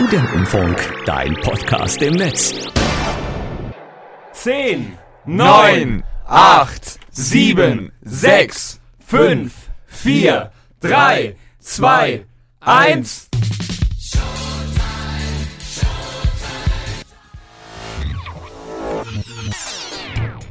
Studentenfunk, 0.00 0.94
dein 1.06 1.34
Podcast 1.34 2.00
im 2.02 2.14
Netz. 2.14 2.54
10, 4.32 4.96
9, 5.26 6.04
8, 6.24 7.00
7, 7.10 7.90
6, 8.02 8.80
5, 9.04 9.52
4, 9.88 10.52
3, 10.82 11.36
2, 11.58 12.26
1. 12.60 13.28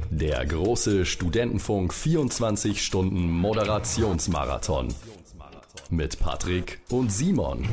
Der 0.09 0.45
große 0.45 1.05
Studentenfunk 1.05 1.93
24 1.93 2.83
Stunden 2.83 3.31
Moderationsmarathon. 3.31 4.93
Mit 5.89 6.19
Patrick 6.19 6.81
und 6.89 7.13
Simon. 7.13 7.65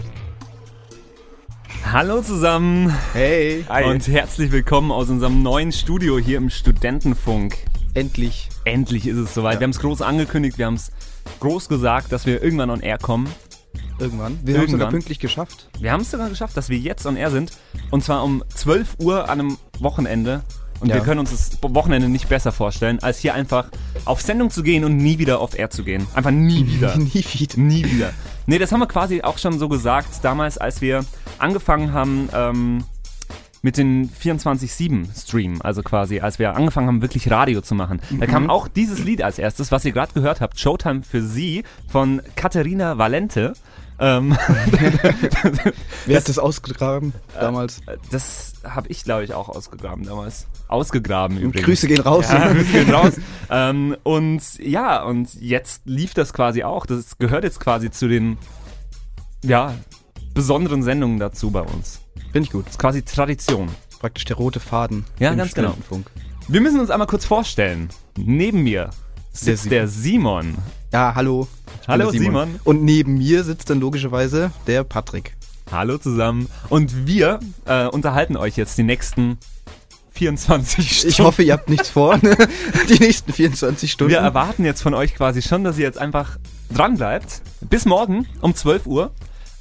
Hallo 1.92 2.22
zusammen 2.22 2.92
Hey, 3.12 3.64
und 3.86 4.08
herzlich 4.08 4.50
willkommen 4.50 4.90
aus 4.90 5.10
unserem 5.10 5.42
neuen 5.42 5.70
Studio 5.70 6.18
hier 6.18 6.38
im 6.38 6.50
Studentenfunk. 6.50 7.56
endlich. 7.94 8.48
Endlich 8.64 9.06
ist 9.06 9.16
es 9.18 9.34
soweit. 9.34 9.60
Wir 9.60 9.64
haben 9.64 9.70
es 9.70 9.78
groß 9.78 10.02
angekündigt, 10.02 10.58
wir 10.58 10.66
haben 10.66 10.74
es 10.74 10.90
groß 11.40 11.68
gesagt, 11.68 12.10
dass 12.12 12.26
wir 12.26 12.42
irgendwann 12.42 12.70
on 12.70 12.80
air 12.80 12.98
kommen. 12.98 13.28
Irgendwann. 13.98 14.38
Wir 14.42 14.54
haben 14.56 14.64
es 14.64 14.70
sogar 14.70 14.86
Irgendwann. 14.86 14.90
pünktlich 14.90 15.18
geschafft. 15.20 15.68
Wir 15.78 15.92
haben 15.92 16.00
es 16.00 16.10
sogar 16.10 16.28
geschafft, 16.28 16.56
dass 16.56 16.68
wir 16.68 16.78
jetzt 16.78 17.06
on 17.06 17.16
air 17.16 17.30
sind. 17.30 17.52
Und 17.90 18.02
zwar 18.02 18.24
um 18.24 18.42
12 18.52 18.96
Uhr 19.00 19.28
an 19.28 19.40
einem 19.40 19.58
Wochenende. 19.78 20.42
Und 20.84 20.90
Ja. 20.90 20.96
wir 20.96 21.02
können 21.02 21.18
uns 21.20 21.30
das 21.30 21.58
Wochenende 21.62 22.10
nicht 22.10 22.28
besser 22.28 22.52
vorstellen, 22.52 22.98
als 23.02 23.18
hier 23.18 23.32
einfach 23.32 23.70
auf 24.04 24.20
Sendung 24.20 24.50
zu 24.50 24.62
gehen 24.62 24.84
und 24.84 24.98
nie 24.98 25.16
wieder 25.18 25.40
auf 25.40 25.58
air 25.58 25.70
zu 25.70 25.82
gehen. 25.82 26.06
Einfach 26.14 26.30
nie 26.30 26.66
wieder. 26.76 26.94
Nie 26.98 27.24
wieder. 27.32 27.58
Nie 27.58 27.84
wieder. 27.90 28.10
Nee, 28.46 28.58
das 28.58 28.70
haben 28.70 28.80
wir 28.80 28.86
quasi 28.86 29.22
auch 29.22 29.38
schon 29.38 29.58
so 29.58 29.70
gesagt, 29.70 30.08
damals, 30.22 30.58
als 30.58 30.82
wir 30.82 31.02
angefangen 31.38 31.94
haben 31.94 32.28
ähm, 32.34 32.84
mit 33.62 33.78
den 33.78 34.10
24-7-Stream. 34.10 35.62
Also 35.62 35.82
quasi, 35.82 36.20
als 36.20 36.38
wir 36.38 36.54
angefangen 36.54 36.88
haben, 36.88 37.00
wirklich 37.02 37.30
Radio 37.30 37.62
zu 37.62 37.74
machen. 37.74 38.00
Da 38.20 38.26
kam 38.26 38.50
auch 38.50 38.68
dieses 38.68 39.02
Lied 39.02 39.22
als 39.22 39.38
erstes, 39.38 39.72
was 39.72 39.86
ihr 39.86 39.92
gerade 39.92 40.12
gehört 40.12 40.42
habt, 40.42 40.60
Showtime 40.60 41.00
für 41.02 41.22
Sie 41.22 41.64
von 41.88 42.20
Katharina 42.36 42.98
Valente. 42.98 43.54
Ähm, 43.98 44.36
Wer 46.06 46.16
hat 46.16 46.28
das 46.28 46.38
ausgegraben 46.38 47.12
damals? 47.38 47.80
das 48.10 48.54
habe 48.64 48.88
ich, 48.88 49.04
glaube 49.04 49.24
ich, 49.24 49.34
auch 49.34 49.48
ausgegraben 49.48 50.04
damals. 50.04 50.46
Ausgegraben 50.68 51.38
übrigens. 51.38 51.64
Grüße 51.64 51.86
gehen 51.86 52.00
raus. 52.00 52.26
Ja, 52.28 52.52
Grüße 52.52 52.72
gehen 52.72 52.90
raus. 52.94 53.14
ähm, 53.50 53.96
und 54.02 54.42
ja, 54.58 55.02
und 55.02 55.34
jetzt 55.34 55.82
lief 55.84 56.14
das 56.14 56.32
quasi 56.32 56.64
auch. 56.64 56.86
Das 56.86 57.18
gehört 57.18 57.44
jetzt 57.44 57.60
quasi 57.60 57.90
zu 57.90 58.08
den, 58.08 58.38
ja, 59.44 59.74
besonderen 60.34 60.82
Sendungen 60.82 61.18
dazu 61.18 61.50
bei 61.50 61.60
uns. 61.60 62.00
Finde 62.32 62.46
ich 62.46 62.50
gut. 62.50 62.66
Das 62.66 62.72
ist 62.72 62.78
quasi 62.78 63.02
Tradition. 63.02 63.68
Praktisch 64.00 64.24
der 64.24 64.36
rote 64.36 64.58
Faden. 64.58 65.04
Ja, 65.18 65.30
im 65.30 65.38
ganz 65.38 65.54
genau. 65.54 65.74
Wir 66.48 66.60
müssen 66.60 66.80
uns 66.80 66.90
einmal 66.90 67.06
kurz 67.06 67.24
vorstellen. 67.24 67.88
Neben 68.18 68.64
mir 68.64 68.90
sitzt 69.32 69.70
der 69.70 69.88
Simon. 69.88 70.56
Ja, 70.94 71.12
hallo. 71.16 71.48
Hallo, 71.88 72.12
der 72.12 72.20
Simon. 72.20 72.60
Und 72.62 72.84
neben 72.84 73.18
mir 73.18 73.42
sitzt 73.42 73.68
dann 73.68 73.80
logischerweise 73.80 74.52
der 74.68 74.84
Patrick. 74.84 75.34
Hallo 75.72 75.98
zusammen. 75.98 76.48
Und 76.68 77.08
wir 77.08 77.40
äh, 77.64 77.88
unterhalten 77.88 78.36
euch 78.36 78.56
jetzt 78.56 78.78
die 78.78 78.84
nächsten 78.84 79.38
24 80.12 80.88
Stunden. 80.88 81.08
Ich 81.08 81.18
hoffe, 81.18 81.42
ihr 81.42 81.54
habt 81.54 81.68
nichts 81.68 81.90
vor. 81.90 82.18
ne? 82.18 82.36
Die 82.88 83.02
nächsten 83.02 83.32
24 83.32 83.90
Stunden. 83.90 84.12
Wir 84.12 84.20
erwarten 84.20 84.64
jetzt 84.64 84.82
von 84.82 84.94
euch 84.94 85.16
quasi 85.16 85.42
schon, 85.42 85.64
dass 85.64 85.78
ihr 85.78 85.82
jetzt 85.84 85.98
einfach 85.98 86.38
dran 86.70 86.96
bleibt. 86.96 87.42
Bis 87.68 87.86
morgen 87.86 88.28
um 88.40 88.54
12 88.54 88.86
Uhr. 88.86 89.10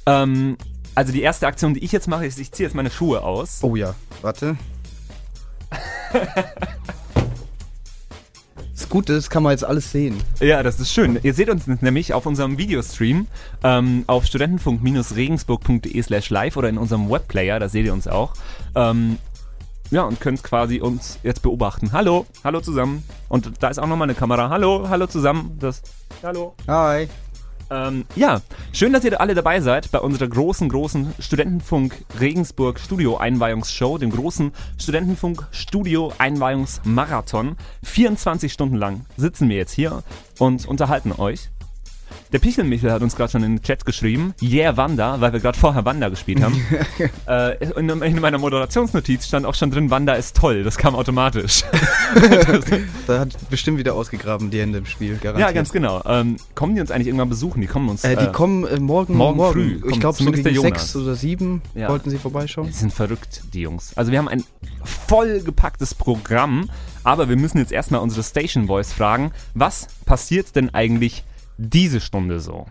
Ähm, 0.06 0.56
also 0.94 1.12
die 1.12 1.22
erste 1.22 1.48
Aktion, 1.48 1.74
die 1.74 1.82
ich 1.82 1.90
jetzt 1.90 2.06
mache, 2.06 2.26
ist, 2.26 2.38
ich 2.38 2.52
ziehe 2.52 2.68
jetzt 2.68 2.76
meine 2.76 2.92
Schuhe 2.92 3.24
aus. 3.24 3.58
oh 3.62 3.74
ja, 3.74 3.96
warte. 4.22 4.56
Das 8.74 8.88
Gute 8.88 9.12
ist, 9.12 9.30
kann 9.30 9.44
man 9.44 9.52
jetzt 9.52 9.64
alles 9.64 9.92
sehen. 9.92 10.20
Ja, 10.40 10.64
das 10.64 10.80
ist 10.80 10.92
schön. 10.92 11.18
Ihr 11.22 11.32
seht 11.32 11.48
uns 11.48 11.66
nämlich 11.66 12.12
auf 12.12 12.26
unserem 12.26 12.58
Videostream 12.58 13.28
ähm, 13.62 14.02
auf 14.08 14.26
studentenfunk-regensburg.de 14.26 16.02
slash 16.02 16.30
live 16.30 16.56
oder 16.56 16.68
in 16.68 16.78
unserem 16.78 17.08
Webplayer, 17.08 17.60
da 17.60 17.68
seht 17.68 17.86
ihr 17.86 17.92
uns 17.92 18.08
auch. 18.08 18.34
Ähm, 18.74 19.18
ja, 19.90 20.02
und 20.02 20.20
könnt 20.20 20.42
quasi 20.42 20.80
uns 20.80 21.20
jetzt 21.22 21.42
beobachten. 21.42 21.92
Hallo, 21.92 22.26
hallo 22.42 22.60
zusammen. 22.60 23.04
Und 23.28 23.52
da 23.60 23.68
ist 23.68 23.78
auch 23.78 23.86
nochmal 23.86 24.06
eine 24.06 24.16
Kamera. 24.16 24.50
Hallo, 24.50 24.88
hallo 24.88 25.06
zusammen. 25.06 25.56
Das, 25.60 25.82
hallo. 26.22 26.54
Hi. 26.66 27.08
Ähm, 27.70 28.04
ja, 28.16 28.40
schön, 28.72 28.92
dass 28.92 29.04
ihr 29.04 29.20
alle 29.20 29.34
dabei 29.34 29.60
seid 29.60 29.90
bei 29.90 29.98
unserer 29.98 30.28
großen, 30.28 30.68
großen 30.68 31.14
Studentenfunk 31.18 32.04
Regensburg 32.20 32.78
Studio 32.78 33.16
Einweihungsshow, 33.16 33.98
dem 33.98 34.10
großen 34.10 34.52
Studentenfunk 34.78 35.46
Studio 35.50 36.12
Einweihungsmarathon. 36.18 37.56
24 37.82 38.52
Stunden 38.52 38.76
lang 38.76 39.06
sitzen 39.16 39.48
wir 39.48 39.56
jetzt 39.56 39.72
hier 39.72 40.02
und 40.38 40.66
unterhalten 40.66 41.12
euch. 41.12 41.50
Der 42.34 42.40
Pichelmichel 42.40 42.90
hat 42.90 43.00
uns 43.00 43.14
gerade 43.14 43.30
schon 43.30 43.44
in 43.44 43.58
den 43.58 43.62
Chat 43.62 43.84
geschrieben, 43.84 44.34
yeah 44.42 44.76
Wanda, 44.76 45.20
weil 45.20 45.32
wir 45.32 45.38
gerade 45.38 45.56
vorher 45.56 45.84
Wanda 45.84 46.08
gespielt 46.08 46.42
haben. 46.42 46.60
äh, 47.28 47.64
in, 47.78 47.88
in 47.88 48.20
meiner 48.20 48.38
Moderationsnotiz 48.38 49.28
stand 49.28 49.46
auch 49.46 49.54
schon 49.54 49.70
drin, 49.70 49.88
Wanda 49.88 50.14
ist 50.14 50.36
toll, 50.36 50.64
das 50.64 50.76
kam 50.76 50.96
automatisch. 50.96 51.62
Da 53.06 53.20
hat 53.20 53.36
bestimmt 53.50 53.78
wieder 53.78 53.94
ausgegraben 53.94 54.50
die 54.50 54.60
Hände 54.60 54.78
im 54.78 54.86
Spiel, 54.86 55.16
garantiert. 55.16 55.48
ja, 55.48 55.52
ganz 55.52 55.70
genau. 55.70 56.02
Ähm, 56.06 56.36
kommen 56.54 56.74
die 56.74 56.80
uns 56.80 56.90
eigentlich 56.90 57.06
irgendwann 57.06 57.28
besuchen? 57.28 57.60
Die 57.60 57.66
kommen 57.66 57.88
uns... 57.88 58.02
Äh, 58.02 58.16
die 58.16 58.24
äh, 58.24 58.32
kommen 58.32 58.64
äh, 58.64 58.80
morgen, 58.80 59.14
morgen 59.14 59.52
früh 59.52 59.80
Ich 59.90 60.00
glaube, 60.00 60.16
so 60.16 60.30
gegen 60.30 60.60
sechs 60.60 60.96
oder 60.96 61.14
sieben 61.14 61.62
Ja. 61.74 61.88
wollten 61.88 62.10
sie 62.10 62.18
vorbeischauen. 62.18 62.66
Die 62.66 62.72
sind 62.72 62.92
verrückt, 62.92 63.42
die 63.52 63.60
Jungs. 63.60 63.92
Also 63.96 64.10
wir 64.10 64.18
haben 64.18 64.28
ein 64.28 64.42
vollgepacktes 64.82 65.94
Programm, 65.94 66.70
aber 67.04 67.28
wir 67.28 67.36
müssen 67.36 67.58
jetzt 67.58 67.72
erstmal 67.72 68.00
unsere 68.00 68.24
Station 68.24 68.66
Voice 68.66 68.92
fragen, 68.92 69.32
was 69.54 69.86
passiert 70.06 70.56
denn 70.56 70.72
eigentlich 70.74 71.24
diese 71.56 72.00
Stunde 72.00 72.40
so? 72.40 72.66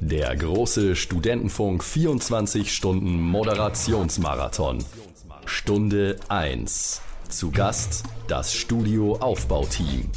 Der 0.00 0.36
große 0.36 0.96
Studentenfunk 0.96 1.84
24 1.84 2.74
Stunden 2.74 3.20
Moderationsmarathon. 3.20 4.84
Stunde 5.46 6.16
1. 6.28 7.00
Zu 7.28 7.50
Gast 7.50 8.04
das 8.28 8.54
Studio 8.54 9.16
Aufbauteam. 9.16 10.10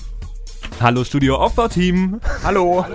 Hallo 0.80 1.04
Studio 1.04 1.38
Aufbauteam. 1.38 2.20
Hallo. 2.44 2.86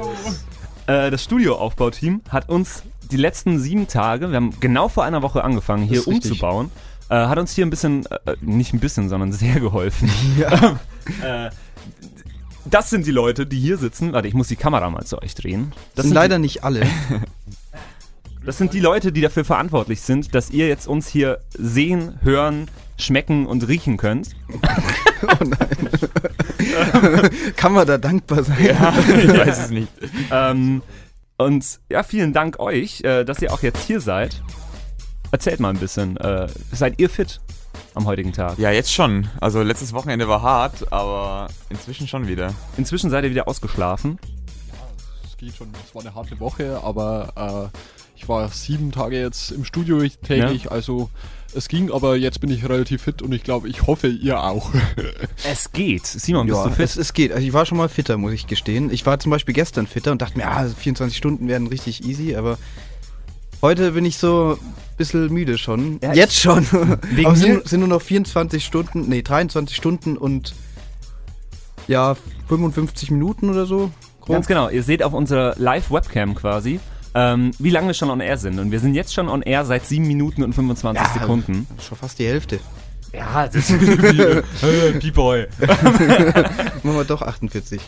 Äh, 0.87 1.11
das 1.11 1.23
Studio 1.23 1.57
Aufbauteam 1.57 2.23
hat 2.29 2.49
uns 2.49 2.83
die 3.11 3.17
letzten 3.17 3.59
sieben 3.59 3.89
Tage, 3.89 4.31
wir 4.31 4.37
haben 4.37 4.59
genau 4.61 4.89
vor 4.89 5.05
einer 5.05 5.23
Woche 5.23 5.43
angefangen, 5.43 5.85
hier 5.85 6.07
umzubauen, 6.07 6.71
äh, 7.09 7.15
hat 7.15 7.39
uns 7.39 7.55
hier 7.55 7.65
ein 7.65 7.71
bisschen, 7.71 8.05
äh, 8.07 8.37
nicht 8.41 8.75
ein 8.75 8.81
bisschen, 8.81 9.09
sondern 9.09 9.33
sehr 9.33 9.61
geholfen. 9.61 10.11
Ja. 10.39 10.79
Das 12.71 12.91
sind 12.91 13.07
die 13.07 13.11
Leute, 13.11 13.47
die 13.47 13.59
hier 13.59 13.77
sitzen. 13.79 14.13
Warte, 14.13 14.29
ich 14.29 14.35
muss 14.35 14.49
die 14.49 14.57
Kamera 14.57 14.89
mal 14.91 15.05
zu 15.05 15.21
euch 15.23 15.35
drehen. 15.35 15.73
Das 15.95 16.05
sind 16.05 16.13
die- 16.13 16.15
leider 16.15 16.39
nicht 16.39 16.65
alle. 16.65 16.87
Das 18.45 18.57
sind 18.57 18.73
die 18.73 18.81
Leute, 18.81 19.13
die 19.13 19.21
dafür 19.21 19.45
verantwortlich 19.45 20.01
sind, 20.01 20.35
dass 20.35 20.49
ihr 20.49 20.69
jetzt 20.69 20.87
uns 20.89 21.07
hier 21.07 21.41
sehen, 21.59 22.19
hören, 22.23 22.71
schmecken 22.97 23.45
und 23.47 23.69
riechen 23.69 23.97
könnt. 23.99 24.31
Oh 25.21 25.45
nein. 25.45 25.69
Kann 27.57 27.73
man 27.73 27.85
da 27.87 27.99
dankbar 27.99 28.45
sein? 28.45 28.57
ich 28.61 29.29
weiß 29.37 29.65
es 29.65 29.71
nicht. 29.71 29.89
Ähm, 30.31 30.81
und 31.37 31.81
ja, 31.91 32.05
vielen 32.05 32.33
Dank 32.33 32.61
euch, 32.61 33.01
äh, 33.03 33.25
dass 33.25 33.43
ihr 33.43 33.53
auch 33.53 33.63
jetzt 33.63 33.83
hier 33.85 34.01
seid. 34.01 34.41
Erzählt 35.33 35.59
mal 35.59 35.71
ein 35.71 35.79
bisschen. 35.79 36.17
Äh, 36.19 36.47
seid 36.73 37.01
ihr 37.01 37.11
fit 37.11 37.41
am 37.95 38.07
heutigen 38.07 38.33
Tag? 38.33 38.59
Ja, 38.59 38.71
jetzt 38.71 38.93
schon. 38.93 39.29
Also 39.41 39.63
letztes 39.63 39.93
Wochenende 39.93 40.29
war 40.29 40.43
hart, 40.43 40.93
aber 40.93 41.49
inzwischen 41.71 42.07
schon 42.09 42.27
wieder. 42.29 42.55
Inzwischen 42.77 43.11
seid 43.11 43.25
ihr 43.25 43.31
wieder 43.31 43.49
ausgeschlafen. 43.49 44.19
Es 45.25 45.37
geht 45.37 45.55
schon, 45.57 45.69
es 45.87 45.95
war 45.95 46.03
eine 46.03 46.15
harte 46.15 46.39
Woche, 46.41 46.81
aber 46.83 47.71
äh, 47.73 47.79
ich 48.17 48.29
war 48.29 48.49
sieben 48.49 48.93
Tage 48.93 49.21
jetzt 49.21 49.51
im 49.53 49.65
Studio 49.65 50.03
täglich, 50.27 50.71
also 50.71 51.09
es 51.55 51.69
ging, 51.69 51.91
aber 51.91 52.17
jetzt 52.17 52.41
bin 52.41 52.51
ich 52.51 52.69
relativ 52.69 53.03
fit 53.03 53.23
und 53.23 53.33
ich 53.33 53.43
glaube, 53.43 53.69
ich 53.69 53.87
hoffe, 53.87 54.09
ihr 54.09 54.43
auch. 54.43 54.71
Es 55.49 55.73
geht. 55.73 56.05
Simon, 56.07 56.47
bist 56.47 56.59
Ja, 56.59 56.65
du 56.65 56.71
fit? 56.75 56.85
es, 56.85 56.97
es 56.97 57.13
geht. 57.15 57.33
Also 57.33 57.47
ich 57.47 57.53
war 57.55 57.65
schon 57.65 57.79
mal 57.79 57.89
fitter, 57.89 58.19
muss 58.19 58.33
ich 58.33 58.47
gestehen. 58.47 58.93
Ich 58.93 59.07
war 59.07 59.19
zum 59.19 59.31
Beispiel 59.31 59.55
gestern 59.55 59.87
fitter 59.87 60.13
und 60.13 60.21
dachte 60.21 60.37
mir, 60.37 60.47
ah, 60.49 60.67
24 60.69 61.17
Stunden 61.17 61.49
werden 61.49 61.69
richtig 61.69 62.05
easy, 62.05 62.37
aber 62.37 62.59
heute 63.63 63.93
bin 63.93 64.05
ich 64.05 64.19
so 64.19 64.59
ein 64.61 64.97
bisschen 64.97 65.33
müde 65.33 65.59
schon. 65.59 65.99
Ja, 66.03 66.13
Jetzt 66.13 66.39
schon. 66.39 66.67
Wegen 67.11 67.27
aber 67.27 67.35
es 67.35 67.41
sind, 67.41 67.69
sind 67.69 67.81
nur 67.81 67.89
noch 67.89 68.03
24 68.03 68.65
Stunden, 68.65 69.09
nee, 69.09 69.23
23 69.23 69.77
Stunden 69.77 70.17
und 70.17 70.55
ja, 71.87 72.17
55 72.49 73.11
Minuten 73.11 73.51
oder 73.51 73.67
so. 73.67 73.91
Grob. 74.21 74.37
Ganz 74.37 74.47
genau. 74.47 74.69
Ihr 74.69 74.83
seht 74.83 75.03
auf 75.03 75.13
unserer 75.13 75.55
Live-Webcam 75.57 76.35
quasi, 76.35 76.81
ähm, 77.15 77.53
wie 77.59 77.71
lange 77.71 77.89
wir 77.89 77.95
schon 77.95 78.11
on 78.11 78.21
air 78.21 78.37
sind. 78.37 78.59
Und 78.59 78.71
wir 78.71 78.81
sind 78.81 78.95
jetzt 78.95 79.15
schon 79.15 79.29
on 79.29 79.43
air 79.43 79.65
seit 79.65 79.87
7 79.87 80.07
Minuten 80.07 80.43
und 80.43 80.55
25 80.55 81.03
Ja, 81.03 81.13
Sekunden. 81.21 81.67
Schon 81.81 81.97
fast 81.97 82.19
die 82.19 82.27
Hälfte. 82.27 82.61
Ja, 83.13 83.47
das 83.49 83.71
ist. 83.71 83.79
P-Boy. 85.01 85.47
Machen 86.83 86.83
wir 86.83 87.05
doch 87.05 87.23
48. 87.23 87.81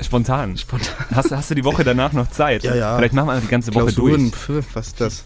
Spontan. 0.00 0.56
Spontan. 0.56 0.94
Hast, 1.14 1.30
hast 1.32 1.50
du 1.50 1.54
die 1.54 1.64
Woche 1.64 1.84
danach 1.84 2.12
noch 2.12 2.30
Zeit? 2.30 2.62
Ja, 2.64 2.74
ja. 2.74 2.96
Vielleicht 2.96 3.14
machen 3.14 3.28
wir 3.28 3.40
die 3.40 3.48
ganze 3.48 3.74
Woche 3.74 3.84
Klausuren, 3.92 4.30
durch. 4.30 4.62
pf, 4.64 4.74
was 4.74 4.86
ist 4.88 5.00
das? 5.00 5.24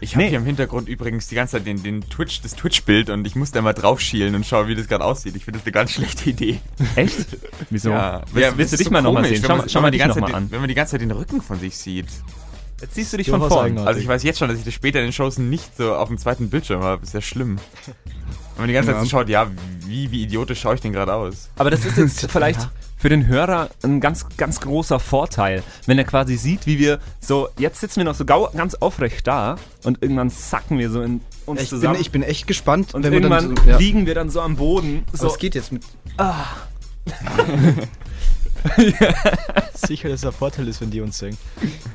Ich 0.00 0.14
habe 0.14 0.24
Nee. 0.24 0.30
hier 0.30 0.38
im 0.38 0.44
Hintergrund 0.44 0.88
übrigens 0.88 1.28
die 1.28 1.34
ganze 1.34 1.52
Zeit 1.56 1.66
den, 1.66 1.82
den 1.82 2.02
Twitch, 2.08 2.42
das 2.42 2.54
Twitch-Bild 2.54 3.10
und 3.10 3.26
ich 3.26 3.36
muss 3.36 3.52
da 3.52 3.62
mal 3.62 3.72
drauf 3.72 4.00
schielen 4.00 4.34
und 4.34 4.44
schauen, 4.44 4.68
wie 4.68 4.74
das 4.74 4.86
gerade 4.88 5.04
aussieht. 5.04 5.34
Ich 5.36 5.44
finde 5.44 5.58
das 5.60 5.66
eine 5.66 5.72
ganz 5.72 5.92
schlechte 5.92 6.28
Idee. 6.30 6.60
Echt? 6.96 7.26
Wieso? 7.70 7.90
Ja, 7.90 8.22
willst, 8.32 8.50
ja, 8.50 8.58
willst 8.58 8.72
du 8.72 8.76
dich 8.76 8.86
ist 8.86 8.90
mal 8.90 8.98
so 9.02 9.04
nochmal 9.04 9.24
sehen? 9.24 9.42
Schau, 9.46 9.62
schau 9.66 9.80
mal 9.80 9.90
die 9.90 9.98
ganze 9.98 10.20
Zeit, 10.20 10.34
an. 10.34 10.50
Wenn 10.50 10.60
man 10.60 10.68
die 10.68 10.74
ganze 10.74 10.92
Zeit 10.92 11.00
den 11.00 11.10
Rücken 11.12 11.40
von 11.40 11.58
sich 11.58 11.76
sieht. 11.76 12.06
Jetzt 12.80 12.94
siehst 12.96 13.12
du 13.12 13.16
dich 13.16 13.28
Ja, 13.28 13.38
von 13.38 13.48
vorn. 13.48 13.78
Also 13.78 14.00
ich 14.00 14.06
weiß 14.08 14.22
jetzt 14.24 14.38
schon, 14.40 14.48
dass 14.48 14.58
ich 14.58 14.64
das 14.64 14.74
später 14.74 14.98
in 14.98 15.06
den 15.06 15.12
Shows 15.12 15.38
nicht 15.38 15.76
so 15.76 15.94
auf 15.94 16.08
dem 16.08 16.18
zweiten 16.18 16.50
Bildschirm 16.50 16.82
habe. 16.82 17.02
Ist 17.02 17.14
ja 17.14 17.20
schlimm. 17.22 17.58
Wenn 17.86 17.94
man 18.58 18.66
die 18.68 18.74
ganze 18.74 18.88
Zeit 18.88 18.96
Ja. 18.96 19.02
so 19.04 19.08
schaut, 19.08 19.28
ja, 19.28 19.46
wie, 19.86 20.10
wie 20.10 20.22
idiotisch 20.24 20.60
schaue 20.60 20.74
ich 20.74 20.80
denn 20.80 20.92
gerade 20.92 21.14
aus? 21.14 21.48
Aber 21.56 21.70
das 21.70 21.84
ist 21.84 21.96
jetzt 21.96 22.26
vielleicht 22.30 22.68
für 23.04 23.10
den 23.10 23.26
Hörer 23.26 23.68
ein 23.82 24.00
ganz, 24.00 24.24
ganz 24.38 24.62
großer 24.62 24.98
Vorteil, 24.98 25.62
wenn 25.84 25.98
er 25.98 26.04
quasi 26.04 26.38
sieht, 26.38 26.64
wie 26.64 26.78
wir 26.78 27.00
so, 27.20 27.50
jetzt 27.58 27.80
sitzen 27.80 27.96
wir 27.96 28.04
noch 28.04 28.14
so 28.14 28.24
ganz 28.24 28.74
aufrecht 28.76 29.26
da 29.26 29.56
und 29.82 30.00
irgendwann 30.00 30.30
sacken 30.30 30.78
wir 30.78 30.88
so 30.88 31.02
in 31.02 31.20
uns 31.44 31.60
Ich 31.60 31.68
bin, 31.68 31.80
zusammen. 31.80 32.00
ich 32.00 32.10
bin 32.12 32.22
echt 32.22 32.46
gespannt, 32.46 32.94
und 32.94 33.02
wenn 33.02 33.12
wir 33.12 33.20
irgendwann 33.20 33.56
dann 33.56 33.62
so, 33.62 33.70
ja. 33.70 33.76
liegen 33.76 34.06
wir 34.06 34.14
dann 34.14 34.30
so 34.30 34.40
am 34.40 34.56
Boden. 34.56 35.04
So, 35.12 35.26
es 35.26 35.36
geht 35.36 35.54
jetzt 35.54 35.70
mit. 35.70 35.82
Sicher, 39.74 40.08
dass 40.08 40.20
es 40.20 40.26
ein 40.26 40.32
Vorteil 40.32 40.66
ist, 40.66 40.80
wenn 40.80 40.90
die 40.90 41.02
uns 41.02 41.18
singen. 41.18 41.36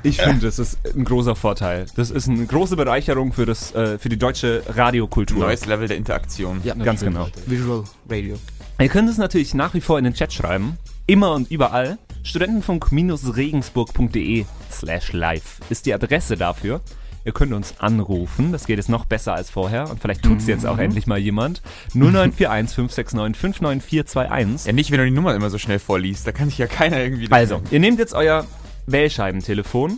ich 0.03 0.21
finde, 0.21 0.45
das 0.45 0.59
ist 0.59 0.77
ein 0.95 1.05
großer 1.05 1.35
Vorteil. 1.35 1.88
Das 1.95 2.12
ist 2.12 2.29
eine 2.29 2.45
große 2.45 2.75
Bereicherung 2.75 3.33
für, 3.33 3.47
das, 3.47 3.73
äh, 3.73 3.97
für 3.97 4.09
die 4.09 4.19
deutsche 4.19 4.62
Radiokultur. 4.67 5.39
Neues 5.39 5.65
Level 5.65 5.88
der 5.88 5.97
Interaktion. 5.97 6.62
Ja, 6.63 6.75
Ganz 6.75 7.01
genau. 7.01 7.29
Visual 7.47 7.85
Radio. 8.07 8.38
Ihr 8.79 8.89
könnt 8.89 9.09
es 9.09 9.17
natürlich 9.17 9.55
nach 9.55 9.73
wie 9.73 9.81
vor 9.81 9.97
in 9.97 10.03
den 10.03 10.13
Chat 10.13 10.31
schreiben. 10.31 10.77
Immer 11.09 11.33
und 11.33 11.50
überall. 11.50 11.97
Studentenfunk-regensburg.de 12.21 14.45
slash 14.71 15.13
live 15.13 15.57
ist 15.71 15.88
die 15.88 15.94
Adresse 15.95 16.38
dafür. 16.38 16.81
Ihr 17.25 17.31
könnt 17.31 17.51
uns 17.51 17.79
anrufen, 17.79 18.51
das 18.51 18.67
geht 18.67 18.77
jetzt 18.77 18.89
noch 18.89 19.06
besser 19.06 19.33
als 19.33 19.50
vorher 19.50 19.89
und 19.89 20.00
vielleicht 20.00 20.21
tut 20.21 20.38
es 20.38 20.45
jetzt 20.45 20.67
auch 20.67 20.77
endlich 20.77 21.07
mal 21.07 21.17
jemand. 21.17 21.63
0941 21.95 22.75
569 22.75 23.41
59421. 23.41 24.67
Ja, 24.67 24.73
nicht, 24.73 24.91
wenn 24.91 25.00
du 25.00 25.06
die 25.06 25.11
Nummer 25.11 25.33
immer 25.33 25.50
so 25.50 25.57
schnell 25.57 25.79
vorliest. 25.79 26.27
Da 26.27 26.31
kann 26.31 26.50
sich 26.50 26.59
ja 26.59 26.67
keiner 26.67 27.00
irgendwie... 27.00 27.31
Also, 27.31 27.59
ihr 27.71 27.79
nehmt 27.79 27.97
jetzt 27.97 28.13
euer 28.13 28.45
Wählscheibentelefon. 28.85 29.97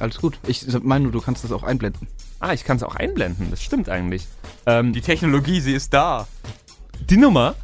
Alles 0.00 0.18
gut. 0.18 0.38
Ich 0.46 0.66
meine 0.82 1.04
nur, 1.04 1.12
du 1.12 1.22
kannst 1.22 1.44
das 1.44 1.52
auch 1.52 1.62
einblenden. 1.62 2.08
Ah, 2.40 2.52
ich 2.52 2.64
kann 2.64 2.76
es 2.76 2.82
auch 2.82 2.94
einblenden, 2.94 3.50
das 3.50 3.62
stimmt 3.62 3.88
eigentlich. 3.88 4.26
Ähm, 4.66 4.92
Die 4.92 5.00
Technologie, 5.00 5.60
sie 5.60 5.72
ist 5.72 5.94
da. 5.94 6.28
Die 7.08 7.16
Nummer, 7.16 7.54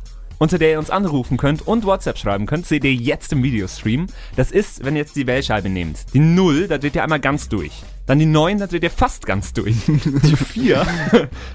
unter 0.44 0.58
der 0.58 0.73
ihr 0.73 0.79
uns 0.79 0.91
anrufen 0.91 1.38
könnt 1.38 1.67
und 1.67 1.87
WhatsApp 1.87 2.19
schreiben 2.19 2.44
könnt, 2.44 2.67
seht 2.67 2.85
ihr 2.85 2.93
jetzt 2.93 3.32
im 3.32 3.43
Videostream. 3.43 4.08
Das 4.37 4.50
ist, 4.50 4.85
wenn 4.85 4.94
ihr 4.94 5.00
jetzt 5.00 5.17
die 5.17 5.26
Wählscheibe 5.26 5.70
nehmt. 5.70 6.12
Die 6.12 6.19
0, 6.19 6.69
da 6.69 6.76
dreht 6.76 6.94
ihr 6.94 7.02
einmal 7.02 7.19
ganz 7.19 7.49
durch. 7.49 7.82
Dann 8.05 8.19
die 8.19 8.26
9, 8.26 8.58
da 8.58 8.67
dreht 8.67 8.82
ihr 8.82 8.91
fast 8.91 9.25
ganz 9.25 9.55
durch. 9.55 9.75
Die 9.87 10.37
4, 10.37 10.87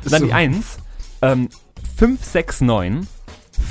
dann 0.10 0.24
die 0.24 0.34
1, 0.34 0.80
ähm, 1.22 1.50
569 1.98 3.08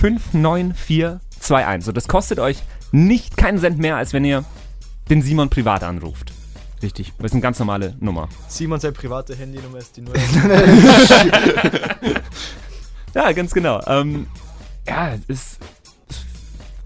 59421. 0.01 1.89
Und 1.89 1.97
das 1.97 2.07
kostet 2.07 2.39
euch 2.39 2.59
nicht 2.93 3.37
keinen 3.37 3.59
Cent 3.59 3.81
mehr, 3.81 3.97
als 3.97 4.13
wenn 4.13 4.25
ihr 4.25 4.45
den 5.11 5.23
Simon 5.23 5.51
privat 5.51 5.83
anruft. 5.83 6.33
Richtig. 6.81 7.13
Das 7.19 7.27
ist 7.27 7.33
eine 7.33 7.41
ganz 7.41 7.59
normale 7.59 7.97
Nummer. 7.99 8.29
Simon, 8.47 8.79
seine 8.79 8.93
private 8.93 9.35
Handynummer 9.35 9.79
ist 9.79 9.97
die 9.97 10.03
Nummer. 10.03 10.17
Ja, 13.15 13.33
ganz 13.33 13.53
genau. 13.53 13.81
Ähm, 13.87 14.27
ja, 14.89 15.15
es 15.15 15.21
ist 15.29 15.59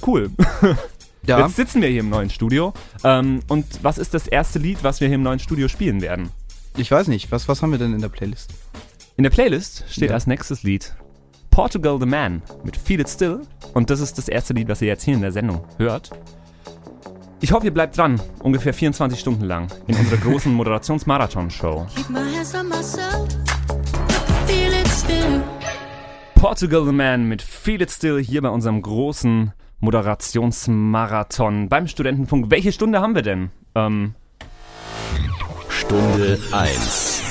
cool. 0.07 0.31
Ja, 1.25 1.39
Jetzt 1.47 1.55
sitzen 1.55 1.81
wir 1.81 1.89
hier 1.89 2.01
im 2.01 2.09
neuen 2.09 2.31
Studio. 2.31 2.75
Ähm, 3.05 3.45
und 3.47 3.65
was 3.85 3.97
ist 3.97 4.13
das 4.13 4.27
erste 4.27 4.59
Lied, 4.59 4.83
was 4.83 5.01
wir 5.01 5.07
hier 5.07 5.15
im 5.15 5.23
neuen 5.23 5.39
Studio 5.39 5.69
spielen 5.69 6.01
werden? 6.03 6.31
ich 6.77 6.91
weiß 6.91 7.07
nicht. 7.07 7.31
Was, 7.31 7.47
was 7.47 7.63
haben 7.63 7.71
wir 7.71 7.79
denn 7.79 7.93
in 7.95 8.01
der 8.01 8.09
Playlist? 8.09 8.51
In 9.17 9.23
der 9.23 9.31
Playlist 9.31 9.85
steht 9.89 10.09
Ja. 10.09 10.15
als 10.17 10.27
nächstes 10.27 10.65
Lied 10.65 10.97
Portugal 11.53 12.01
the 12.01 12.07
Man 12.07 12.43
mit 12.65 12.77
Feel 12.77 12.99
It 12.99 13.09
Still. 13.09 13.43
Und 13.73 13.89
das 13.91 14.01
ist 14.01 14.19
das 14.19 14.27
erste 14.27 14.53
Lied, 14.53 14.67
was 14.67 14.83
ihr 14.83 14.89
jetzt 14.89 15.05
hier 15.05 15.15
in 15.15 15.21
der 15.21 15.31
Sendung 15.31 15.63
hört. 15.79 16.11
Ich 17.41 17.53
hoffe, 17.53 17.67
ihr 17.67 17.73
bleibt 17.75 17.97
dran, 17.97 18.21
ungefähr 18.41 18.75
24 18.75 19.21
Stunden 19.21 19.45
lang, 19.45 19.69
in 19.87 19.95
unserer 19.95 20.17
großen 20.17 20.53
Moderationsmarathon-Show. 20.57 21.87
Keep 21.95 22.11
my 22.11 22.19
hands 22.35 22.53
on 22.53 22.69
myself. 22.69 23.29
Portugal 26.43 26.85
the 26.85 26.91
Man 26.91 27.29
mit 27.29 27.41
Feel 27.41 27.81
It 27.83 27.91
Still 27.93 28.21
hier 28.21 28.43
bei 28.43 28.49
unserem 28.49 28.83
großen 28.83 29.53
Moderationsmarathon 29.79 31.69
beim 31.69 31.87
Studentenfunk. 31.87 32.51
Welche 32.51 32.73
Stunde 32.73 33.01
haben 33.01 33.15
wir 33.15 33.23
denn? 33.23 33.51
Ähm, 33.77 34.17
Stunde 35.69 36.41
1. 36.51 37.23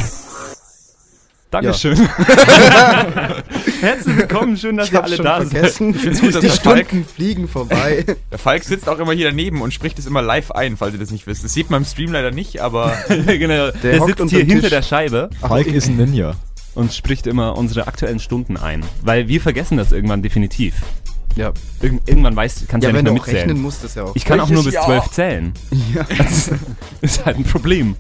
Dankeschön. 1.51 1.97
Herzlich 3.81 4.15
willkommen, 4.15 4.55
schön, 4.55 4.77
dass 4.77 4.87
Ich 4.87 4.93
ihr 4.93 5.03
alle 5.03 5.15
schon 5.17 5.25
da 5.25 5.39
seid. 5.41 5.49
vergessen. 5.49 5.89
Ich 5.93 5.97
find's 6.03 6.21
gut, 6.21 6.33
dass 6.35 6.39
Die 6.41 6.47
der 6.47 6.55
Falk- 6.55 6.87
Stunden 6.87 7.03
fliegen 7.05 7.49
vorbei. 7.49 8.05
Der 8.31 8.39
Falk 8.39 8.63
sitzt 8.63 8.87
auch 8.87 8.97
immer 8.99 9.11
hier 9.11 9.25
daneben 9.29 9.61
und 9.61 9.73
spricht 9.73 9.99
es 9.99 10.05
immer 10.05 10.21
live 10.21 10.51
ein, 10.51 10.77
falls 10.77 10.93
ihr 10.93 10.99
das 11.01 11.11
nicht 11.11 11.27
wisst. 11.27 11.43
Das 11.43 11.53
sieht 11.53 11.69
man 11.69 11.81
im 11.81 11.85
Stream 11.85 12.13
leider 12.13 12.31
nicht, 12.31 12.61
aber 12.61 12.93
genau. 13.09 13.71
Der, 13.83 13.99
hockt 13.99 14.19
sitzt 14.19 14.29
hier 14.29 14.39
hinter 14.45 14.61
Tisch. 14.61 14.69
der 14.69 14.81
Scheibe 14.83 15.29
Falk 15.41 15.67
ist 15.67 15.89
ein 15.89 15.97
Ninja. 15.97 16.35
Und 16.75 16.93
spricht 16.93 17.27
immer 17.27 17.57
unsere 17.57 17.87
aktuellen 17.87 18.19
Stunden 18.19 18.57
ein. 18.57 18.83
Weil 19.03 19.27
wir 19.27 19.41
vergessen 19.41 19.77
das 19.77 19.91
irgendwann 19.91 20.21
definitiv. 20.21 20.75
ja. 21.35 21.51
Irgend, 21.81 22.07
irgendwann 22.07 22.35
weißt, 22.35 22.67
kannst 22.69 22.83
du 22.85 22.89
ja, 22.89 22.95
ja, 22.95 22.97
wenn 22.97 23.03
nicht 23.03 23.09
du 23.09 23.13
mehr 23.13 23.21
mitzählen. 23.21 23.49
rechnen 23.49 23.61
musst, 23.61 23.83
das 23.83 23.95
ja 23.95 24.03
auch. 24.03 24.15
Ich 24.15 24.25
kann 24.25 24.39
auch 24.39 24.49
nur 24.49 24.63
bis 24.63 24.73
zwölf 24.73 24.87
Jahr? 24.87 25.11
zählen. 25.11 25.53
ja. 25.93 26.05
Das 26.17 26.51
ist 27.01 27.25
halt 27.25 27.37
ein 27.37 27.43
Problem. 27.43 27.95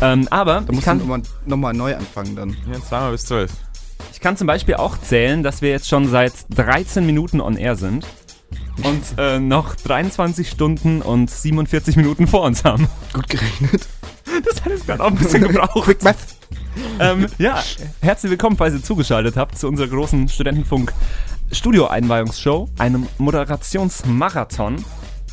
Ähm, 0.00 0.28
aber 0.30 0.54
Da 0.60 0.60
ich 0.64 0.66
musst 0.72 0.80
du 0.82 0.90
kann, 0.90 0.98
nochmal 0.98 1.22
noch 1.46 1.56
mal 1.56 1.72
neu 1.72 1.96
anfangen 1.96 2.36
dann. 2.36 2.50
ja, 2.70 2.78
zweimal 2.86 3.12
bis 3.12 3.24
zwölf. 3.24 3.50
ich 4.12 4.20
kann 4.20 4.36
zum 4.36 4.46
Beispiel 4.46 4.74
auch 4.74 4.98
zählen, 5.00 5.42
dass 5.42 5.62
wir 5.62 5.70
jetzt 5.70 5.88
schon 5.88 6.08
seit 6.08 6.32
13 6.54 7.06
Minuten 7.06 7.40
on 7.40 7.56
air 7.56 7.74
sind 7.76 8.06
und 8.84 9.02
äh, 9.18 9.38
noch 9.40 9.74
23 9.76 10.48
Stunden 10.50 11.00
und 11.00 11.30
47 11.30 11.96
Minuten 11.96 12.26
vor 12.26 12.42
uns 12.42 12.64
haben. 12.64 12.86
Gut 13.14 13.28
gerechnet. 13.30 13.86
Das 14.44 14.62
hat 14.62 14.72
jetzt 14.72 14.86
gerade 14.86 15.02
auch 15.02 15.08
ein 15.08 15.16
bisschen 15.16 15.42
gebraucht. 15.48 15.84
Quick 15.84 16.02
Math. 16.02 16.16
Ähm, 17.00 17.26
ja, 17.38 17.62
herzlich 18.00 18.30
willkommen, 18.30 18.56
falls 18.56 18.74
ihr 18.74 18.82
zugeschaltet 18.82 19.36
habt 19.36 19.58
zu 19.58 19.68
unserer 19.68 19.88
großen 19.88 20.28
Studentenfunk 20.28 20.92
Studio-Einweihungsshow, 21.52 22.68
einem 22.78 23.06
Moderationsmarathon. 23.18 24.84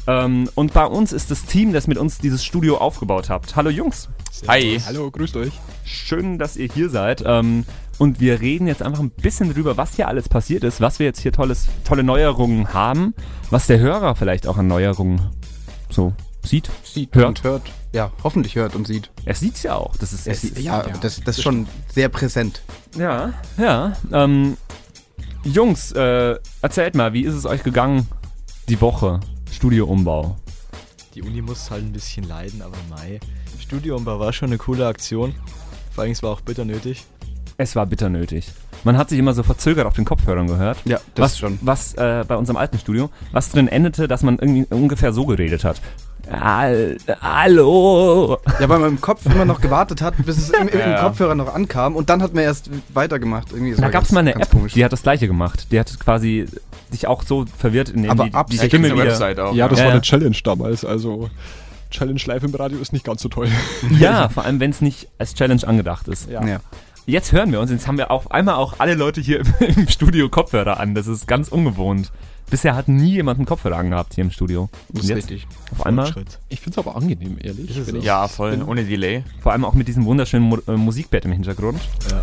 Ähm, 0.07 0.49
und 0.55 0.73
bei 0.73 0.85
uns 0.85 1.13
ist 1.13 1.31
das 1.31 1.45
Team, 1.45 1.73
das 1.73 1.87
mit 1.87 1.97
uns 1.97 2.19
dieses 2.19 2.43
Studio 2.45 2.77
aufgebaut 2.77 3.29
habt. 3.29 3.55
Hallo 3.55 3.69
Jungs, 3.69 4.09
Hi. 4.47 4.79
Hallo, 4.85 5.09
grüßt 5.09 5.37
euch. 5.37 5.53
schön, 5.83 6.37
dass 6.37 6.57
ihr 6.57 6.67
hier 6.71 6.89
seid. 6.89 7.23
Ähm, 7.25 7.65
und 7.97 8.19
wir 8.19 8.41
reden 8.41 8.67
jetzt 8.67 8.81
einfach 8.83 8.99
ein 8.99 9.09
bisschen 9.09 9.53
drüber, 9.53 9.77
was 9.77 9.95
hier 9.95 10.07
alles 10.07 10.27
passiert 10.27 10.63
ist, 10.63 10.81
was 10.81 10.99
wir 10.99 11.05
jetzt 11.05 11.21
hier 11.21 11.31
tolles, 11.31 11.67
tolle 11.85 12.03
Neuerungen 12.03 12.73
haben, 12.73 13.13
was 13.49 13.67
der 13.67 13.79
Hörer 13.79 14.15
vielleicht 14.15 14.47
auch 14.47 14.57
an 14.57 14.67
Neuerungen 14.67 15.21
so 15.89 16.13
sieht. 16.43 16.69
Sieht 16.83 17.15
Hört. 17.15 17.27
und 17.27 17.43
hört. 17.43 17.61
Ja, 17.95 18.11
hoffentlich 18.25 18.57
hört 18.57 18.75
und 18.75 18.85
sieht. 18.85 19.09
Er 19.23 19.35
sieht's 19.35 19.63
ja 19.63 19.75
auch. 19.75 19.95
Das 19.95 20.11
ist, 20.11 20.27
Er 20.27 20.33
es 20.33 20.41
sieht 20.41 20.57
ist 20.57 20.65
ja, 20.65 20.81
das, 20.99 21.21
das 21.21 21.37
ist 21.37 21.43
schon 21.43 21.65
sehr 21.93 22.09
präsent. 22.09 22.61
Ja, 22.97 23.31
ja. 23.57 23.93
Ähm, 24.11 24.57
Jungs, 25.45 25.93
äh, 25.93 26.35
erzählt 26.61 26.95
mal, 26.95 27.13
wie 27.13 27.21
ist 27.21 27.35
es 27.35 27.45
euch 27.45 27.63
gegangen 27.63 28.05
die 28.67 28.81
Woche? 28.81 29.21
Studioumbau. 29.49 30.35
Die 31.13 31.21
Uni 31.21 31.41
muss 31.41 31.71
halt 31.71 31.85
ein 31.85 31.93
bisschen 31.93 32.27
leiden, 32.27 32.61
aber 32.61 32.75
Mai. 32.89 33.21
Studiumbau 33.61 34.19
war 34.19 34.33
schon 34.33 34.49
eine 34.49 34.57
coole 34.57 34.85
Aktion. 34.85 35.33
Vor 35.91 36.03
allem, 36.03 36.11
es 36.11 36.21
war 36.21 36.31
auch 36.31 36.41
bitter 36.41 36.65
nötig. 36.65 37.05
Es 37.55 37.77
war 37.77 37.85
bitter 37.85 38.09
nötig. 38.09 38.51
Man 38.83 38.97
hat 38.97 39.07
sich 39.07 39.19
immer 39.19 39.33
so 39.33 39.41
verzögert 39.41 39.85
auf 39.85 39.93
den 39.93 40.03
Kopfhörern 40.03 40.47
gehört. 40.47 40.79
Ja, 40.83 40.99
das 41.13 41.23
was, 41.23 41.37
schon. 41.37 41.59
Was 41.61 41.93
äh, 41.93 42.25
bei 42.27 42.35
unserem 42.35 42.57
alten 42.57 42.77
Studio, 42.77 43.09
was 43.31 43.51
drin 43.51 43.69
endete, 43.69 44.09
dass 44.09 44.21
man 44.21 44.37
irgendwie 44.37 44.65
ungefähr 44.69 45.13
so 45.13 45.25
geredet 45.25 45.63
hat. 45.63 45.81
Hall- 46.31 46.97
Hallo. 47.21 48.37
Ja, 48.59 48.69
weil 48.69 48.79
man 48.79 48.89
im 48.89 49.01
Kopf 49.01 49.25
immer 49.25 49.45
noch 49.45 49.61
gewartet 49.61 50.01
hat, 50.01 50.13
bis 50.25 50.37
es 50.37 50.49
im, 50.49 50.67
im 50.67 50.79
Ja. 50.79 51.01
Kopfhörer 51.03 51.35
noch 51.35 51.53
ankam 51.53 51.95
und 51.95 52.09
dann 52.09 52.21
hat 52.21 52.33
man 52.33 52.43
erst 52.43 52.69
weitergemacht. 52.93 53.51
Irgendwie 53.51 53.75
Da 53.75 53.89
gab 53.89 54.03
es 54.03 54.11
mal 54.11 54.21
eine 54.21 54.35
App, 54.35 54.49
komisch. 54.51 54.73
die 54.73 54.83
hat 54.83 54.91
das 54.93 55.03
gleiche 55.03 55.27
gemacht. 55.27 55.67
Die 55.71 55.79
hat 55.79 55.99
quasi 55.99 56.45
dich 56.93 57.07
auch 57.07 57.23
so 57.23 57.45
verwirrt, 57.57 57.89
indem 57.89 58.11
Aber 58.11 58.23
die, 58.25 58.29
die 58.31 58.35
absichtlich. 58.35 58.69
Stimme 58.71 58.91
wieder... 58.93 59.05
Website 59.05 59.39
auch. 59.39 59.53
Ja, 59.53 59.67
das 59.67 59.79
Ja, 59.79 59.85
war 59.85 59.89
ja. 59.89 59.93
eine 59.95 60.01
Challenge 60.01 60.37
damals, 60.43 60.85
also 60.85 61.29
Challenge 61.91 62.19
live 62.25 62.43
im 62.43 62.53
Radio 62.55 62.79
ist 62.79 62.93
nicht 62.93 63.05
ganz 63.05 63.21
so 63.21 63.29
toll. 63.29 63.47
Ja, 63.99 64.29
vor 64.29 64.43
allem 64.45 64.59
wenn 64.59 64.71
es 64.71 64.81
nicht 64.81 65.07
als 65.17 65.33
Challenge 65.35 65.65
angedacht 65.67 66.07
ist. 66.07 66.29
Ja. 66.29 66.41
Jetzt 67.07 67.31
hören 67.33 67.51
wir 67.51 67.59
uns, 67.59 67.69
jetzt 67.69 67.87
haben 67.87 67.99
wir 67.99 68.09
auf 68.09 68.31
einmal 68.31 68.55
auch 68.55 68.75
alle 68.79 68.95
Leute 68.95 69.21
hier 69.21 69.41
im, 69.41 69.47
im 69.77 69.87
Studio 69.87 70.27
Kopfhörer 70.29 70.79
an. 70.79 70.95
Das 70.95 71.05
ist 71.07 71.27
ganz 71.27 71.49
ungewohnt. 71.49 72.11
Bisher 72.49 72.75
hat 72.75 72.87
nie 72.87 73.11
jemand 73.13 73.39
einen 73.39 73.45
Kopfhörer 73.45 73.77
angehabt 73.77 74.13
hier 74.13 74.23
im 74.23 74.31
Studio. 74.31 74.69
Das 74.89 75.05
ist 75.05 75.15
richtig. 75.15 75.47
auf 75.71 75.85
einmal. 75.85 76.13
Ich 76.49 76.61
finde 76.61 76.79
es 76.79 76.85
aber 76.85 76.95
angenehm, 76.95 77.37
ehrlich. 77.41 77.73
So? 77.73 77.95
ich- 77.97 78.03
Ja, 78.03 78.27
voll, 78.27 78.61
ohne 78.67 78.83
Delay. 78.83 79.23
vor 79.41 79.51
allem 79.51 79.65
auch 79.65 79.73
mit 79.73 79.87
diesem 79.87 80.05
wunderschönen 80.05 80.45
Mu 80.47 80.57
äh, 80.67 80.71
Musikbett 80.77 81.25
im 81.25 81.31
Hintergrund. 81.31 81.79
Ja. 82.11 82.21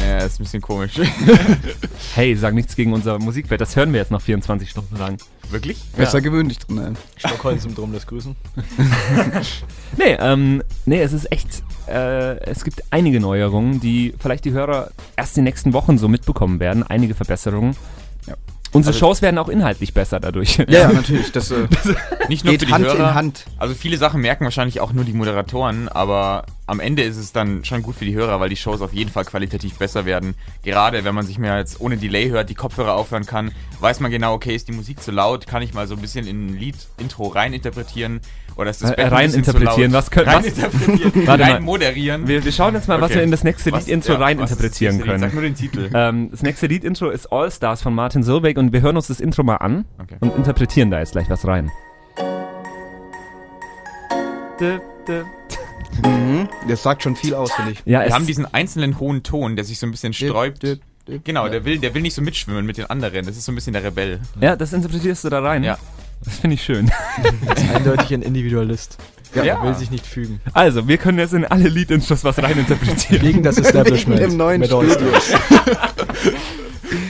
Ja, 0.00 0.06
Ja, 0.08 0.18
ist 0.18 0.40
ein 0.40 0.44
bisschen 0.44 0.62
komisch. 0.62 0.94
Hey, 2.14 2.36
sag 2.36 2.54
nichts 2.54 2.76
gegen 2.76 2.92
unser 2.92 3.18
Musikbett. 3.18 3.60
Das 3.60 3.74
hören 3.74 3.92
wir 3.92 3.98
jetzt 4.00 4.12
noch 4.12 4.20
24 4.22 4.70
Stunden 4.70 4.96
lang. 4.96 5.16
Wirklich? 5.50 5.82
Besser 5.96 6.20
gewöhn 6.20 6.48
dich 6.48 6.60
drin 6.60 6.78
ein. 6.78 6.96
Stockholm-Syndrom, 7.16 7.92
das 7.92 8.06
Grüßen. 8.06 8.36
Nee, 9.96 10.16
ähm, 10.18 10.62
nee, 10.86 11.00
es 11.00 11.12
ist 11.12 11.30
echt, 11.32 11.62
äh, 11.88 12.36
es 12.40 12.64
gibt 12.64 12.82
einige 12.90 13.20
Neuerungen, 13.20 13.80
die 13.80 14.14
vielleicht 14.18 14.44
die 14.44 14.52
Hörer 14.52 14.90
erst 15.16 15.36
in 15.36 15.42
den 15.44 15.50
nächsten 15.52 15.72
Wochen 15.72 15.98
so 15.98 16.08
mitbekommen 16.08 16.60
werden. 16.60 16.82
Einige 16.82 17.14
Verbesserungen. 17.14 17.76
Ja. 18.26 18.34
Unsere 18.74 18.90
Also- 18.94 18.98
Shows 19.06 19.22
werden 19.22 19.38
auch 19.38 19.48
inhaltlich 19.48 19.94
besser 19.94 20.20
dadurch. 20.20 20.56
Ja, 20.58 20.64
ja, 20.68 20.92
natürlich. 20.92 21.32
Das 21.32 21.50
äh, 21.50 21.66
Nicht 22.28 22.44
nur 22.44 22.52
geht 22.52 22.60
für 22.62 22.66
die 22.66 22.72
Hand 22.72 22.84
Hörer. 22.84 22.96
in 23.10 23.14
Hand. 23.14 23.44
Also 23.58 23.74
viele 23.74 23.96
Sachen 23.96 24.20
merken 24.20 24.44
wahrscheinlich 24.44 24.80
auch 24.80 24.92
nur 24.92 25.04
die 25.04 25.12
Moderatoren, 25.12 25.88
aber 25.88 26.44
am 26.66 26.80
Ende 26.80 27.02
ist 27.02 27.16
es 27.16 27.32
dann 27.32 27.64
schon 27.64 27.82
gut 27.82 27.94
für 27.96 28.04
die 28.04 28.14
Hörer, 28.14 28.40
weil 28.40 28.48
die 28.48 28.56
Shows 28.56 28.80
auf 28.80 28.92
jeden 28.92 29.10
Fall 29.10 29.24
qualitativ 29.24 29.76
besser 29.78 30.04
werden. 30.06 30.34
Gerade 30.62 31.04
wenn 31.04 31.14
man 31.14 31.24
sich 31.26 31.38
mehr 31.38 31.58
jetzt 31.58 31.80
ohne 31.80 31.96
Delay 31.96 32.28
hört, 32.30 32.50
die 32.50 32.54
Kopfhörer 32.54 32.94
aufhören 32.94 33.26
kann, 33.26 33.52
weiß 33.80 34.00
man 34.00 34.10
genau, 34.10 34.34
okay, 34.34 34.54
ist 34.54 34.68
die 34.68 34.72
Musik 34.72 35.02
zu 35.02 35.10
laut, 35.12 35.46
kann 35.46 35.62
ich 35.62 35.74
mal 35.74 35.86
so 35.86 35.94
ein 35.94 36.00
bisschen 36.00 36.26
in 36.26 36.46
ein 36.46 36.58
Lied-Intro 36.58 37.28
reininterpretieren 37.28 38.20
oder 38.56 38.70
ist 38.70 38.82
das 38.82 38.90
Äh, 38.92 39.06
rein 39.06 39.32
interpretieren, 39.32 39.90
laut? 39.92 40.02
was 40.04 40.10
können- 40.10 40.28
rein 40.28 40.38
was- 40.38 40.46
interpretieren, 40.46 41.12
Warte 41.26 41.42
rein 41.44 41.62
moderieren. 41.62 42.26
Wir, 42.28 42.44
wir 42.44 42.52
schauen 42.52 42.74
jetzt 42.74 42.88
mal, 42.88 43.00
was 43.00 43.10
Okay. 43.10 43.16
wir 43.16 43.22
in 43.24 43.30
das 43.30 43.44
nächste 43.44 43.72
Was- 43.72 43.86
Lied-Intro 43.86 44.12
ja, 44.14 44.18
rein 44.18 44.38
was 44.38 44.50
interpretieren 44.50 44.96
nächste 44.96 45.10
Lied? 45.12 45.20
Sag 45.20 45.30
können. 45.30 45.40
nur 45.42 45.50
den 45.50 45.54
Titel. 45.54 45.90
Ähm, 45.94 46.30
das 46.30 46.42
nächste 46.42 46.66
Lied-Intro 46.66 47.10
ist 47.10 47.26
All 47.32 47.50
Stars 47.50 47.82
von 47.82 47.94
Martin 47.94 48.22
Solveig 48.22 48.56
und 48.58 48.72
wir 48.72 48.80
hören 48.82 48.96
uns 48.96 49.08
das 49.08 49.20
Intro 49.20 49.42
mal 49.42 49.56
an 49.56 49.84
Okay. 50.00 50.16
und 50.20 50.36
interpretieren 50.36 50.90
da 50.90 50.98
jetzt 51.00 51.12
gleich 51.12 51.28
was 51.30 51.46
rein. 51.46 51.70
Mhm. 56.04 56.48
Das 56.68 56.82
sagt 56.82 57.02
schon 57.02 57.16
viel 57.16 57.34
aus, 57.34 57.52
finde 57.52 57.72
ich. 57.72 57.82
Ja, 57.84 58.04
Wir 58.04 58.12
haben 58.14 58.26
diesen 58.26 58.52
einzelnen 58.52 58.98
hohen 58.98 59.22
Ton, 59.22 59.56
der 59.56 59.64
sich 59.64 59.78
so 59.78 59.86
ein 59.86 59.90
bisschen 59.90 60.12
sträubt. 60.12 60.62
Dip, 60.62 60.80
dip, 61.08 61.24
Genau, 61.24 61.48
der 61.48 61.64
will, 61.64 61.78
der 61.78 61.94
will 61.94 62.02
nicht 62.02 62.14
so 62.14 62.22
mitschwimmen 62.22 62.64
mit 62.66 62.76
den 62.78 62.86
anderen. 62.86 63.26
Das 63.26 63.36
ist 63.36 63.44
so 63.44 63.52
ein 63.52 63.54
bisschen 63.54 63.72
der 63.74 63.84
Rebell. 63.84 64.20
ja, 64.40 64.56
das 64.56 64.72
interpretierst 64.72 65.24
du 65.24 65.28
da 65.28 65.40
rein. 65.40 65.62
Ja. 65.64 65.78
Das 66.24 66.38
finde 66.38 66.54
ich 66.54 66.62
schön. 66.62 66.90
Das 67.46 67.62
ist 67.62 67.74
eindeutig 67.74 68.12
ein 68.14 68.22
Individualist. 68.22 68.98
Ja. 69.34 69.42
Er 69.42 69.62
will 69.64 69.74
sich 69.74 69.90
nicht 69.90 70.06
fügen. 70.06 70.40
Also, 70.52 70.86
wir 70.86 70.96
können 70.96 71.18
jetzt 71.18 71.34
in 71.34 71.44
alle 71.44 71.68
Lied-Intros 71.68 72.22
was 72.24 72.40
rein 72.42 72.56
interpretieren. 72.58 73.20
Gegen 73.20 73.42
das 73.42 73.58
Establishment. 73.58 74.20
Im 74.20 74.36
neuen 74.36 74.60
Mit 74.60 74.68
Studio. 74.70 74.90
Allstars. 75.12 75.40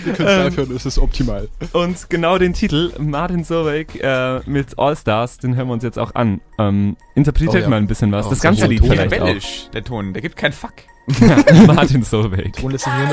Ihr 0.06 0.12
könnt 0.12 0.28
es 0.28 0.36
live 0.38 0.56
hören, 0.56 0.76
es 0.76 0.86
ist 0.86 0.98
optimal. 0.98 1.48
Und 1.72 2.08
genau 2.08 2.38
den 2.38 2.54
Titel, 2.54 2.92
Martin 2.98 3.44
Solveig 3.44 3.96
äh, 4.00 4.40
mit 4.46 4.78
All 4.78 4.96
Stars, 4.96 5.38
den 5.38 5.56
hören 5.56 5.68
wir 5.68 5.74
uns 5.74 5.82
jetzt 5.82 5.98
auch 5.98 6.14
an. 6.14 6.40
Ähm, 6.58 6.96
interpretiert 7.14 7.54
Oh 7.54 7.58
ja. 7.58 7.68
mal 7.68 7.76
ein 7.76 7.86
bisschen 7.86 8.10
was. 8.12 8.26
Oh, 8.26 8.30
das 8.30 8.40
ganze 8.40 8.66
Lied 8.66 8.80
Ton. 8.80 8.90
vielleicht 8.90 9.12
auch. 9.12 9.20
Rebellisch, 9.20 9.68
der 9.74 9.84
Ton. 9.84 10.12
Der 10.14 10.22
gibt 10.22 10.36
keinen 10.36 10.52
Fuck. 10.52 10.72
Martin 11.66 12.02
Solveig. 12.02 12.54
Ton 12.54 12.70
lässt 12.70 12.84
sich 12.84 12.92
nicht 12.94 13.10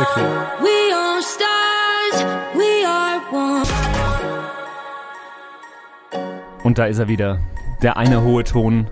Und 6.72 6.78
da 6.78 6.86
ist 6.86 7.00
er 7.00 7.10
wieder. 7.10 7.42
Der 7.82 7.98
eine 7.98 8.24
hohe 8.24 8.46
Ton, 8.46 8.88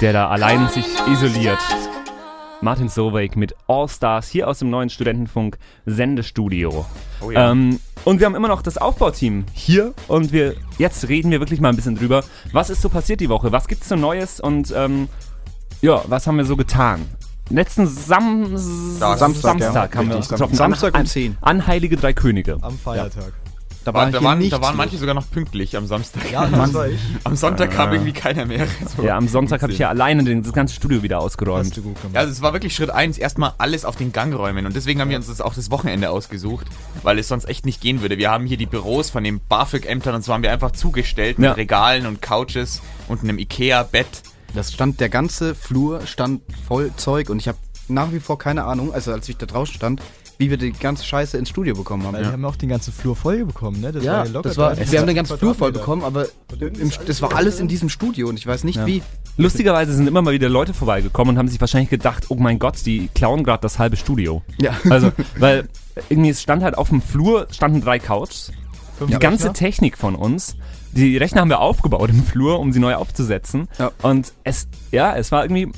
der 0.00 0.14
da 0.14 0.30
allein 0.30 0.70
sich 0.70 0.86
isoliert. 1.06 1.58
Martin 2.62 2.88
Solveig 2.88 3.36
mit 3.36 3.54
All 3.66 3.90
Stars 3.90 4.26
hier 4.26 4.48
aus 4.48 4.60
dem 4.60 4.70
neuen 4.70 4.88
Studentenfunk 4.88 5.58
Sendestudio. 5.84 6.86
Oh 7.20 7.30
Ähm, 7.30 7.78
und 8.06 8.20
wir 8.20 8.24
haben 8.24 8.34
immer 8.34 8.48
noch 8.48 8.62
das 8.62 8.78
Aufbauteam 8.78 9.44
hier 9.52 9.92
und 10.08 10.32
wir 10.32 10.54
jetzt 10.78 11.10
reden 11.10 11.30
wir 11.30 11.40
wirklich 11.40 11.60
mal 11.60 11.68
ein 11.68 11.76
bisschen 11.76 11.96
drüber. 11.96 12.24
Was 12.54 12.70
ist 12.70 12.80
so 12.80 12.88
passiert 12.88 13.20
die 13.20 13.28
Woche? 13.28 13.52
Was 13.52 13.68
gibt's 13.68 13.90
so 13.90 13.96
Neues 13.96 14.40
und 14.40 14.72
ähm, 14.74 15.10
ja, 15.82 16.00
was 16.06 16.26
haben 16.26 16.38
wir 16.38 16.46
so 16.46 16.56
getan? 16.56 17.06
Letzten 17.50 17.86
Sam 17.86 18.56
Samstag, 18.56 19.18
Samstag 19.18 19.94
ja. 19.94 20.00
haben 20.00 20.08
wir 20.08 20.16
uns 20.16 20.30
getroffen. 20.30 20.54
Samstag 20.54 20.94
an, 20.94 21.02
um 21.02 21.06
10. 21.06 21.36
An 21.42 21.66
Heilige 21.66 21.98
Drei 21.98 22.14
Könige. 22.14 22.56
Am 22.62 22.78
Feiertag. 22.78 23.34
Da, 23.84 23.94
War, 23.94 24.02
war 24.04 24.10
da, 24.10 24.22
waren, 24.22 24.50
da 24.50 24.60
waren 24.60 24.72
los. 24.72 24.76
manche 24.76 24.98
sogar 24.98 25.14
noch 25.14 25.30
pünktlich 25.30 25.74
am 25.76 25.86
Samstag. 25.86 26.30
Ja, 26.30 26.44
das 26.46 26.74
war 26.74 26.86
ich. 26.88 26.98
Am 27.24 27.34
Sonntag 27.34 27.70
kam 27.70 27.92
irgendwie 27.92 28.12
keiner 28.12 28.44
mehr. 28.44 28.66
So. 28.96 29.02
Ja, 29.02 29.16
am 29.16 29.26
Sonntag 29.26 29.62
habe 29.62 29.72
ich 29.72 29.78
ja 29.78 29.88
alleine 29.88 30.22
den- 30.22 30.42
das 30.42 30.52
ganze 30.52 30.74
Studio 30.74 31.02
wieder 31.02 31.16
Hast 31.16 31.24
ausgeräumt. 31.24 31.74
du 31.76 31.82
gut 31.82 31.94
gemacht. 31.96 32.14
Ja, 32.14 32.20
also 32.20 32.30
es 32.32 32.42
war 32.42 32.52
wirklich 32.52 32.74
Schritt 32.74 32.90
eins, 32.90 33.16
erstmal 33.16 33.54
alles 33.56 33.86
auf 33.86 33.96
den 33.96 34.12
Gang 34.12 34.34
räumen. 34.34 34.66
Und 34.66 34.76
deswegen 34.76 35.00
haben 35.00 35.08
wir 35.08 35.16
uns 35.16 35.28
das 35.28 35.40
auch 35.40 35.54
das 35.54 35.70
Wochenende 35.70 36.10
ausgesucht, 36.10 36.66
weil 37.02 37.18
es 37.18 37.28
sonst 37.28 37.46
echt 37.48 37.64
nicht 37.64 37.80
gehen 37.80 38.02
würde. 38.02 38.18
Wir 38.18 38.30
haben 38.30 38.44
hier 38.44 38.58
die 38.58 38.66
Büros 38.66 39.08
von 39.08 39.24
den 39.24 39.40
BAföG-Ämtern 39.48 40.14
und 40.14 40.22
zwar 40.22 40.34
haben 40.34 40.42
wir 40.42 40.52
einfach 40.52 40.72
zugestellt 40.72 41.38
mit 41.38 41.46
Ja. 41.46 41.52
Regalen 41.52 42.04
und 42.06 42.20
Couches 42.20 42.82
und 43.08 43.22
einem 43.22 43.38
Ikea-Bett. 43.38 44.22
Das 44.54 44.72
stand, 44.72 45.00
der 45.00 45.08
ganze 45.08 45.54
Flur 45.54 46.06
stand 46.06 46.42
voll 46.68 46.90
Zeug 46.96 47.30
und 47.30 47.38
ich 47.38 47.48
habe 47.48 47.56
nach 47.88 48.12
wie 48.12 48.20
vor 48.20 48.38
keine 48.38 48.64
Ahnung, 48.64 48.92
also 48.92 49.12
als 49.12 49.28
ich 49.28 49.36
da 49.36 49.46
draußen 49.46 49.74
stand, 49.74 50.00
wie 50.40 50.48
wir 50.48 50.56
die 50.56 50.72
ganze 50.72 51.04
Scheiße 51.04 51.36
ins 51.36 51.50
Studio 51.50 51.74
bekommen 51.74 52.02
haben. 52.04 52.14
Weil 52.14 52.22
wir 52.24 52.32
haben 52.32 52.44
auch 52.46 52.56
den 52.56 52.70
ganzen 52.70 52.94
Flur 52.94 53.14
voll 53.14 53.44
bekommen, 53.44 53.78
ne? 53.82 53.92
Das 53.92 54.02
Ja, 54.02 54.24
ja 54.24 54.30
locker 54.30 54.48
das 54.48 54.56
war, 54.56 54.74
30 54.74 54.90
wir 54.90 54.98
haben 55.00 55.06
den 55.06 55.14
ganzen 55.16 55.36
Flur 55.36 55.54
voll 55.54 55.70
bekommen, 55.70 56.02
aber 56.02 56.26
im, 56.58 56.90
das 57.06 57.20
war 57.20 57.36
alles 57.36 57.60
in 57.60 57.68
diesem 57.68 57.90
Studio 57.90 58.26
und 58.26 58.38
ich 58.38 58.46
weiß 58.46 58.64
nicht 58.64 58.76
Ja. 58.76 58.86
wie. 58.86 59.02
Lustigerweise 59.36 59.92
sind 59.92 60.06
immer 60.06 60.22
mal 60.22 60.32
wieder 60.32 60.48
Leute 60.48 60.72
vorbeigekommen 60.72 61.34
und 61.34 61.38
haben 61.38 61.48
sich 61.48 61.60
wahrscheinlich 61.60 61.90
gedacht, 61.90 62.26
oh 62.30 62.36
mein 62.36 62.58
Gott, 62.58 62.84
die 62.86 63.08
klauen 63.14 63.44
gerade 63.44 63.60
das 63.60 63.78
halbe 63.78 63.96
Studio. 63.96 64.40
Ja. 64.58 64.72
Also, 64.88 65.12
weil 65.38 65.68
irgendwie 66.08 66.30
es 66.30 66.40
stand 66.40 66.62
halt 66.62 66.76
auf 66.78 66.88
dem 66.88 67.02
Flur, 67.02 67.46
standen 67.50 67.82
drei 67.82 67.98
Couches. 67.98 68.50
Fünf 68.96 69.10
Die 69.10 69.18
ganze 69.18 69.44
Rechner. 69.44 69.52
Technik 69.54 69.98
von 69.98 70.14
uns. 70.14 70.56
Die 70.92 71.18
Rechner 71.18 71.42
haben 71.42 71.50
wir 71.50 71.60
aufgebaut 71.60 72.08
im 72.08 72.24
Flur, 72.24 72.58
um 72.58 72.72
sie 72.72 72.80
neu 72.80 72.94
aufzusetzen. 72.94 73.68
Ja. 73.78 73.92
Und 74.00 74.32
es, 74.42 74.68
ja, 74.90 75.14
es 75.16 75.30
war 75.32 75.44
irgendwie 75.44 75.70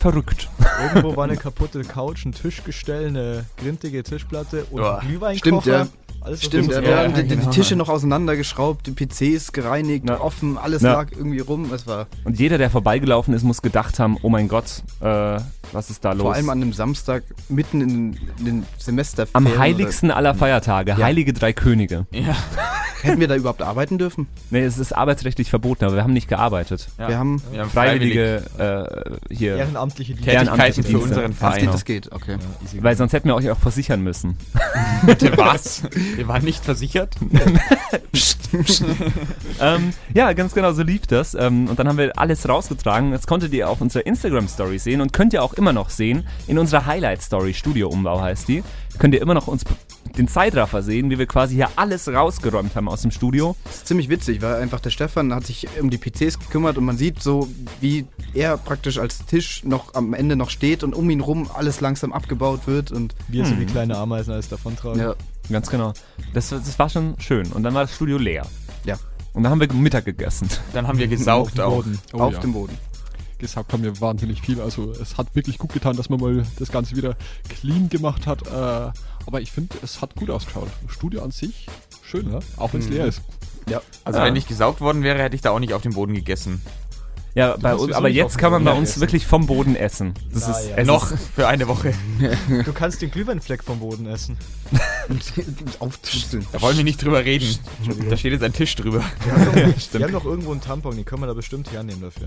verrückt. 0.00 0.48
Irgendwo 0.82 1.14
war 1.16 1.24
eine 1.24 1.36
kaputte 1.36 1.82
Couch, 1.82 2.24
ein 2.24 2.32
Tischgestell, 2.32 3.08
eine 3.08 3.44
grintige 3.58 4.02
Tischplatte 4.02 4.64
und 4.70 4.82
ein 4.82 5.00
Glühweinkocher. 5.00 5.60
Stimmt, 5.60 5.66
ja. 5.66 5.86
Alles 6.22 6.44
Stimmt, 6.44 6.68
wir 6.70 6.96
haben 6.98 7.14
die, 7.14 7.22
die 7.22 7.36
genau. 7.36 7.50
Tische 7.50 7.76
noch 7.76 7.88
auseinandergeschraubt, 7.88 8.86
die 8.86 8.92
PCs 8.92 9.52
gereinigt, 9.52 10.08
Ja. 10.08 10.20
offen, 10.20 10.58
alles 10.58 10.82
Ja. 10.82 10.92
lag 10.92 11.12
irgendwie 11.12 11.40
rum. 11.40 11.72
Es 11.72 11.86
war 11.86 12.06
Und 12.24 12.38
jeder, 12.38 12.58
der 12.58 12.68
vorbeigelaufen 12.70 13.32
ist, 13.32 13.42
muss 13.42 13.62
gedacht 13.62 13.98
haben, 13.98 14.18
oh 14.22 14.28
mein 14.28 14.46
Gott, 14.48 14.82
äh, 15.00 15.38
was 15.72 15.88
ist 15.88 16.04
da 16.04 16.12
los? 16.12 16.22
vor 16.22 16.34
allem 16.34 16.50
an 16.50 16.60
einem 16.60 16.72
Samstag 16.72 17.22
mitten 17.48 17.80
in, 17.80 18.16
in 18.38 18.44
den 18.44 18.66
Semesterferien. 18.78 19.46
Am 19.52 19.58
heiligsten 19.58 20.10
aller 20.10 20.34
Feiertage, 20.34 20.96
Heilige 20.98 21.32
Drei 21.32 21.52
Könige. 21.52 22.06
Ja. 22.12 22.36
Hätten 23.02 23.18
wir 23.18 23.28
da 23.28 23.34
überhaupt 23.36 23.62
arbeiten 23.62 23.96
dürfen? 23.96 24.26
Nee, 24.50 24.60
es 24.60 24.76
ist 24.76 24.92
arbeitsrechtlich 24.94 25.48
verboten, 25.48 25.86
aber 25.86 25.94
wir 25.94 26.02
haben 26.02 26.12
nicht 26.12 26.28
gearbeitet. 26.28 26.88
Ja. 26.98 27.08
Wir 27.08 27.18
haben. 27.18 27.40
Wir 27.50 27.60
haben 27.62 27.70
freiwillig 27.70 28.12
Freiwillige 28.14 29.16
äh, 29.30 29.34
hier. 29.34 29.56
Ehrenamtliche 29.56 30.12
Dienste. 30.12 30.30
Ehrenamtliche 30.32 30.82
Tätigkeiten 30.82 30.98
für 30.98 31.02
unseren 31.02 31.30
Das 31.30 31.38
Verein. 31.38 31.60
geht, 31.60 31.72
das 31.74 31.84
geht, 31.86 32.12
okay. 32.12 32.36
Ja. 32.74 32.82
Weil 32.82 32.96
sonst 32.96 33.14
hätten 33.14 33.28
wir 33.28 33.36
euch 33.36 33.50
auch 33.50 33.56
versichern 33.58 34.02
müssen. 34.02 34.36
Bitte 35.06 35.34
was? 35.38 35.82
Wir 36.16 36.28
waren 36.28 36.44
nicht 36.44 36.64
versichert. 36.64 37.16
ähm, 39.60 39.92
ja, 40.14 40.32
ganz 40.32 40.54
genau, 40.54 40.72
so 40.72 40.82
lief 40.82 41.06
das. 41.06 41.34
Ähm, 41.34 41.68
und 41.68 41.78
dann 41.78 41.88
haben 41.88 41.98
wir 41.98 42.18
alles 42.18 42.48
rausgetragen. 42.48 43.12
Das 43.12 43.26
konntet 43.26 43.52
ihr 43.52 43.68
auf 43.68 43.80
unserer 43.80 44.06
Instagram-Story 44.06 44.78
sehen 44.78 45.00
und 45.00 45.12
könnt 45.12 45.32
ihr 45.32 45.42
auch 45.42 45.54
immer 45.54 45.72
noch 45.72 45.90
sehen. 45.90 46.26
In 46.46 46.58
unserer 46.58 46.86
Highlight-Story, 46.86 47.54
Studio-Umbau 47.54 48.20
heißt 48.20 48.48
die, 48.48 48.62
könnt 48.98 49.14
ihr 49.14 49.22
immer 49.22 49.34
noch 49.34 49.46
uns 49.46 49.64
den 50.16 50.28
Zeitraffer 50.28 50.82
sehen, 50.82 51.10
wie 51.10 51.18
wir 51.18 51.26
quasi 51.26 51.54
hier 51.54 51.68
alles 51.76 52.08
rausgeräumt 52.08 52.74
haben 52.74 52.88
aus 52.88 53.02
dem 53.02 53.10
Studio. 53.10 53.56
Das 53.64 53.76
ist 53.76 53.86
ziemlich 53.86 54.08
witzig, 54.08 54.42
weil 54.42 54.56
einfach 54.56 54.80
der 54.80 54.90
Stefan 54.90 55.32
hat 55.32 55.46
sich 55.46 55.68
um 55.80 55.90
die 55.90 55.98
PCs 55.98 56.38
gekümmert 56.38 56.78
und 56.78 56.84
man 56.84 56.96
sieht 56.96 57.22
so, 57.22 57.48
wie 57.80 58.06
er 58.34 58.56
praktisch 58.56 58.98
als 58.98 59.24
Tisch 59.26 59.64
noch 59.64 59.94
am 59.94 60.14
Ende 60.14 60.36
noch 60.36 60.50
steht 60.50 60.82
und 60.82 60.94
um 60.94 61.08
ihn 61.10 61.20
rum 61.20 61.48
alles 61.54 61.80
langsam 61.80 62.12
abgebaut 62.12 62.66
wird 62.66 62.90
und 62.90 63.14
Wir 63.28 63.46
so 63.46 63.58
wie 63.58 63.66
kleine 63.66 63.96
Ameisen 63.96 64.32
alles 64.32 64.48
davontragen. 64.48 65.00
ja, 65.00 65.14
Ganz 65.50 65.68
genau. 65.70 65.92
Das, 66.32 66.50
das 66.50 66.78
war 66.78 66.88
schon 66.88 67.18
schön. 67.20 67.50
Und 67.52 67.62
dann 67.62 67.74
war 67.74 67.82
das 67.82 67.94
Studio 67.94 68.18
leer. 68.18 68.46
Ja. 68.84 68.96
Und 69.32 69.42
dann 69.42 69.52
haben 69.52 69.60
wir 69.60 69.72
Mittag 69.72 70.04
gegessen. 70.04 70.48
Dann 70.72 70.86
haben 70.86 70.98
wir 70.98 71.08
gesaugt 71.08 71.60
Auf 71.60 71.84
dem. 71.84 71.92
Boden. 71.92 71.98
Oh 72.12 72.18
auf 72.20 72.32
ja. 72.34 72.38
dem 72.40 72.52
Boden. 72.52 72.78
gesagt 73.38 73.72
haben 73.72 73.82
wir 73.82 74.00
wahnsinnig 74.00 74.42
viel. 74.42 74.60
Also 74.60 74.92
es 74.92 75.16
hat 75.18 75.34
wirklich 75.34 75.58
gut 75.58 75.72
getan, 75.72 75.96
dass 75.96 76.08
man 76.08 76.20
mal 76.20 76.44
das 76.58 76.70
Ganze 76.70 76.96
wieder 76.96 77.16
clean 77.48 77.88
gemacht 77.88 78.26
hat. 78.26 78.46
Äh, 78.46 78.50
aber 79.26 79.40
ich 79.40 79.52
finde, 79.52 79.76
es 79.82 80.00
hat 80.02 80.14
gut 80.16 80.30
ausgeschaut. 80.30 80.68
Studio 80.88 81.22
an 81.22 81.30
sich, 81.30 81.66
schön, 82.02 82.28
ne? 82.28 82.40
auch 82.56 82.72
wenn 82.72 82.80
es 82.80 82.88
leer 82.88 83.06
ist. 83.06 83.22
Ja. 83.68 83.80
Also 84.04 84.18
Ja. 84.18 84.24
wenn 84.24 84.34
nicht 84.34 84.48
gesaugt 84.48 84.80
worden 84.80 85.02
wäre, 85.02 85.22
hätte 85.22 85.36
ich 85.36 85.42
da 85.42 85.50
auch 85.50 85.60
nicht 85.60 85.74
auf 85.74 85.82
dem 85.82 85.92
Boden 85.92 86.14
gegessen. 86.14 86.60
Ja, 87.34 87.56
bei 87.56 87.74
uns, 87.74 87.92
aber 87.92 88.08
jetzt 88.08 88.38
kann 88.38 88.50
man 88.50 88.64
bei 88.64 88.72
uns 88.72 88.90
essen. 88.90 89.00
wirklich 89.02 89.26
vom 89.26 89.46
Boden 89.46 89.76
essen. 89.76 90.14
Das 90.34 90.44
Ah, 90.48 90.58
ist 90.58 90.70
ja. 90.70 90.76
es 90.78 90.86
Noch 90.86 91.12
Ist, 91.12 91.28
für 91.34 91.46
eine 91.46 91.68
Woche. 91.68 91.92
Du 92.64 92.72
kannst 92.72 93.00
den 93.02 93.10
Glühweinfleck 93.10 93.62
vom 93.62 93.78
Boden 93.78 94.06
essen. 94.06 94.36
Aufzuscheln. 95.78 96.46
Da 96.52 96.60
wollen 96.62 96.76
wir 96.76 96.84
nicht 96.84 97.02
drüber 97.02 97.24
reden. 97.24 97.46
Da 98.08 98.16
steht 98.16 98.32
jetzt 98.32 98.42
ein 98.42 98.52
Tisch 98.52 98.74
drüber. 98.76 99.02
Wir 99.92 100.02
haben 100.04 100.12
noch 100.12 100.24
irgendwo 100.24 100.52
einen 100.52 100.60
Tampon, 100.60 100.94
den 100.96 101.04
können 101.04 101.22
wir 101.22 101.26
da 101.26 101.34
bestimmt 101.34 101.70
hernehmen 101.72 102.00
dafür. 102.02 102.26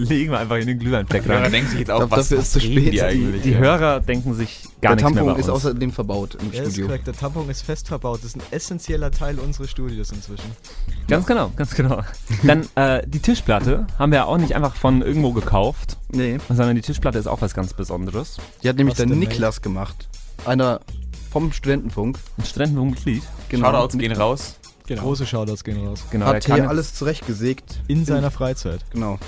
legen 0.00 0.32
wir 0.32 0.38
einfach 0.40 0.56
in 0.56 0.66
den 0.66 0.78
Glühweinfleck 0.78 1.22
Die 1.22 1.28
Hörer 1.28 1.42
rein. 1.44 1.52
denken 1.52 1.70
sich 1.70 1.78
jetzt 1.80 1.90
auch, 1.90 1.98
glaub, 1.98 2.10
was, 2.10 2.28
dafür 2.28 2.38
was 2.38 2.46
ist 2.46 2.52
zu 2.52 2.60
spät. 2.60 2.76
die 2.86 2.90
Die- 2.90 3.02
eigentlich? 3.02 3.42
Die 3.42 3.56
Hörer 3.56 4.00
denken 4.00 4.34
sich 4.34 4.62
gar 4.80 4.96
der 4.96 5.06
nichts 5.06 5.14
mehr 5.14 5.24
Tampon 5.24 5.34
bei 5.34 5.40
ist 5.40 5.48
außerdem 5.48 5.92
verbaut 5.92 6.36
im 6.40 6.52
Ja, 6.52 6.62
ist 6.62 6.68
Studio. 6.72 6.86
korrekt. 6.86 7.06
Der 7.06 7.14
Tampon 7.14 7.48
ist 7.50 7.62
fest 7.62 7.88
verbaut. 7.88 8.18
Das 8.22 8.26
ist 8.30 8.36
ein 8.36 8.42
essentieller 8.50 9.10
Teil 9.10 9.38
unseres 9.38 9.70
Studios 9.70 10.10
inzwischen. 10.12 10.50
Ganz 11.08 11.26
genau, 11.26 11.52
ganz 11.56 11.74
genau. 11.74 12.02
Dann 12.42 12.66
äh, 12.74 13.02
die 13.06 13.20
Tischplatte 13.20 13.86
haben 13.98 14.12
wir 14.12 14.26
auch 14.26 14.38
nicht 14.38 14.54
einfach 14.54 14.74
von 14.76 15.02
irgendwo 15.02 15.32
gekauft, 15.32 15.96
Nee, 16.10 16.38
sondern 16.48 16.74
die 16.76 16.82
Tischplatte 16.82 17.18
ist 17.18 17.26
auch 17.26 17.40
was 17.40 17.54
ganz 17.54 17.74
Besonderes. 17.74 18.38
die 18.62 18.68
hat 18.68 18.76
nämlich 18.76 18.92
Was 18.94 18.98
der 18.98 19.06
denn, 19.06 19.18
Niklas 19.18 19.62
gemacht. 19.62 20.08
einer 20.46 20.80
vom 21.30 21.52
Studentenfunk. 21.52 22.18
Ein 22.38 22.44
Studentenfunkmitglied. 22.44 23.22
Shoutouts 23.50 23.98
gehen 23.98 24.12
raus. 24.12 24.54
Genau. 24.86 25.02
Große 25.02 25.26
Shoutouts 25.26 25.62
gehen 25.64 25.86
raus. 25.86 26.04
Genau, 26.10 26.26
Hat 26.26 26.44
kann 26.44 26.54
hier 26.54 26.64
jetzt- 26.64 26.70
alles 26.70 26.94
zurechtgesägt. 26.94 27.82
In 27.88 28.04
seiner 28.06 28.30
Freizeit. 28.30 28.80
Genau. 28.90 29.18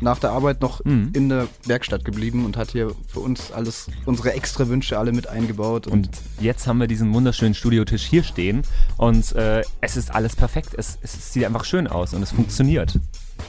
Nach 0.00 0.18
der 0.18 0.32
Arbeit 0.32 0.60
noch 0.62 0.84
Mhm. 0.84 1.10
in 1.14 1.28
der 1.28 1.46
Werkstatt 1.64 2.04
geblieben 2.04 2.44
und 2.44 2.56
hat 2.56 2.72
hier 2.72 2.90
für 3.06 3.20
uns 3.20 3.52
alles, 3.52 3.86
unsere 4.04 4.32
extra 4.32 4.66
Wünsche 4.66 4.98
alle 4.98 5.12
mit 5.12 5.28
eingebaut. 5.28 5.86
Und 5.86 6.10
jetzt 6.40 6.66
haben 6.66 6.78
wir 6.78 6.88
diesen 6.88 7.14
wunderschönen 7.14 7.54
Studiotisch 7.54 8.02
hier 8.04 8.24
stehen 8.24 8.62
und 8.96 9.32
äh, 9.36 9.62
es 9.80 9.96
ist 9.96 10.12
alles 10.12 10.34
perfekt. 10.34 10.70
Es, 10.76 10.98
es 11.02 11.32
sieht 11.32 11.44
einfach 11.44 11.64
schön 11.64 11.86
aus 11.86 12.12
und 12.14 12.22
es 12.24 12.32
funktioniert. 12.32 12.98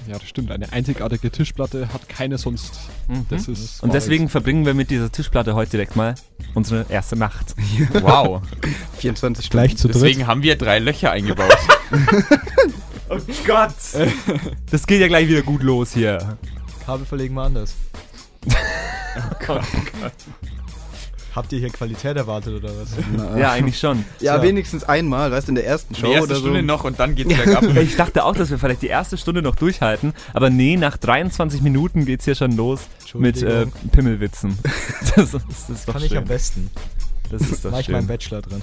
Ja, 0.07 0.17
das 0.17 0.27
stimmt. 0.27 0.51
Eine 0.51 0.71
einzigartige 0.71 1.31
Tischplatte 1.31 1.91
hat 1.91 2.07
keine 2.07 2.37
sonst. 2.37 2.79
Das 3.29 3.47
ist 3.47 3.83
Und 3.83 3.93
deswegen 3.93 4.29
verbringen 4.29 4.65
wir 4.65 4.73
mit 4.73 4.89
dieser 4.89 5.11
Tischplatte 5.11 5.55
heute 5.55 5.71
direkt 5.71 5.95
mal 5.95 6.15
unsere 6.53 6.85
erste 6.89 7.15
Nacht. 7.15 7.55
Wow. 8.01 8.41
24 8.97 9.45
Stunden. 9.45 9.51
Gleich 9.51 9.77
zu 9.77 9.87
dritt. 9.87 9.95
Deswegen 9.95 10.27
haben 10.27 10.43
wir 10.43 10.57
drei 10.57 10.79
Löcher 10.79 11.11
eingebaut. 11.11 11.57
Oh 13.09 13.17
Gott! 13.45 13.71
Das 14.69 14.85
geht 14.85 14.99
ja 14.99 15.07
gleich 15.07 15.29
wieder 15.29 15.41
gut 15.41 15.63
los 15.63 15.93
hier. 15.93 16.37
Kabel 16.85 17.05
verlegen 17.05 17.35
wir 17.35 17.43
anders. 17.43 17.73
Habt 21.37 21.53
ihr 21.53 21.59
hier 21.59 21.69
Qualität 21.69 22.17
erwartet 22.17 22.55
oder 22.55 22.69
was? 22.81 22.89
Na, 23.15 23.37
Ja, 23.37 23.51
eigentlich 23.51 23.77
schon. 23.79 24.03
Ja, 24.19 24.37
So. 24.37 24.41
wenigstens 24.43 24.83
einmal, 24.83 25.31
weißt 25.31 25.47
du, 25.47 25.51
in 25.51 25.55
der 25.55 25.67
ersten 25.67 25.93
Show 25.93 26.07
Die 26.07 26.13
erste 26.13 26.25
oder 26.25 26.35
so. 26.35 26.41
Stunde 26.41 26.63
noch 26.63 26.83
und 26.83 26.99
dann 26.99 27.13
geht's 27.15 27.33
bergab. 27.33 27.63
Ich 27.77 27.95
dachte 27.95 28.23
auch, 28.25 28.35
dass 28.35 28.49
wir 28.49 28.57
vielleicht 28.57 28.81
die 28.81 28.87
erste 28.87 29.17
Stunde 29.17 29.41
noch 29.43 29.55
durchhalten, 29.55 30.13
aber 30.33 30.49
nee, 30.49 30.75
nach 30.77 30.97
23 30.97 31.61
Minuten 31.61 32.05
geht's 32.05 32.25
hier 32.25 32.33
schon 32.35 32.53
los 32.57 32.81
mit 33.13 33.41
äh. 33.43 33.67
Pimmelwitzen. 33.91 34.57
Das, 35.15 35.33
ist- 35.33 35.45
das 35.47 35.69
ist 35.69 35.87
doch 35.87 35.93
Kann 35.93 36.01
schön. 36.01 36.11
ich 36.11 36.17
am 36.17 36.25
besten. 36.25 36.69
Das 37.29 37.41
ist 37.43 37.63
doch 37.65 37.71
Mach 37.71 37.79
ich 37.79 37.89
meinen. 37.89 38.07
Bachelor 38.07 38.41
drin. 38.41 38.61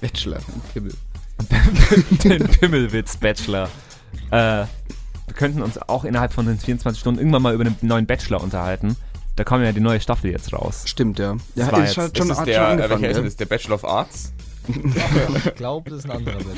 Bachelor. 0.00 0.38
Pimmel. 0.74 0.92
Den 2.24 2.42
Pimmelwitz-Bachelor. 2.48 3.68
Äh, 4.30 4.64
wir 5.26 5.34
könnten 5.34 5.62
uns 5.62 5.78
auch 5.78 6.04
innerhalb 6.04 6.32
von 6.32 6.46
den 6.46 6.58
24 6.58 7.00
Stunden 7.00 7.18
irgendwann 7.20 7.42
mal 7.42 7.54
über 7.54 7.64
einen 7.64 7.76
neuen 7.82 8.06
Bachelor 8.06 8.40
unterhalten. 8.42 8.96
Da 9.36 9.44
kommt 9.44 9.64
ja 9.64 9.72
die 9.72 9.80
neue 9.80 10.00
Staffel 10.00 10.30
jetzt 10.30 10.52
raus. 10.52 10.82
Stimmt, 10.86 11.18
ja. 11.18 11.36
Ja, 11.54 11.70
war 11.70 11.84
ist 11.84 11.84
jetzt- 11.84 11.94
schon, 11.94 12.04
Das 12.12 12.18
schon, 12.18 12.30
ist 12.30 12.46
der, 12.46 12.66
angefangen, 12.68 13.02
welcher 13.02 13.08
ist 13.10 13.16
denn 13.16 13.22
gell? 13.22 13.24
das? 13.24 13.36
Der 13.36 13.44
Bachelor 13.46 13.74
of 13.76 13.84
Arts? 13.84 14.32
Ich 15.46 15.54
glaube, 15.54 15.90
das 15.90 16.00
ist 16.00 16.04
ein 16.06 16.10
anderer 16.16 16.38
Bachelor. 16.38 16.56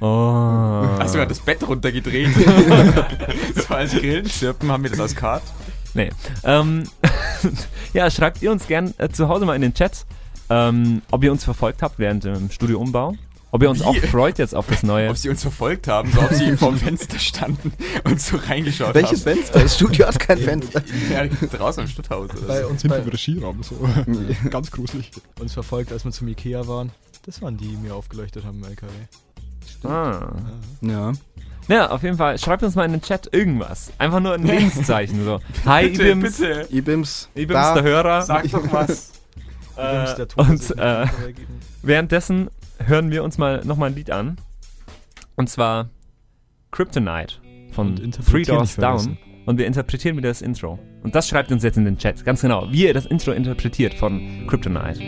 Oh. 0.00 0.86
Hast 1.00 1.12
du 1.14 1.18
gerade 1.18 1.30
das 1.30 1.40
Bett 1.40 1.66
runtergedreht? 1.66 2.28
so 3.68 3.74
als 3.74 3.92
Grillenzirpen 3.92 4.70
haben 4.70 4.84
wir 4.84 4.90
das 4.90 5.00
als 5.00 5.16
Card. 5.16 5.42
Nee. 5.94 6.10
Ähm, 6.44 6.84
ja, 7.94 8.08
schreibt 8.12 8.42
ihr 8.42 8.52
uns 8.52 8.68
gern 8.68 8.94
äh, 8.98 9.08
zu 9.08 9.28
Hause 9.28 9.44
mal 9.44 9.56
in 9.56 9.62
den 9.62 9.74
Chat, 9.74 10.06
ähm, 10.50 11.02
ob 11.10 11.24
ihr 11.24 11.32
uns 11.32 11.42
verfolgt 11.42 11.82
habt 11.82 11.98
während 11.98 12.22
dem 12.24 12.48
Studioumbau. 12.50 13.14
Ob 13.50 13.62
ihr 13.62 13.70
uns 13.70 13.80
Wie? 13.80 13.84
auch 13.84 13.96
freut 13.96 14.38
jetzt 14.38 14.54
auf 14.54 14.66
das 14.66 14.82
neue. 14.82 15.08
Ob 15.08 15.16
sie 15.16 15.30
uns 15.30 15.40
verfolgt 15.40 15.88
haben, 15.88 16.12
so 16.12 16.20
ob 16.20 16.32
sie 16.34 16.54
vorm 16.56 16.76
Fenster 16.78 17.18
standen 17.18 17.72
und 18.04 18.20
so 18.20 18.36
reingeschaut 18.36 18.94
Welches 18.94 19.24
haben. 19.24 19.36
Fenster? 19.36 19.60
Das 19.60 19.74
Studio 19.76 20.06
hat 20.06 20.18
kein 20.18 20.38
Fenster. 20.38 20.82
Ja, 21.10 21.26
draußen 21.26 21.84
im 21.84 21.88
Stadthaus 21.88 22.30
oder 22.30 22.46
Bei 22.46 22.60
so. 22.60 22.68
uns, 22.68 22.82
hinten 22.82 22.96
bei, 22.96 23.02
im 23.02 23.08
Regieraum 23.08 23.62
so. 23.62 23.76
Ganz 24.50 24.70
gruselig. 24.70 25.10
uns 25.40 25.54
verfolgt, 25.54 25.92
als 25.92 26.04
wir 26.04 26.12
zum 26.12 26.28
Ikea 26.28 26.66
waren. 26.68 26.92
Das 27.24 27.40
waren 27.40 27.56
die, 27.56 27.68
die 27.68 27.76
mir 27.76 27.94
aufgeleuchtet 27.94 28.44
haben 28.44 28.58
im 28.62 28.68
LKW. 28.68 28.90
Ah. 29.84 30.30
Ja. 30.82 31.12
Ja, 31.68 31.90
auf 31.90 32.02
jeden 32.02 32.16
Fall, 32.16 32.38
schreibt 32.38 32.62
uns 32.62 32.74
mal 32.74 32.84
in 32.84 32.92
den 32.92 33.02
Chat 33.02 33.28
irgendwas. 33.32 33.92
Einfach 33.98 34.20
nur 34.20 34.32
ein 34.34 34.42
Lebenszeichen. 34.42 35.24
So. 35.24 35.40
Hi, 35.66 35.88
Bitte, 35.88 36.02
Ibims. 36.08 36.38
bitte, 36.38 36.66
Ibims. 36.70 37.28
Ibims, 37.34 37.52
da. 37.60 37.74
der 37.74 37.82
Hörer. 37.82 38.22
sag 38.22 38.50
doch 38.50 38.72
was. 38.72 39.12
Äh, 39.76 40.14
der 40.16 40.28
Ton 40.28 40.48
und 40.50 40.62
sich 40.62 40.76
äh, 40.78 41.06
währenddessen 41.82 42.48
hören 42.78 43.10
wir 43.10 43.24
uns 43.24 43.38
mal 43.38 43.64
nochmal 43.64 43.90
ein 43.90 43.94
Lied 43.94 44.10
an. 44.10 44.36
Und 45.36 45.48
zwar 45.48 45.90
Kryptonite 46.70 47.34
von 47.72 47.98
Und 47.98 48.26
Three 48.26 48.42
Doors. 48.42 48.76
Down. 48.76 49.18
Und 49.46 49.58
wir 49.58 49.66
interpretieren 49.66 50.16
wieder 50.16 50.28
das 50.28 50.42
Intro. 50.42 50.78
Und 51.02 51.14
das 51.14 51.28
schreibt 51.28 51.50
uns 51.50 51.62
jetzt 51.62 51.78
in 51.78 51.84
den 51.86 51.96
Chat. 51.96 52.24
Ganz 52.24 52.42
genau, 52.42 52.66
wie 52.70 52.84
ihr 52.84 52.92
das 52.92 53.06
Intro 53.06 53.32
interpretiert 53.32 53.94
von 53.94 54.46
Kryptonite. 54.46 55.00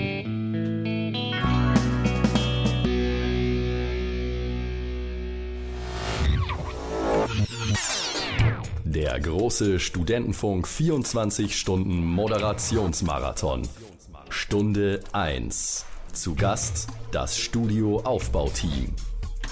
Der 8.85 9.21
große 9.21 9.79
Studentenfunk 9.79 10.67
24 10.67 11.57
Stunden 11.57 12.05
Moderationsmarathon. 12.05 13.63
Stunde 14.31 15.01
1. 15.13 15.85
Zu 16.13 16.35
Gast 16.35 16.89
das 17.13 17.39
Studio 17.39 18.01
Aufbauteam. 18.01 18.93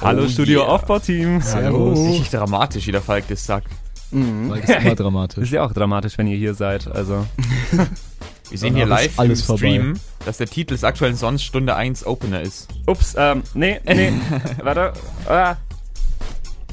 Hallo 0.01 0.25
Oh 0.25 0.29
Studio 0.29 0.61
yeah. 0.61 0.69
Aufbauteam. 0.71 1.41
Servus. 1.41 1.99
Richtig 1.99 2.31
dramatisch, 2.31 2.87
wie 2.87 2.93
der 2.93 3.03
Falk 3.03 3.27
das 3.29 3.45
sagt. 3.45 3.69
Weil 4.11 4.61
das 4.61 4.71
ist 4.71 4.77
immer 4.81 4.93
Ist 4.93 5.01
dramatisch. 5.01 5.51
ja 5.53 5.65
auch 5.65 5.73
dramatisch, 5.73 6.17
wenn 6.19 6.27
ihr 6.27 6.37
hier 6.37 6.55
seid. 6.55 6.87
Also, 6.89 7.27
Wir 8.51 8.57
sehen 8.59 8.69
Dann 8.75 8.77
hier 8.77 8.85
ist 8.85 8.89
live 8.91 9.19
alles 9.19 9.41
im 9.41 9.47
vorbei. 9.47 9.59
Stream, 9.61 10.01
dass 10.25 10.39
der 10.39 10.47
Titel 10.47 10.73
des 10.75 10.83
aktuellen 10.85 11.17
Sonst 11.17 11.43
Stunde 11.43 11.75
1 11.77 12.07
Opener 12.07 12.41
ist. 12.41 12.69
ups, 12.87 13.15
ähm, 13.19 13.43
nee, 13.53 13.79
nee, 13.85 14.13
warte. 14.63 14.95
Ah. 15.27 15.57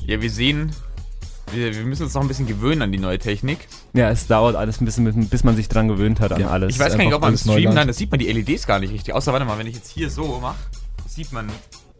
Ja, 0.06 0.22
wir 0.22 0.30
sehen, 0.32 0.72
wir, 1.52 1.76
wir 1.76 1.84
müssen 1.84 2.04
uns 2.04 2.14
noch 2.14 2.22
ein 2.22 2.28
bisschen 2.28 2.48
gewöhnen 2.48 2.82
an 2.82 2.92
die 2.92 2.98
neue 2.98 3.20
Technik. 3.20 3.68
Ja, 3.94 4.10
es 4.10 4.28
dauert 4.28 4.56
alles 4.56 4.82
ein 4.82 4.86
bisschen, 4.86 5.28
bis 5.30 5.44
man 5.44 5.56
sich 5.56 5.70
dran 5.70 5.88
gewöhnt 5.88 6.20
hat 6.20 6.32
an 6.34 6.42
Ja, 6.42 6.48
alles. 6.50 6.74
Ich 6.76 6.80
weiß 6.80 6.98
gar 6.98 7.04
nicht, 7.04 7.14
ob 7.14 7.22
man 7.22 7.34
im 7.34 7.38
Stream, 7.38 7.74
nein, 7.74 7.88
das 7.88 7.98
sieht 7.98 8.12
man 8.12 8.20
die 8.20 8.32
LEDs 8.32 8.66
gar 8.68 8.80
nicht 8.80 8.92
richtig. 8.94 9.14
Außer, 9.14 9.32
warte 9.32 9.46
mal, 9.46 9.58
wenn 9.58 9.68
ich 9.68 9.76
jetzt 9.76 9.92
hier 9.92 10.10
so 10.10 10.40
mache, 10.40 10.58
sieht 11.08 11.32
man. 11.32 11.50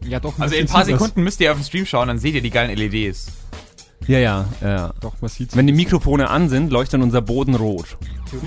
Ja, 0.04 0.20
doch. 0.20 0.36
man 0.36 0.44
Also 0.44 0.56
in 0.56 0.64
ein 0.64 0.68
paar 0.68 0.80
was. 0.80 0.88
Sekunden 0.88 1.22
müsst 1.22 1.40
ihr 1.40 1.50
auf 1.52 1.58
den 1.58 1.64
Stream 1.64 1.86
schauen, 1.86 2.08
dann 2.08 2.18
seht 2.18 2.34
ihr 2.34 2.42
die 2.42 2.50
geilen 2.50 2.76
LEDs. 2.76 3.26
Ja, 4.06 4.18
ja, 4.18 4.44
ja. 4.62 4.92
Doch, 5.00 5.14
man 5.20 5.28
sieht 5.28 5.56
Wenn 5.56 5.66
die 5.66 5.72
Mikrofone 5.72 6.28
an 6.30 6.48
sind, 6.48 6.70
leuchtet 6.70 7.00
unser 7.02 7.22
Boden 7.22 7.54
rot. 7.54 7.96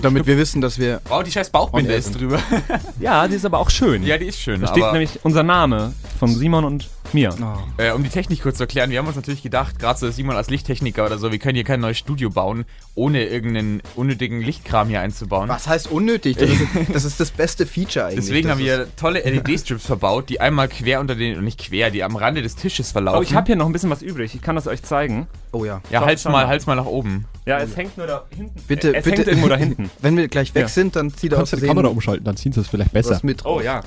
Damit 0.01 0.25
wir 0.25 0.37
wissen, 0.37 0.61
dass 0.61 0.79
wir. 0.79 1.01
Wow, 1.09 1.23
die 1.23 1.31
scheiß 1.31 1.49
Bauchbinde 1.49 1.93
ist 1.93 2.11
drüber. 2.19 2.39
Ja, 2.99 3.27
die 3.27 3.35
ist 3.35 3.45
aber 3.45 3.59
auch 3.59 3.69
schön. 3.69 4.03
ja, 4.03 4.17
die 4.17 4.27
ist 4.27 4.39
schön. 4.39 4.61
da 4.61 4.67
steht 4.67 4.91
nämlich 4.91 5.19
unser 5.23 5.43
Name 5.43 5.93
von 6.19 6.33
Simon 6.33 6.65
und 6.65 6.87
mir. 7.13 7.33
Oh. 7.41 7.81
äh, 7.81 7.91
um 7.91 8.03
die 8.03 8.09
Technik 8.09 8.41
kurz 8.41 8.57
zu 8.57 8.63
erklären, 8.63 8.89
wir 8.91 8.99
haben 8.99 9.07
uns 9.07 9.15
natürlich 9.15 9.43
gedacht, 9.43 9.79
gerade 9.79 9.99
so 9.99 10.09
Simon 10.11 10.35
als 10.35 10.49
Lichttechniker 10.49 11.05
oder 11.05 11.17
so, 11.17 11.31
wir 11.31 11.39
können 11.39 11.55
hier 11.55 11.63
kein 11.63 11.79
neues 11.79 11.97
Studio 11.97 12.29
bauen, 12.29 12.65
ohne 12.95 13.25
irgendeinen 13.25 13.81
unnötigen 13.95 14.41
Lichtkram 14.41 14.89
hier 14.89 15.01
einzubauen. 15.01 15.49
Was 15.49 15.67
heißt 15.67 15.91
unnötig? 15.91 16.37
Das 16.37 16.49
ist 16.49 16.59
das, 16.93 17.05
ist 17.05 17.19
das 17.19 17.31
beste 17.31 17.65
Feature 17.65 18.05
eigentlich. 18.05 18.25
Deswegen 18.25 18.47
das 18.47 18.57
haben 18.57 18.63
wir 18.63 18.87
tolle 18.95 19.19
LED-Strips 19.23 19.85
verbaut, 19.85 20.29
die 20.29 20.41
einmal 20.41 20.67
quer 20.67 20.99
unter 20.99 21.15
den, 21.15 21.43
nicht 21.43 21.59
quer, 21.59 21.91
die 21.91 22.03
am 22.03 22.15
Rande 22.15 22.41
des 22.41 22.55
Tisches 22.55 22.91
verlaufen. 22.91 23.19
Oh, 23.19 23.21
ich 23.21 23.33
habe 23.33 23.47
hier 23.47 23.55
noch 23.55 23.65
ein 23.65 23.71
bisschen 23.73 23.89
was 23.89 24.01
übrig. 24.01 24.35
Ich 24.35 24.41
kann 24.41 24.55
das 24.55 24.67
euch 24.67 24.83
zeigen. 24.83 25.27
Oh 25.51 25.65
ja. 25.65 25.81
ja, 25.89 26.01
halt's 26.01 26.25
mal, 26.25 26.47
halt's 26.47 26.65
mal 26.67 26.75
nach 26.75 26.85
oben. 26.85 27.25
Ja, 27.45 27.57
es 27.59 27.75
hängt 27.75 27.97
nur 27.97 28.05
da 28.05 28.25
hinten. 28.35 28.53
Bitte, 28.67 28.95
es 28.95 29.03
bitte. 29.03 29.17
hängt 29.17 29.27
irgendwo 29.27 29.47
da 29.47 29.55
hinten. 29.57 29.89
Wenn 30.01 30.15
wir 30.15 30.27
gleich 30.27 30.53
weg 30.53 30.63
Ja. 30.63 30.67
sind, 30.67 30.95
dann 30.95 31.11
zieht 31.13 31.31
er 31.31 31.37
aus 31.41 31.49
Kannst 31.49 31.53
du 31.63 31.65
die 31.65 31.67
Kamera 31.67 31.87
umschalten, 31.87 32.23
dann 32.25 32.37
sehen 32.37 32.51
sie 32.51 32.59
es 32.61 32.67
vielleicht 32.67 32.91
besser. 32.93 33.11
was 33.15 33.23
mit. 33.23 33.45
Oh 33.45 33.59
ja. 33.61 33.81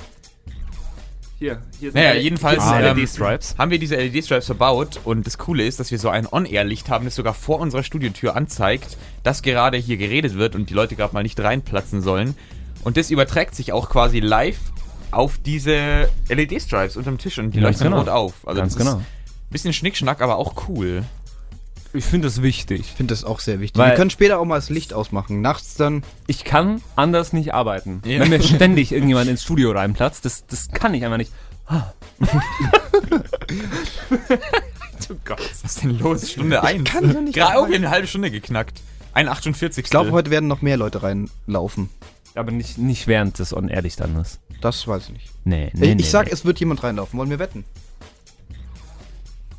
Hier, 1.43 1.61
hier 1.77 1.91
sind 1.91 2.01
Naja, 2.01 2.13
jedenfalls 2.13 2.63
ähm, 2.65 2.95
LED-Stripes. 2.97 3.55
haben 3.57 3.69
wir 3.69 3.77
diese 3.77 3.97
LED-Stripes 3.97 4.45
verbaut 4.45 5.01
und 5.03 5.27
das 5.27 5.37
Coole 5.37 5.65
ist, 5.65 5.77
dass 5.77 5.91
wir 5.91 5.99
so 5.99 6.07
ein 6.07 6.25
On-Air-Licht 6.31 6.87
haben, 6.87 7.03
das 7.03 7.15
sogar 7.15 7.33
vor 7.33 7.59
unserer 7.59 7.83
Studiotür 7.83 8.37
anzeigt, 8.37 8.95
dass 9.23 9.41
gerade 9.41 9.75
hier 9.75 9.97
geredet 9.97 10.35
wird 10.35 10.55
und 10.55 10.69
die 10.69 10.73
Leute 10.73 10.95
gerade 10.95 11.13
mal 11.13 11.21
nicht 11.21 11.37
reinplatzen 11.41 12.01
sollen. 12.01 12.37
Und 12.85 12.95
das 12.95 13.11
überträgt 13.11 13.55
sich 13.55 13.73
auch 13.73 13.89
quasi 13.89 14.21
live 14.21 14.57
auf 15.11 15.37
diese 15.37 16.07
LED-Stripes 16.29 16.95
unterm 16.95 17.17
Tisch 17.17 17.37
und 17.39 17.51
die 17.51 17.59
Ganz 17.59 17.81
leuchten 17.81 17.87
genau. 17.87 17.99
rot 17.99 18.07
auf. 18.07 18.47
Also 18.47 18.61
Ganz 18.61 18.75
das 18.75 18.81
genau. 18.81 18.97
Ist 18.99 19.03
ein 19.03 19.49
bisschen 19.49 19.73
Schnickschnack, 19.73 20.21
aber 20.21 20.37
auch 20.37 20.69
cool. 20.69 21.03
Ich 21.95 22.05
finde 22.05 22.27
das 22.27 22.41
wichtig. 22.41 22.81
Ich 22.81 22.91
finde 22.91 23.13
das 23.13 23.23
auch 23.23 23.39
sehr 23.39 23.59
wichtig. 23.59 23.79
Weil- 23.79 23.91
wir 23.91 23.95
können 23.95 24.09
später 24.09 24.39
auch 24.39 24.45
mal 24.45 24.55
das 24.55 24.71
Licht 24.71 24.93
ausmachen. 24.93 25.41
Nachts 25.41 25.75
dann. 25.75 26.03
Ich 26.25 26.43
kann 26.43 26.81
anders 26.95 27.33
nicht 27.33 27.53
arbeiten. 27.53 28.01
Ja. 28.03 28.19
Wenn 28.19 28.29
mir 28.29 28.41
ständig 28.41 28.91
irgendjemand 28.91 29.29
ins 29.29 29.43
Studio 29.43 29.71
reinplatzt, 29.71 30.25
das, 30.25 30.45
das 30.47 30.69
kann 30.71 30.95
ich 30.95 31.05
einfach 31.05 31.17
nicht. 31.17 31.31
oh 31.69 31.81
Gott. 35.23 35.39
Was 35.39 35.63
ist 35.63 35.83
denn 35.83 35.99
los? 35.99 36.31
Stunde 36.31 36.63
1. 36.63 36.83
kann 36.83 37.11
so 37.13 37.21
nicht 37.21 37.35
Gerade 37.35 37.59
auch 37.59 37.71
eine 37.71 37.89
halbe 37.91 38.07
Stunde 38.07 38.31
geknackt. 38.31 38.81
Ein 39.13 39.27
48. 39.27 39.85
Ich 39.85 39.91
glaube, 39.91 40.11
heute 40.11 40.31
werden 40.31 40.47
noch 40.47 40.63
mehr 40.63 40.77
Leute 40.77 41.03
reinlaufen. 41.03 41.89
Aber 42.35 42.51
nicht, 42.51 42.79
nicht 42.79 43.05
während 43.05 43.37
des 43.37 43.55
On-Air-Licht 43.55 43.99
dann 43.99 44.19
ist. 44.19 44.39
Das 44.61 44.87
weiß 44.87 45.03
ich 45.03 45.13
nicht. 45.13 45.29
Nee, 45.43 45.69
nee, 45.73 45.89
ich 45.89 45.95
nee. 45.95 46.01
ich 46.01 46.09
sag, 46.09 46.25
nee. 46.25 46.33
es 46.33 46.45
wird 46.45 46.59
jemand 46.59 46.81
reinlaufen. 46.81 47.19
Wollen 47.19 47.29
wir 47.29 47.37
wetten? 47.37 47.63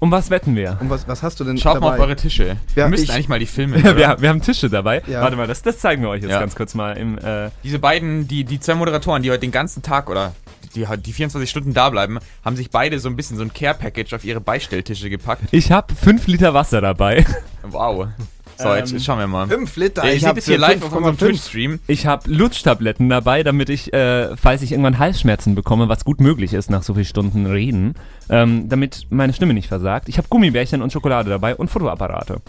Um 0.00 0.10
was 0.10 0.28
wetten 0.30 0.54
wir? 0.56 0.76
Und 0.80 0.90
was, 0.90 1.08
was 1.08 1.22
hast 1.22 1.40
du 1.40 1.44
denn 1.44 1.56
Schaut 1.56 1.80
mal 1.80 1.90
dabei? 1.90 1.94
auf 1.94 2.00
eure 2.00 2.16
Tische. 2.16 2.44
Ja, 2.46 2.56
wir 2.76 2.88
müssten 2.88 3.04
ich- 3.06 3.12
eigentlich 3.14 3.28
mal 3.28 3.38
die 3.38 3.46
filmen. 3.46 3.82
wir, 3.96 4.20
wir 4.20 4.28
haben 4.28 4.42
Tische 4.42 4.68
dabei. 4.68 5.02
Ja. 5.06 5.22
Warte 5.22 5.36
mal, 5.36 5.46
das, 5.46 5.62
das 5.62 5.78
zeigen 5.78 6.02
wir 6.02 6.08
euch 6.10 6.22
jetzt 6.22 6.30
Ja. 6.32 6.40
ganz 6.40 6.54
kurz 6.54 6.74
mal 6.74 6.96
im. 6.96 7.16
Äh, 7.18 7.50
Diese 7.62 7.78
beiden, 7.78 8.28
die, 8.28 8.44
die 8.44 8.60
zwei 8.60 8.74
Moderatoren, 8.74 9.22
die 9.22 9.30
heute 9.30 9.40
den 9.40 9.52
ganzen 9.52 9.82
Tag 9.82 10.10
oder 10.10 10.34
die, 10.74 10.84
die 10.98 11.12
24 11.12 11.48
Stunden 11.48 11.72
da 11.72 11.88
bleiben, 11.90 12.18
haben 12.44 12.56
sich 12.56 12.70
beide 12.70 12.98
so 12.98 13.08
ein 13.08 13.16
bisschen 13.16 13.36
so 13.36 13.42
ein 13.44 13.52
Care-Package 13.54 14.12
auf 14.14 14.24
ihre 14.24 14.40
Beistelltische 14.40 15.08
gepackt. 15.08 15.42
ich 15.52 15.70
habe 15.70 15.94
5 15.94 16.26
Liter 16.26 16.52
Wasser 16.52 16.80
dabei. 16.80 17.24
Wow. 17.62 18.08
So, 18.56 18.74
jetzt, 18.74 18.90
Ähm, 18.90 18.96
jetzt 18.96 19.04
schauen 19.04 19.18
wir 19.18 19.26
mal. 19.26 19.46
5 19.48 19.76
Liter. 19.76 20.04
Ich 20.04 20.16
ich 20.16 20.24
habe 20.24 20.40
hier 20.40 20.58
live 20.58 20.82
auf 20.84 20.92
unserem 20.92 21.18
Twitch-Stream. 21.18 21.80
Ich 21.86 22.06
habe 22.06 22.30
Lutschtabletten 22.30 23.08
dabei, 23.08 23.42
damit 23.42 23.68
ich, 23.68 23.92
äh, 23.92 24.36
falls 24.36 24.62
ich 24.62 24.72
irgendwann 24.72 24.98
Halsschmerzen 24.98 25.54
bekomme, 25.54 25.88
was 25.88 26.04
gut 26.04 26.20
möglich 26.20 26.52
ist 26.54 26.70
nach 26.70 26.82
so 26.82 26.94
vielen 26.94 27.06
Stunden 27.06 27.46
Reden, 27.46 27.94
ähm, 28.28 28.68
damit 28.68 29.06
meine 29.10 29.32
Stimme 29.32 29.54
nicht 29.54 29.68
versagt. 29.68 30.08
Ich 30.08 30.18
habe 30.18 30.28
Gummibärchen 30.28 30.82
und 30.82 30.92
Schokolade 30.92 31.30
dabei 31.30 31.56
und 31.56 31.68
Fotoapparate. 31.68 32.40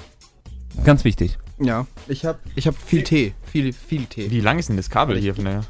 Ganz 0.83 1.03
wichtig. 1.05 1.37
Ja, 1.59 1.87
ich 2.07 2.25
habe 2.25 2.39
ich 2.55 2.67
hab 2.67 2.75
viel 2.77 3.03
Tee. 3.03 3.33
Viel, 3.43 3.71
viel 3.73 4.05
Tee. 4.05 4.29
Wie 4.29 4.41
lang 4.41 4.59
ist 4.59 4.69
denn 4.69 4.77
das 4.77 4.89
Kabel 4.89 5.17
hier 5.17 5.33
von 5.35 5.45
der? 5.45 5.61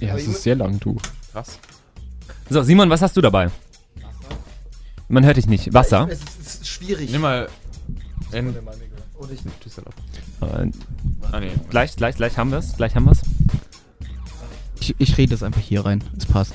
Ja, 0.00 0.16
es 0.16 0.26
ist 0.26 0.42
sehr 0.42 0.56
lang, 0.56 0.80
du. 0.80 0.96
Krass. 1.32 1.58
So, 2.50 2.62
Simon, 2.62 2.90
was 2.90 3.02
hast 3.02 3.16
du 3.16 3.20
dabei? 3.20 3.50
Man 5.08 5.24
hört 5.24 5.36
dich 5.36 5.46
nicht. 5.46 5.72
Wasser. 5.72 6.08
Es 6.10 6.18
ist, 6.18 6.40
es 6.40 6.54
ist 6.56 6.68
schwierig. 6.68 7.10
Nimm 7.12 7.20
mal. 7.20 7.48
In, 8.32 8.54
Äh, 10.40 10.70
ah, 11.32 11.40
nee. 11.40 11.50
gleich, 11.70 11.96
gleich, 11.96 12.16
gleich 12.16 12.36
haben 12.38 12.50
wir 12.50 12.58
es. 12.58 12.76
Gleich 12.76 12.94
haben 12.94 13.04
wir 13.04 13.12
es. 13.12 13.22
Ich, 14.80 14.94
ich 14.98 15.18
rede 15.18 15.30
das 15.30 15.42
einfach 15.42 15.60
hier 15.60 15.84
rein. 15.84 16.02
Es 16.16 16.26
passt. 16.26 16.52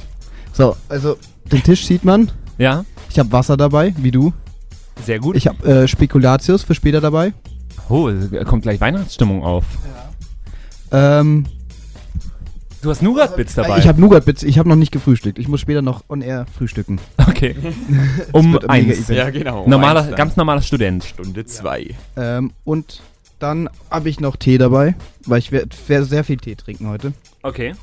So, 0.54 0.76
also 0.89 1.17
den 1.52 1.63
Tisch 1.63 1.86
sieht 1.86 2.04
man. 2.04 2.32
Ja, 2.58 2.86
Ich 3.10 3.17
habe 3.19 3.32
Wasser 3.32 3.58
dabei, 3.58 3.93
wie 3.97 4.12
du. 4.12 4.34
sehr 5.04 5.19
gut. 5.19 5.36
Ich 5.36 5.47
habe 5.47 5.65
äh, 5.84 5.88
Spekulatius 5.88 6.63
für 6.63 6.76
später 6.76 7.02
dabei. 7.02 7.34
oh, 7.89 8.10
kommt 8.45 8.63
gleich 8.63 8.80
Weihnachtsstimmung 8.80 9.43
auf. 9.43 9.65
Ähm, 10.91 11.45
Du 12.82 12.89
hast 12.89 13.04
Nougat-Bits 13.04 13.56
dabei. 13.56 13.78
ich 13.78 13.88
habe 13.88 14.02
Nougat-Bits. 14.02 14.44
Ich 14.44 14.58
habe 14.58 14.67
noch 14.67 14.76
nicht 14.76 14.91
gefrühstückt. 14.91 15.38
Ich 15.38 15.48
muss 15.48 15.60
später 15.60 15.82
noch 15.82 16.04
on 16.10 16.22
air 16.22 16.46
frühstücken. 16.58 17.00
okay. 17.28 17.56
Um 18.32 18.58
ein 18.58 18.70
eins. 18.70 19.08
Ja, 19.08 19.30
genau. 19.30 19.63
um 19.63 19.70
Normaler, 19.70 20.06
eins 20.06 20.15
ganz 20.15 20.36
normaler 20.36 20.62
Student. 20.62 21.04
Stunde 21.04 21.46
zwei. 21.46 21.96
Ähm, 22.15 22.52
und 22.63 23.02
dann 23.39 23.70
habe 23.89 24.10
ich 24.10 24.20
noch 24.20 24.36
Tee 24.36 24.58
dabei, 24.58 24.96
weil 25.26 25.39
ich 25.39 25.52
werde 25.52 25.70
werd 25.88 26.08
sehr 26.08 26.24
viel 26.24 26.38
Tee 26.38 26.56
trinken 26.56 26.88
heute. 26.88 27.13
Okay. 27.44 27.76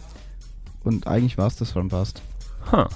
Und 0.82 1.06
eigentlich 1.06 1.38
war 1.38 1.46
es 1.46 1.56
das 1.56 1.72
schon 1.72 1.90
fast. 1.90 2.22
Huh. 2.72 2.86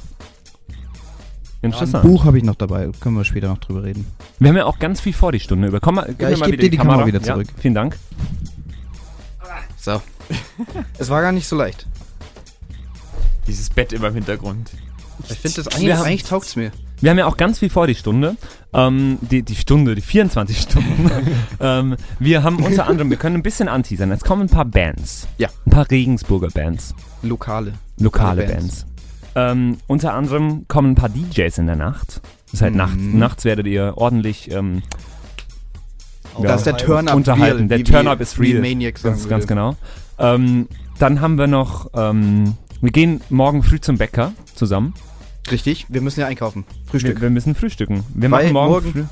Ein 1.62 1.70
Interessant. 1.70 2.02
Buch 2.02 2.24
habe 2.24 2.38
ich 2.38 2.44
noch 2.44 2.56
dabei. 2.56 2.90
Können 3.00 3.16
wir 3.16 3.24
später 3.24 3.46
noch 3.46 3.58
drüber 3.58 3.84
reden. 3.84 4.06
Wir 4.40 4.48
haben 4.48 4.56
ja 4.56 4.64
auch 4.64 4.80
ganz 4.80 5.00
viel 5.00 5.12
vor 5.12 5.30
die 5.30 5.38
Stunde 5.38 5.68
über. 5.68 5.78
Komm 5.78 5.96
mal, 5.96 6.12
Ja, 6.18 6.30
ich 6.30 6.40
mal 6.40 6.46
geb 6.46 6.54
wieder 6.54 6.62
dir 6.62 6.70
die 6.70 6.76
Kamera 6.76 7.06
wieder 7.06 7.22
zurück. 7.22 7.46
Ja, 7.46 7.60
vielen 7.60 7.74
Dank. 7.74 7.96
So. 9.78 10.00
es 10.98 11.08
war 11.10 11.22
gar 11.22 11.32
nicht 11.32 11.46
so 11.46 11.56
leicht. 11.56 11.86
Dieses 13.46 13.70
Bett 13.70 13.92
immer 13.92 14.08
im 14.08 14.14
Hintergrund. 14.14 14.70
Ich 15.28 15.38
finde 15.38 15.62
das 15.62 15.74
eigentlich, 15.74 15.94
haben- 15.94 16.04
eigentlich 16.06 16.24
taugt's 16.24 16.56
mir. 16.56 16.72
Wir 17.00 17.10
haben 17.10 17.18
ja 17.18 17.26
auch 17.26 17.36
ganz 17.36 17.58
viel 17.58 17.68
vor 17.70 17.86
die 17.88 17.94
Stunde. 17.96 18.36
Ähm, 18.72 19.18
die, 19.22 19.42
die 19.42 19.56
Stunde, 19.56 19.94
die 19.96 20.00
24 20.00 20.60
Stunden. 20.60 21.10
ähm, 21.60 21.96
wir 22.20 22.42
haben 22.44 22.56
unter 22.64 22.86
anderem, 22.86 23.10
wir 23.10 23.16
können 23.16 23.36
ein 23.36 23.42
bisschen 23.42 23.68
anteasern. 23.68 24.10
Es 24.12 24.22
kommen 24.22 24.42
ein 24.42 24.48
paar 24.48 24.64
Bands. 24.64 25.26
Ja. 25.38 25.48
Ein 25.66 25.70
paar 25.70 25.90
Regensburger 25.90 26.48
Bands. 26.48 26.94
Lokale. 27.22 27.74
Lokale 27.98 28.42
Lokale 28.42 28.54
Bands. 28.54 28.86
Ähm, 29.34 29.78
unter 29.88 30.14
anderem 30.14 30.66
kommen 30.68 30.92
ein 30.92 30.94
paar 30.94 31.08
DJs 31.08 31.58
in 31.58 31.66
der 31.66 31.76
Nacht. 31.76 32.20
Das 32.52 32.62
heißt, 32.62 32.72
Mhm. 32.72 32.78
nachts, 32.78 32.96
nachts 32.98 33.44
werdet 33.44 33.66
ihr 33.66 33.94
ordentlich 33.96 34.50
ähm, 34.52 34.82
Ja. 36.38 36.48
Da 36.48 36.54
ist 36.54 36.66
der 36.66 36.76
Turn-Up 36.76 37.14
unterhalten. 37.16 37.68
real, 37.68 37.68
Der 37.68 37.84
Turn-Up 37.84 38.20
ist 38.20 38.38
real. 38.38 38.60
Maniac 38.60 38.98
sagen 38.98 39.14
Ganz, 39.16 39.28
ganz 39.28 39.46
genau. 39.46 39.76
Ähm, 40.18 40.68
dann 40.98 41.20
haben 41.20 41.36
wir 41.36 41.46
noch, 41.46 41.90
ähm, 41.94 42.54
wir 42.82 42.90
gehen 42.90 43.22
morgen 43.30 43.62
früh 43.62 43.80
zum 43.80 43.96
Bäcker 43.96 44.32
zusammen. 44.54 44.92
Richtig, 45.50 45.86
wir 45.88 46.00
müssen 46.02 46.20
ja 46.20 46.26
einkaufen. 46.26 46.64
Wir, 46.66 46.90
Frühstück. 46.90 47.20
wir 47.20 47.30
müssen 47.30 47.54
frühstücken. 47.54 48.04
Wir 48.14 48.30
Weil 48.30 48.44
machen 48.44 48.52
morgen, 48.52 48.70
morgen- 48.72 48.92
früh, 48.92 49.04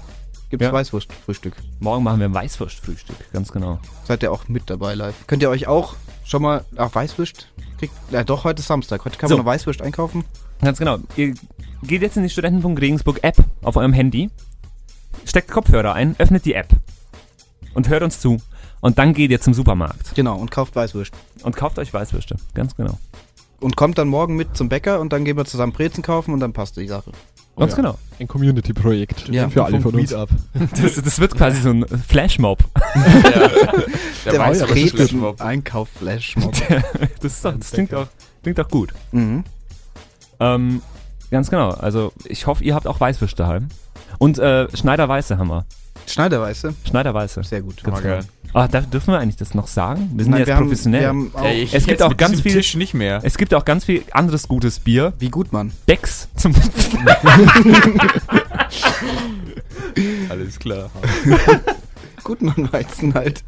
Gibt's 0.51 0.65
ja. 0.65 0.73
Weißwurst-Frühstück. 0.73 1.55
morgen 1.79 2.03
machen 2.05 2.19
wir 2.19 2.27
ein 2.27 2.35
Weißwurstfrühstück, 2.35 3.17
ganz 3.33 3.53
genau. 3.53 3.79
Seid 4.05 4.23
ihr 4.25 4.33
auch 4.33 4.49
mit 4.49 4.69
dabei 4.69 4.95
live. 4.95 5.15
Könnt 5.29 5.43
ihr 5.43 5.51
euch 5.51 5.67
auch 5.69 5.95
schon 6.25 6.43
mal 6.43 6.65
Ach, 6.77 6.93
Weißwurst 6.95 7.47
kriegt. 7.79 7.93
Ja 8.11 8.25
doch, 8.25 8.45
heute 8.45 8.61
ist 8.61 8.67
Samstag. 8.67 9.05
Heute 9.05 9.17
kann 9.17 9.29
So. 9.29 9.37
man 9.37 9.45
noch 9.47 9.51
Weißwurst 9.53 9.81
einkaufen. 9.83 10.25
Ganz 10.61 10.79
genau. 10.79 10.99
Ihr 11.17 11.35
geht 11.85 12.03
jetzt 12.03 12.17
in 12.17 12.25
die 12.25 12.29
Studentenfunk 12.31 12.81
Regensburg 12.81 13.21
App 13.23 13.37
auf 13.63 13.77
eurem 13.77 13.93
Handy, 13.93 14.29
steckt 15.25 15.51
Kopfhörer 15.51 15.95
ein, 15.95 16.15
öffnet 16.19 16.45
die 16.45 16.55
App 16.55 16.69
und 17.75 17.89
hört 17.89 18.03
uns 18.03 18.21
zu. 18.21 18.39
Und 18.81 18.99
dann 18.99 19.15
geht 19.15 19.31
ihr 19.31 19.41
zum 19.41 19.53
Supermarkt 19.55 20.15
Genau, 20.15 20.37
und 20.37 20.51
kauft 20.51 20.75
Weißwurst. 20.75 21.13
und 21.43 21.55
kauft 21.57 21.79
euch 21.79 21.93
Weißwürste. 21.95 22.37
Ganz 22.55 22.75
genau. 22.77 22.99
Und 23.61 23.77
kommt 23.77 23.99
dann 23.99 24.09
morgen 24.09 24.37
mit 24.37 24.57
zum 24.57 24.69
Bäcker 24.69 25.01
und 25.01 25.13
dann 25.13 25.25
gehen 25.25 25.37
wir 25.37 25.45
zusammen 25.45 25.73
Brezen 25.73 26.03
kaufen 26.03 26.33
und 26.33 26.41
dann 26.41 26.53
passt 26.53 26.77
die 26.77 26.87
Sache. 26.87 27.13
Ganz 27.57 27.73
ja. 27.73 27.77
genau. 27.77 27.99
Ein 28.19 28.27
Community-Projekt. 28.27 29.29
Ja. 29.29 29.51
Für 29.51 29.65
alle 29.65 29.81
von 29.81 29.95
uns. 29.95 30.15
Das, 30.83 30.95
das 30.95 31.21
wird 31.21 31.37
quasi 31.37 31.61
so 31.61 31.71
ein 31.71 31.85
Flashmob. 31.87 32.59
Der, 34.25 34.39
weiß, 34.39 34.63
was 34.63 34.71
ist 34.71 34.97
Flashmob. 34.97 35.41
Einkauf-Flashmob. 35.41 36.53
Das, 37.21 37.35
ist 37.35 37.45
doch, 37.45 37.55
das 37.55 37.71
klingt, 37.73 37.95
auch, 37.95 38.07
klingt 38.43 38.59
auch 38.61 38.69
gut. 38.69 38.95
mhm. 39.13 39.45
Ähm, 40.39 40.81
ganz 41.31 41.51
genau. 41.51 41.71
Also 41.71 42.13
ich 42.25 42.47
hoffe, 42.47 42.65
ihr 42.65 42.75
habt 42.75 42.87
auch 42.87 42.99
Weißwürste 42.99 43.43
daheim. 43.43 43.69
Und 44.19 44.39
äh, 44.39 44.75
Schneiderweiße 44.75 45.37
haben 45.37 45.49
wir. 45.49 45.67
Schneiderweiße. 46.07 46.75
Schneiderweiße. 46.89 47.43
Sehr 47.45 47.63
gut. 47.63 47.87
Mal 47.87 48.03
geil. 48.03 48.25
Ah, 48.53 48.67
da 48.67 48.81
dürfen 48.81 49.13
wir 49.13 49.19
eigentlich 49.21 49.37
das 49.37 49.55
noch 49.55 49.69
sagen? 49.69 50.11
Wir 50.15 50.25
sind 50.25 50.33
Nein, 50.33 50.41
jetzt 50.41 50.49
wir 50.49 50.57
haben, 50.57 50.65
professionell. 50.65 51.01
wir 51.03 51.09
haben 51.09 51.31
auch, 51.35 51.45
Ja, 51.45 51.51
Es 51.51 51.71
gibt 51.71 51.87
jetzt 51.89 52.03
auch 52.03 52.17
ganz 52.17 52.41
viel- 52.41 52.53
Tisch 52.53 52.75
nicht 52.75 52.95
mehr. 52.95 53.21
es 53.23 53.39
gibt 53.39 53.55
auch 53.55 53.65
ganz 53.65 53.85
viel 53.85 54.03
anderes 54.11 54.49
gutes 54.49 54.81
Bier. 54.81 55.13
wie 55.21 55.31
gut 55.31 55.53
man. 55.53 55.71
Becks 55.87 56.29
zum 56.35 56.53
Alles 60.29 60.59
klar. 60.59 60.91
Gut 62.23 62.43
man 62.43 62.71
Weizen 62.73 63.15
halt. 63.15 63.43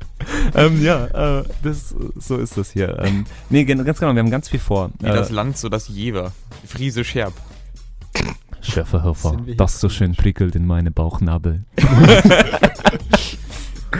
ähm, 0.54 0.82
ja, 0.82 1.40
äh, 1.40 1.44
das, 1.62 1.94
so 2.16 2.38
ist 2.38 2.56
das 2.56 2.70
hier. 2.72 2.98
Ähm, 3.00 3.26
nee, 3.50 3.64
ganz 3.64 4.00
genau, 4.00 4.12
wir 4.14 4.20
haben 4.20 4.30
ganz 4.30 4.48
viel 4.48 4.60
vor. 4.60 4.90
Wie 4.98 5.06
das 5.08 5.28
Land, 5.30 5.58
so 5.58 5.68
das 5.68 5.88
Jever. 5.88 6.32
Friese 6.66 7.04
Scherb. 7.04 7.34
Schäferhofer, 8.62 9.36
das 9.56 9.80
so 9.80 9.88
schön 9.88 10.14
prickelt 10.14 10.54
in 10.56 10.66
meine 10.66 10.90
Bauchnabel. 10.90 11.64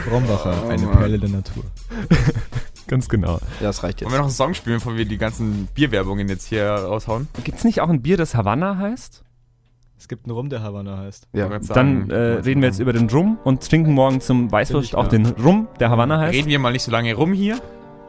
Brombacher, 0.09 0.53
Oh 0.65 0.69
eine 0.69 0.83
Mann. 0.85 0.97
Perle 0.97 1.19
der 1.19 1.29
Natur. 1.29 1.63
Ganz 2.87 3.07
genau. 3.09 3.33
Ja, 3.59 3.67
das 3.67 3.83
reicht 3.83 4.01
jetzt. 4.01 4.07
Wollen 4.09 4.13
wir 4.15 4.19
noch 4.19 4.25
einen 4.25 4.33
Song 4.33 4.53
spielen, 4.53 4.77
bevor 4.77 4.95
wir 4.97 5.05
die 5.05 5.17
ganzen 5.17 5.67
Bierwerbungen 5.73 6.27
jetzt 6.27 6.45
hier 6.47 6.65
raushauen? 6.67 7.27
Gibt's 7.43 7.63
nicht 7.63 7.81
auch 7.81 7.89
ein 7.89 8.01
Bier, 8.01 8.17
das 8.17 8.35
Havanna 8.35 8.77
heißt? 8.77 9.23
Es 9.97 10.07
gibt 10.09 10.25
einen 10.25 10.35
Rum, 10.35 10.49
der 10.49 10.61
Havanna 10.61 10.97
heißt. 10.97 11.27
ja. 11.33 11.47
Dann 11.47 11.63
sagen, 11.63 12.09
äh, 12.09 12.15
reden 12.17 12.61
wir 12.61 12.67
jetzt 12.67 12.79
über 12.79 12.91
den 12.91 13.09
Rum 13.09 13.37
und 13.45 13.67
trinken 13.67 13.93
morgen 13.93 14.19
zum 14.19 14.51
Weißwurst 14.51 14.95
auch 14.95 15.07
klar. 15.07 15.09
den 15.09 15.27
Rum, 15.27 15.67
der 15.79 15.89
Havanna 15.89 16.19
heißt. 16.19 16.33
Reden 16.33 16.49
wir 16.49 16.59
mal 16.59 16.73
nicht 16.73 16.83
so 16.83 16.91
lange 16.91 17.13
rum 17.13 17.31
hier. 17.31 17.59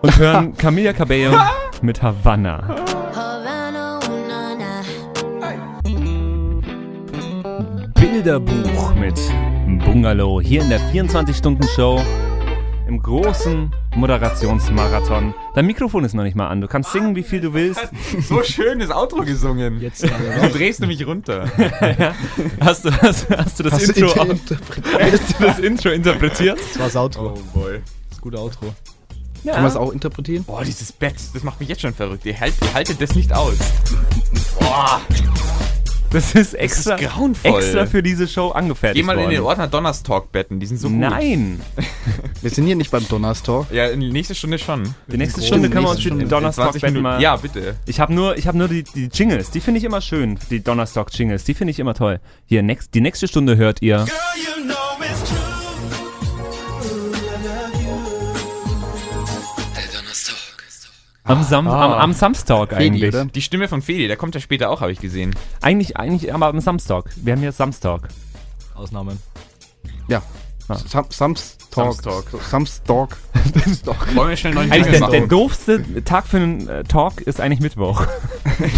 Und 0.02 0.18
hören 0.18 0.56
Camilla 0.56 0.92
Cabello 0.92 1.38
mit 1.82 2.02
Havanna. 2.02 2.83
Bilderbuch 8.24 8.94
mit 8.94 9.20
Bungalow 9.84 10.40
hier 10.40 10.62
in 10.62 10.70
der 10.70 10.80
24-Stunden-Show 10.80 12.02
im 12.88 13.02
großen 13.02 13.70
Moderationsmarathon. 13.96 15.34
Dein 15.54 15.66
Mikrofon 15.66 16.04
ist 16.04 16.14
noch 16.14 16.22
nicht 16.22 16.34
mal 16.34 16.48
an. 16.48 16.62
Du 16.62 16.66
kannst 16.66 16.92
singen, 16.92 17.14
wie 17.16 17.22
viel 17.22 17.42
du 17.42 17.52
willst. 17.52 17.86
So 18.26 18.42
schön 18.42 18.78
das 18.78 18.90
Outro 18.90 19.24
gesungen. 19.24 19.78
Jetzt 19.78 20.04
Du 20.04 20.48
drehst 20.48 20.80
nämlich 20.80 21.06
runter. 21.06 21.50
Hast 22.60 22.86
du, 22.86 22.90
hast, 22.92 23.28
hast 23.28 23.58
du 23.58 23.62
das 23.64 23.74
Hast 23.74 23.94
du 23.94 24.06
Intro 24.06 24.22
interpretiert? 24.22 25.12
hast 25.12 25.38
du 25.38 25.44
das 25.44 25.58
Intro 25.58 25.88
interpretiert? 25.90 26.58
Das 26.58 26.78
war 26.78 26.86
das 26.86 26.96
Outro. 26.96 27.34
Oh 27.36 27.58
boy. 27.58 27.82
Das 28.08 28.22
gute 28.22 28.38
Outro. 28.38 28.74
Kann 29.44 29.56
man 29.56 29.66
es 29.66 29.76
auch 29.76 29.92
interpretieren? 29.92 30.44
Boah, 30.44 30.64
dieses 30.64 30.92
Bett, 30.92 31.16
das 31.34 31.42
macht 31.42 31.60
mich 31.60 31.68
jetzt 31.68 31.82
schon 31.82 31.92
verrückt. 31.92 32.24
Ihr, 32.24 32.40
halt, 32.40 32.54
ihr 32.62 32.72
haltet 32.72 33.02
das 33.02 33.14
nicht 33.14 33.34
aus. 33.34 33.58
Boah, 34.58 35.02
Das 36.14 36.32
ist 36.36 36.54
extra, 36.54 36.92
das 36.92 37.02
ist 37.02 37.08
grauenvoll. 37.08 37.58
extra 37.58 37.86
für 37.86 38.00
diese 38.00 38.28
Show 38.28 38.50
Geh 38.50 38.58
angefertigt 38.58 39.04
mal 39.04 39.18
in 39.18 39.30
den 39.30 39.42
worden. 39.42 39.46
Ordner 39.46 39.66
Donnerstalk 39.66 40.30
betten, 40.30 40.60
die 40.60 40.66
sind 40.66 40.78
so 40.78 40.88
gut. 40.88 40.98
Nein. 40.98 41.60
Wir 42.40 42.50
sind 42.50 42.66
hier 42.66 42.76
nicht 42.76 42.92
beim 42.92 43.06
Donnerstalk. 43.08 43.66
Ja, 43.72 43.86
in 43.88 43.98
die 43.98 44.12
nächste 44.12 44.36
Stunde 44.36 44.60
schon. 44.60 44.94
Die 45.08 45.16
nächste 45.16 45.40
groß. 45.40 45.48
Stunde 45.48 45.70
können 45.70 45.86
wir 45.86 45.90
uns 45.90 45.98
Nächste 45.98 46.10
den 46.10 46.18
Stunde. 46.20 46.34
Donnerstag 46.36 46.64
20 46.66 46.82
betten 46.82 46.94
Minuten. 46.94 47.02
mal... 47.02 47.20
Ja, 47.20 47.34
bitte. 47.34 47.74
Ich 47.86 47.98
habe 47.98 48.14
nur, 48.14 48.38
ich 48.38 48.46
hab 48.46 48.54
nur 48.54 48.68
die, 48.68 48.84
die 48.84 49.08
Jingles, 49.12 49.50
die 49.50 49.60
finde 49.60 49.78
ich 49.78 49.84
immer 49.84 50.00
schön, 50.00 50.38
die 50.50 50.62
Donnerstag-Jingles, 50.62 51.42
die 51.42 51.54
finde 51.54 51.72
ich 51.72 51.80
immer 51.80 51.94
toll. 51.94 52.20
Hier, 52.46 52.62
next, 52.62 52.94
die 52.94 53.00
nächste 53.00 53.26
Stunde 53.26 53.56
hört 53.56 53.82
ihr. 53.82 54.06
Am, 61.26 61.42
Sam 61.42 61.66
Ah. 61.66 61.84
am, 61.84 61.92
am 61.92 62.12
Samstag 62.12 62.70
Fedi, 62.74 62.84
eigentlich. 62.84 63.08
oder? 63.08 63.24
Die 63.24 63.40
Stimme 63.40 63.66
von 63.66 63.80
Feli, 63.80 64.06
der 64.08 64.16
kommt 64.18 64.34
ja 64.34 64.40
später 64.42 64.70
auch, 64.70 64.82
habe 64.82 64.92
ich 64.92 65.00
gesehen. 65.00 65.34
Eigentlich, 65.62 65.96
eigentlich, 65.96 66.34
aber 66.34 66.46
am 66.48 66.60
Samstag. 66.60 67.06
Wir 67.16 67.32
haben 67.32 67.40
hier 67.40 67.52
Samstag. 67.52 68.08
Ausnahmen. 68.74 69.18
Ja. 70.06 70.22
Ah. 70.68 70.76
Sam 70.76 71.06
Samstag. 71.08 71.64
Samstag. 71.74 72.24
Samstag. 72.50 73.16
Wollen 74.14 74.28
wir 74.30 74.36
schnell 74.36 74.54
neuen 74.54 74.70
Eigentlich 74.70 74.98
der, 75.00 75.08
der 75.08 75.26
doofste 75.26 76.04
Tag 76.04 76.26
für 76.26 76.36
einen 76.36 76.68
äh, 76.68 76.84
Talk 76.84 77.20
ist 77.22 77.40
eigentlich 77.40 77.60
Mittwoch. 77.60 78.06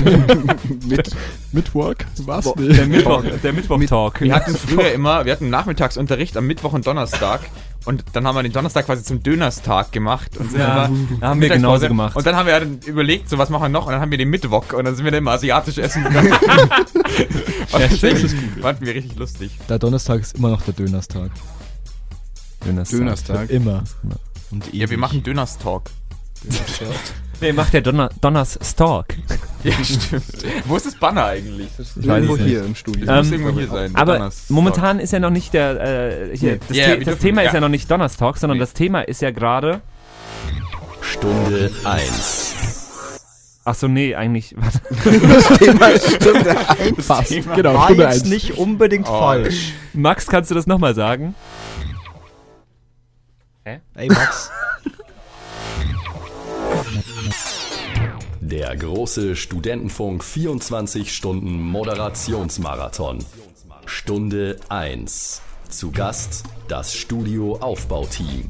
Mit 0.87 1.11
Mitwork? 1.52 2.06
Was? 2.24 2.52
Der 2.54 2.87
Mittwoch, 2.87 3.22
der 3.42 3.52
Mittwoch-Talk. 3.52 4.20
Wir 4.20 4.35
hatten 4.35 4.54
früher 4.56 4.92
immer, 4.92 5.24
wir 5.24 5.32
hatten 5.32 5.50
Nachmittagsunterricht 5.50 6.37
am 6.37 6.46
Mittwoch 6.46 6.72
und 6.72 6.87
Donnerstag 6.87 7.40
Und 7.87 8.05
dann 8.12 8.27
haben 8.27 8.35
wir 8.35 8.42
den 8.42 8.53
Donnerstag 8.53 8.87
quasi 8.87 9.05
zum 9.05 9.22
Dönerstag 9.22 9.92
gemacht. 9.92 10.37
Und 10.37 10.51
sind 10.51 10.61
Ja, 10.61 10.87
immer 10.87 11.20
haben 11.20 11.40
wir 11.40 11.49
genauso 11.49 11.87
gemacht. 11.88 12.16
Und 12.16 12.27
dann 12.27 12.37
haben 12.37 12.46
wir 12.46 12.59
dann 12.59 12.81
überlegt, 12.85 13.31
so 13.31 13.38
was 13.38 13.49
machen 13.49 13.62
wir 13.62 13.68
noch? 13.68 13.87
Und 13.87 13.92
dann 13.92 14.01
haben 14.01 14.11
wir 14.11 14.18
den 14.18 14.29
Mittwoch 14.29 14.72
und 14.72 14.85
dann 14.85 14.96
sind 14.96 15.05
wir 15.05 15.12
dann 15.12 15.18
immer 15.18 15.33
asiatisch 15.33 15.79
essen 15.79 16.05
gegangen. 16.05 16.33
Und 17.72 17.83
das 17.83 18.35
fanden 18.61 18.87
wir 18.87 18.94
richtig 18.94 19.16
lustig. 19.16 19.53
Der 19.68 19.79
Donnerstag 19.79 20.20
ist 20.20 20.37
immer 20.37 20.51
noch 20.51 20.62
der 20.62 20.75
Dönerstag. 20.75 21.31
Dönerstag. 22.64 22.99
Dönerstag. 22.99 23.51
Immer. 23.51 23.85
Und 24.51 24.72
Ja, 24.75 24.90
wir 24.90 24.99
machen 24.99 25.22
Dönerstalk. 25.22 25.90
Nee, 27.40 27.53
macht 27.53 27.72
der 27.75 27.83
Donner 27.83 28.09
Donners 28.20 28.59
Stalk. 28.62 29.14
Ja, 29.62 29.72
stimmt. 29.85 30.25
Wo 30.64 30.77
ist 30.77 30.87
das 30.87 30.94
Banner 30.94 31.27
eigentlich? 31.27 31.68
Ich 31.79 31.96
weiß 31.96 32.05
Irgendwo 32.07 32.37
hier 32.38 32.64
im 32.64 32.75
Studio. 32.75 33.05
Das 33.07 33.27
muss 33.27 33.27
Ähm, 33.27 33.33
irgendwo 33.46 33.59
hier 33.61 33.68
sein. 33.68 33.94
Aber 33.94 34.14
Donners- 34.18 34.44
momentan 34.49 35.01
ist 35.01 35.12
ja 35.12 35.18
noch 35.20 35.31
nicht 35.31 35.53
der, 35.53 35.81
äh, 36.31 36.37
hier, 36.37 36.53
Nee. 36.53 36.61
das, 36.68 36.77
Ja, 36.77 36.85
The 36.87 36.90
das 36.96 37.05
dürfen- 37.05 37.20
Thema 37.20 37.42
ist 37.42 37.49
ja. 37.49 37.55
ja 37.55 37.61
noch 37.61 37.68
nicht 37.68 37.90
Donnerstalk, 37.90 38.38
sondern 38.38 38.57
Nee. 38.59 38.61
das 38.62 38.72
Thema 38.72 39.01
ist 39.03 39.20
ja 39.20 39.31
gerade, 39.33 39.81
Stunde 41.03 41.70
1. 41.85 42.55
ach 43.64 43.75
so, 43.75 43.87
nee, 43.88 44.14
eigentlich, 44.14 44.55
warte. 44.57 44.81
das 45.29 45.59
Thema 45.59 45.88
ist 45.88 46.14
Stunde 46.14 46.57
eins. 46.68 47.07
Fast. 47.07 47.31
Genau, 47.55 47.75
War 47.75 47.85
Stunde 47.87 48.03
jetzt 48.05 48.22
1. 48.22 48.29
nicht 48.31 48.57
unbedingt 48.59 49.09
Oh. 49.09 49.18
falsch. 49.18 49.72
Max, 49.92 50.27
kannst 50.27 50.51
du 50.51 50.55
das 50.55 50.66
nochmal 50.66 50.94
sagen? 50.94 51.35
Ey, 53.64 54.09
Max. 54.09 54.51
Der 58.48 58.76
große 58.76 59.35
Studentenfunk 59.35 60.22
24 60.22 61.12
Stunden 61.12 61.61
Moderationsmarathon. 61.61 63.18
Stunde 63.87 64.54
1. 64.68 65.42
Zu 65.68 65.90
Gast 65.90 66.44
das 66.68 66.94
Studio 66.94 67.56
Aufbauteam. 67.56 68.48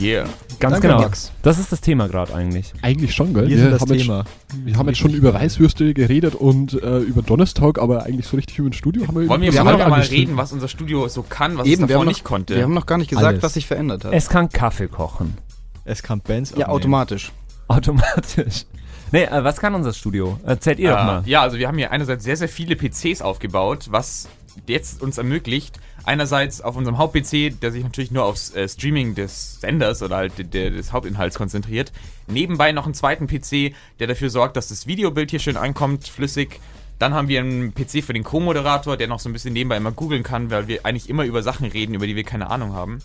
Yeah. 0.00 0.26
Ganz 0.60 0.74
Danke, 0.74 0.86
genau. 0.86 1.00
Max. 1.00 1.32
Das 1.42 1.58
ist 1.58 1.72
das 1.72 1.80
Thema 1.80 2.06
gerade 2.06 2.32
eigentlich. 2.32 2.72
Eigentlich 2.82 3.16
schon, 3.16 3.34
gell? 3.34 3.48
Wir 3.48 3.58
sind 3.58 3.72
das 3.72 3.80
haben 3.80 3.98
Thema. 3.98 4.18
Jetzt, 4.18 4.64
wir 4.66 4.76
haben 4.76 4.86
jetzt 4.86 4.98
schon 4.98 5.12
über 5.12 5.34
Weißwürste 5.34 5.92
geredet 5.92 6.36
und 6.36 6.80
äh, 6.80 6.98
über 6.98 7.22
Donnerstag, 7.22 7.80
aber 7.80 8.04
eigentlich 8.04 8.28
so 8.28 8.36
richtig 8.36 8.60
über 8.60 8.70
ein 8.70 8.74
Studio 8.74 9.08
haben 9.08 9.20
wir 9.20 9.28
Wollen 9.28 9.42
wir, 9.42 9.52
wir 9.52 9.64
mal 9.64 9.82
angeschnitten. 9.82 10.18
reden, 10.18 10.36
was 10.36 10.52
unser 10.52 10.68
Studio 10.68 11.08
so 11.08 11.24
kann, 11.24 11.58
was 11.58 11.66
Eben, 11.66 11.74
es 11.74 11.80
wir 11.80 11.86
davor 11.88 12.04
noch, 12.04 12.12
nicht 12.12 12.22
konnte. 12.22 12.54
wir 12.54 12.62
haben 12.62 12.74
noch 12.74 12.86
gar 12.86 12.98
nicht 12.98 13.10
gesagt, 13.10 13.26
Alles. 13.26 13.42
was 13.42 13.54
sich 13.54 13.66
verändert 13.66 14.04
hat. 14.04 14.12
Es 14.12 14.28
kann 14.28 14.50
Kaffee 14.50 14.86
kochen. 14.86 15.36
Es 15.84 16.04
kann 16.04 16.20
Bands 16.20 16.50
ja, 16.50 16.58
abnehmen. 16.58 16.70
automatisch. 16.76 17.32
Automatisch. 17.66 18.66
Nee, 19.12 19.24
äh, 19.24 19.44
was 19.44 19.58
kann 19.58 19.74
unser 19.74 19.92
Studio? 19.92 20.38
Erzählt 20.44 20.78
ihr 20.78 20.90
doch 20.90 20.98
Äh, 21.00 21.04
mal. 21.04 21.22
Ja, 21.26 21.42
also 21.42 21.58
wir 21.58 21.68
haben 21.68 21.78
hier 21.78 21.90
einerseits 21.92 22.24
sehr, 22.24 22.36
sehr 22.36 22.48
viele 22.48 22.74
PCs 22.76 23.22
aufgebaut, 23.22 23.86
was 23.90 24.28
jetzt 24.66 25.00
uns 25.02 25.18
ermöglicht, 25.18 25.78
einerseits 26.04 26.60
auf 26.60 26.76
unserem 26.76 26.98
Haupt-PC, 26.98 27.60
der 27.60 27.70
sich 27.72 27.82
natürlich 27.84 28.10
nur 28.10 28.24
aufs 28.24 28.50
äh, 28.54 28.68
Streaming 28.68 29.14
des 29.14 29.60
Senders 29.60 30.02
oder 30.02 30.16
halt 30.16 30.36
de- 30.38 30.44
de- 30.46 30.70
des 30.70 30.92
Hauptinhalts 30.92 31.36
konzentriert, 31.36 31.92
nebenbei 32.26 32.72
noch 32.72 32.84
einen 32.86 32.94
zweiten 32.94 33.26
PC, 33.28 33.74
der 34.00 34.08
dafür 34.08 34.28
sorgt, 34.30 34.56
dass 34.56 34.68
das 34.68 34.86
Videobild 34.86 35.30
hier 35.30 35.40
schön 35.40 35.56
ankommt, 35.56 36.08
flüssig. 36.08 36.60
Dann 36.98 37.14
haben 37.14 37.28
wir 37.28 37.40
einen 37.40 37.72
PC 37.74 38.02
für 38.04 38.12
den 38.12 38.24
Co-Moderator, 38.24 38.96
der 38.96 39.08
noch 39.08 39.18
so 39.20 39.28
ein 39.28 39.32
bisschen 39.32 39.52
nebenbei 39.54 39.76
immer 39.76 39.90
googeln 39.92 40.22
kann, 40.22 40.50
weil 40.50 40.68
wir 40.68 40.84
eigentlich 40.86 41.08
immer 41.08 41.24
über 41.24 41.42
Sachen 41.42 41.66
reden, 41.66 41.94
über 41.94 42.06
die 42.06 42.14
wir 42.16 42.24
keine 42.24 42.48
Ahnung 42.50 42.74
haben. 42.74 42.98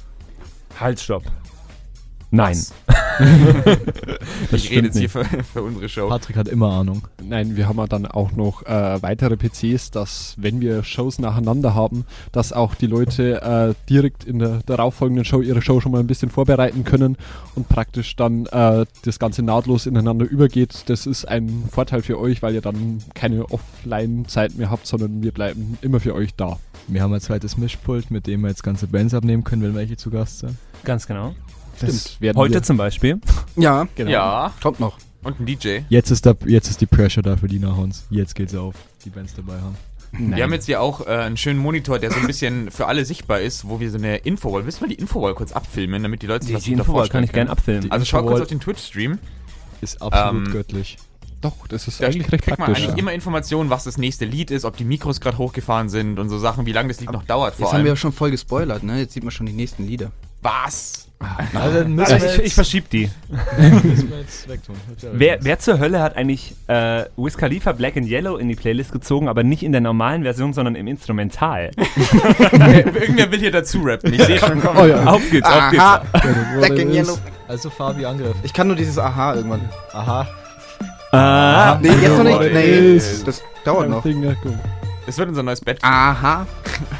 Halt, 0.80 1.00
stopp. 1.00 1.24
Nein. 2.30 2.58
ich 4.52 4.70
rede 4.70 4.88
jetzt 4.88 4.98
hier 4.98 5.04
nicht. 5.04 5.12
für, 5.12 5.24
für 5.26 5.64
unsere 5.64 5.88
Show. 5.88 6.10
Patrick 6.10 6.36
hat 6.36 6.48
immer 6.48 6.72
Ahnung. 6.72 7.08
Nein, 7.24 7.56
wir 7.56 7.68
haben 7.68 7.78
ja 7.78 7.88
dann 7.88 8.06
auch 8.06 8.34
noch 8.34 8.64
äh, 8.64 9.02
weitere 9.02 9.38
PCs, 9.38 9.92
dass 9.92 10.36
wenn 10.38 10.60
wir 10.60 10.84
Shows 10.84 11.20
nacheinander 11.20 11.74
haben, 11.74 12.06
dass 12.32 12.52
auch 12.52 12.76
die 12.76 12.88
Leute 12.88 13.42
äh, 13.42 13.74
direkt 13.90 14.26
in 14.26 14.40
der 14.40 14.60
darauffolgenden 14.66 15.24
Show 15.24 15.42
ihre 15.42 15.62
Show 15.62 15.80
schon 15.80 15.94
mal 15.94 16.00
ein 16.00 16.08
bisschen 16.08 16.30
vorbereiten 16.30 16.84
können 16.84 17.18
und 17.56 17.70
praktisch 17.70 18.16
dann 18.16 18.46
äh, 18.48 18.86
das 19.04 19.20
Ganze 19.20 19.42
nahtlos 19.42 19.86
ineinander 19.86 20.26
übergeht. 20.26 20.84
Das 20.88 21.06
ist 21.06 21.26
ein 21.26 21.64
Vorteil 21.72 22.02
für 22.02 22.20
euch, 22.20 22.42
weil 22.42 22.54
ihr 22.54 22.62
dann 22.62 23.00
keine 23.16 23.50
Offline-Zeit 23.50 24.58
mehr 24.58 24.70
habt, 24.70 24.86
sondern 24.86 25.24
wir 25.24 25.32
bleiben 25.32 25.78
immer 25.82 26.02
für 26.02 26.14
euch 26.14 26.36
da. 26.36 26.60
Wir 26.88 27.02
haben 27.02 27.14
ein 27.14 27.22
zweites 27.22 27.58
Mischpult, 27.58 28.12
mit 28.12 28.28
dem 28.28 28.42
wir 28.42 28.50
jetzt 28.50 28.64
ganze 28.64 28.88
Bands 28.88 29.14
abnehmen 29.14 29.44
können, 29.44 29.62
wenn 29.62 29.76
welche 29.76 29.98
zu 29.98 30.10
Gast 30.10 30.40
sind. 30.40 30.56
Ganz 30.84 31.08
genau. 31.08 31.34
Das 31.80 32.20
werden 32.22 32.38
Heute 32.38 32.56
wir, 32.56 32.64
zum 32.64 32.78
Beispiel. 32.78 33.20
Ja, 33.56 33.88
genau. 33.96 34.12
Ja, 34.12 34.54
kommt 34.62 34.80
noch. 34.80 34.98
und 35.24 35.40
ein 35.40 35.46
DJ. 35.46 35.80
Jetzt 35.90 36.12
ist, 36.12 36.26
der, 36.26 36.36
jetzt 36.46 36.70
ist 36.70 36.80
die 36.82 36.86
Pressure 36.86 37.24
da 37.24 37.36
für 37.38 37.48
die 37.48 37.60
nach 37.60 37.78
uns. 37.78 38.06
Jetzt 38.10 38.36
geht's 38.36 38.54
auf, 38.56 38.76
die 39.04 39.10
Bands 39.10 39.34
dabei 39.36 39.56
haben. 39.60 39.76
Wir 40.12 40.44
haben 40.44 40.54
jetzt 40.54 40.66
hier 40.68 40.82
auch 40.82 41.06
äh, 41.06 41.10
einen 41.10 41.36
schönen 41.38 41.60
Monitor, 41.60 42.00
der 42.00 42.12
so 42.12 42.20
ein 42.20 42.28
bisschen 42.28 42.72
für 42.72 42.88
alle 42.88 43.04
sichtbar 43.04 43.42
ist, 43.42 43.68
wo 43.68 43.80
wir 43.80 43.92
so 43.92 43.98
eine 43.98 44.18
Infowall, 44.18 44.64
willst 44.66 44.80
du 44.80 44.86
mal 44.86 44.90
die 44.90 44.96
Infowall 44.96 45.36
kurz 45.36 45.52
abfilmen, 45.52 46.02
damit 46.02 46.22
die 46.22 46.28
Leute 46.28 46.46
sich 46.46 46.52
Die, 46.52 46.56
was 46.56 46.64
die 46.64 46.72
darunter 46.72 46.84
Info 46.84 46.92
kann 46.94 47.00
vorstellen 47.02 47.24
ich 47.26 47.32
gern 47.34 47.48
können? 47.48 47.58
abfilmen. 47.58 47.92
Also 47.92 48.06
schau 48.06 48.20
kurz 48.20 48.30
Infowall- 48.30 48.42
auf 48.44 48.48
den 48.48 48.60
Twitch-Stream. 48.62 49.20
Ist 49.82 50.02
absolut 50.02 50.48
Ähm, 50.48 50.54
göttlich. 50.54 50.98
Doch, 51.42 51.68
das 51.68 51.88
ist 51.88 52.02
Da 52.02 52.08
eigentlich 52.08 52.32
recht 52.32 52.44
kriegt 52.46 52.58
man 52.58 52.68
praktisch. 52.68 52.84
eigentlich 52.86 52.96
ja. 52.96 53.02
immer 53.02 53.14
Informationen, 53.14 53.70
was 53.70 53.84
das 53.84 53.98
nächste 53.98 54.26
Lied 54.26 54.50
ist, 54.50 54.66
ob 54.66 54.78
die 54.78 54.86
Mikros 54.86 55.20
gerade 55.20 55.38
hochgefahren 55.38 55.90
sind 55.90 56.18
und 56.20 56.30
so 56.30 56.38
Sachen, 56.40 56.66
wie 56.66 56.72
lange 56.72 56.88
das 56.88 57.00
Lied 57.02 57.12
noch 57.12 57.24
dauert 57.24 57.56
vor 57.56 57.66
Jetzt 57.66 57.74
haben 57.74 57.80
wir 57.80 57.80
allem. 57.80 57.88
ja 57.88 57.96
schon 57.98 58.12
voll 58.14 58.32
gespoilert, 58.32 58.84
ne? 58.84 59.00
Jetzt 59.00 59.14
sieht 59.14 59.24
man 59.24 59.32
schon 59.32 59.46
die 59.46 59.54
nächsten 59.54 59.86
Lieder. 59.86 60.12
Was? 60.42 61.08
Also 61.54 61.88
müssen 61.88 62.12
Ja, 62.12 62.22
wir 62.22 62.36
ich, 62.36 62.44
ich 62.44 62.54
verschieb 62.54 62.92
die. 62.92 63.10
Wer, 65.14 65.40
wer 65.42 65.58
zur 65.58 65.80
Hölle 65.80 66.00
hat 66.00 66.16
eigentlich 66.16 66.54
äh, 66.68 67.06
Wiz 67.18 67.38
Khalifa 67.38 67.72
Black 67.72 67.98
and 67.98 68.08
Yellow 68.08 68.38
in 68.38 68.48
die 68.48 68.56
Playlist 68.56 68.92
gezogen, 68.92 69.28
aber 69.28 69.44
nicht 69.44 69.64
in 69.64 69.72
der 69.72 69.82
normalen 69.82 70.22
Version, 70.24 70.54
sondern 70.54 70.76
im 70.76 70.86
Instrumental? 70.88 71.72
Irgendwer 72.52 73.32
will 73.32 73.40
hier 73.40 73.52
dazu 73.52 73.82
rappen. 73.84 74.14
Ich 74.14 74.24
sehe 74.24 74.38
schon 74.38 74.62
kommen. 74.62 74.78
Oh 74.80 74.86
ja. 74.86 75.06
auf 75.06 75.22
geht's, 75.32 75.48
auf 75.50 75.72
geht's. 75.72 75.84
Aha! 75.84 76.04
Black 76.60 76.72
and. 76.80 76.94
Yellow. 76.94 77.18
Also 77.48 77.70
Fabi 77.72 78.06
Angriff. 78.06 78.36
Ich 78.44 78.54
kann 78.54 78.68
nur 78.68 78.76
dieses 78.76 79.00
Aha 79.00 79.36
irgendwann. 79.36 79.68
Aha. 79.94 80.28
Ah, 81.12 81.80
Nee, 81.82 81.90
jetzt 81.90 82.18
noch 82.18 82.24
nicht. 82.24 82.54
Nee, 82.54 83.02
das 83.26 83.42
dauert 83.66 83.90
noch. 83.90 84.04
Das 85.08 85.18
wird 85.18 85.30
unser 85.30 85.42
neues 85.42 85.62
Bett. 85.62 85.80
Aha. 85.84 86.46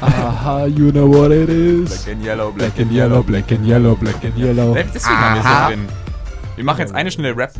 Aha, 0.00 0.64
you 0.64 0.90
know 0.90 1.06
what 1.06 1.30
it 1.30 1.50
is. 1.50 2.04
Black 2.04 2.16
and 2.16 2.24
Yellow, 2.24 2.50
Black 2.52 2.78
and 2.80 2.90
yellow, 2.90 3.22
black 3.22 3.52
and 3.52 3.66
yellow, 3.66 3.94
black 3.94 4.24
and 4.24 4.36
yellow. 4.38 4.74
Deswegen 4.74 5.14
haben 5.14 5.34
wir 5.36 5.44
Aha. 5.44 5.64
so 5.68 5.74
drin. 5.74 5.88
Wir 6.56 6.64
machen 6.64 6.80
jetzt 6.80 6.94
eine 6.94 7.10
Stunde 7.10 7.36
Rap. 7.36 7.52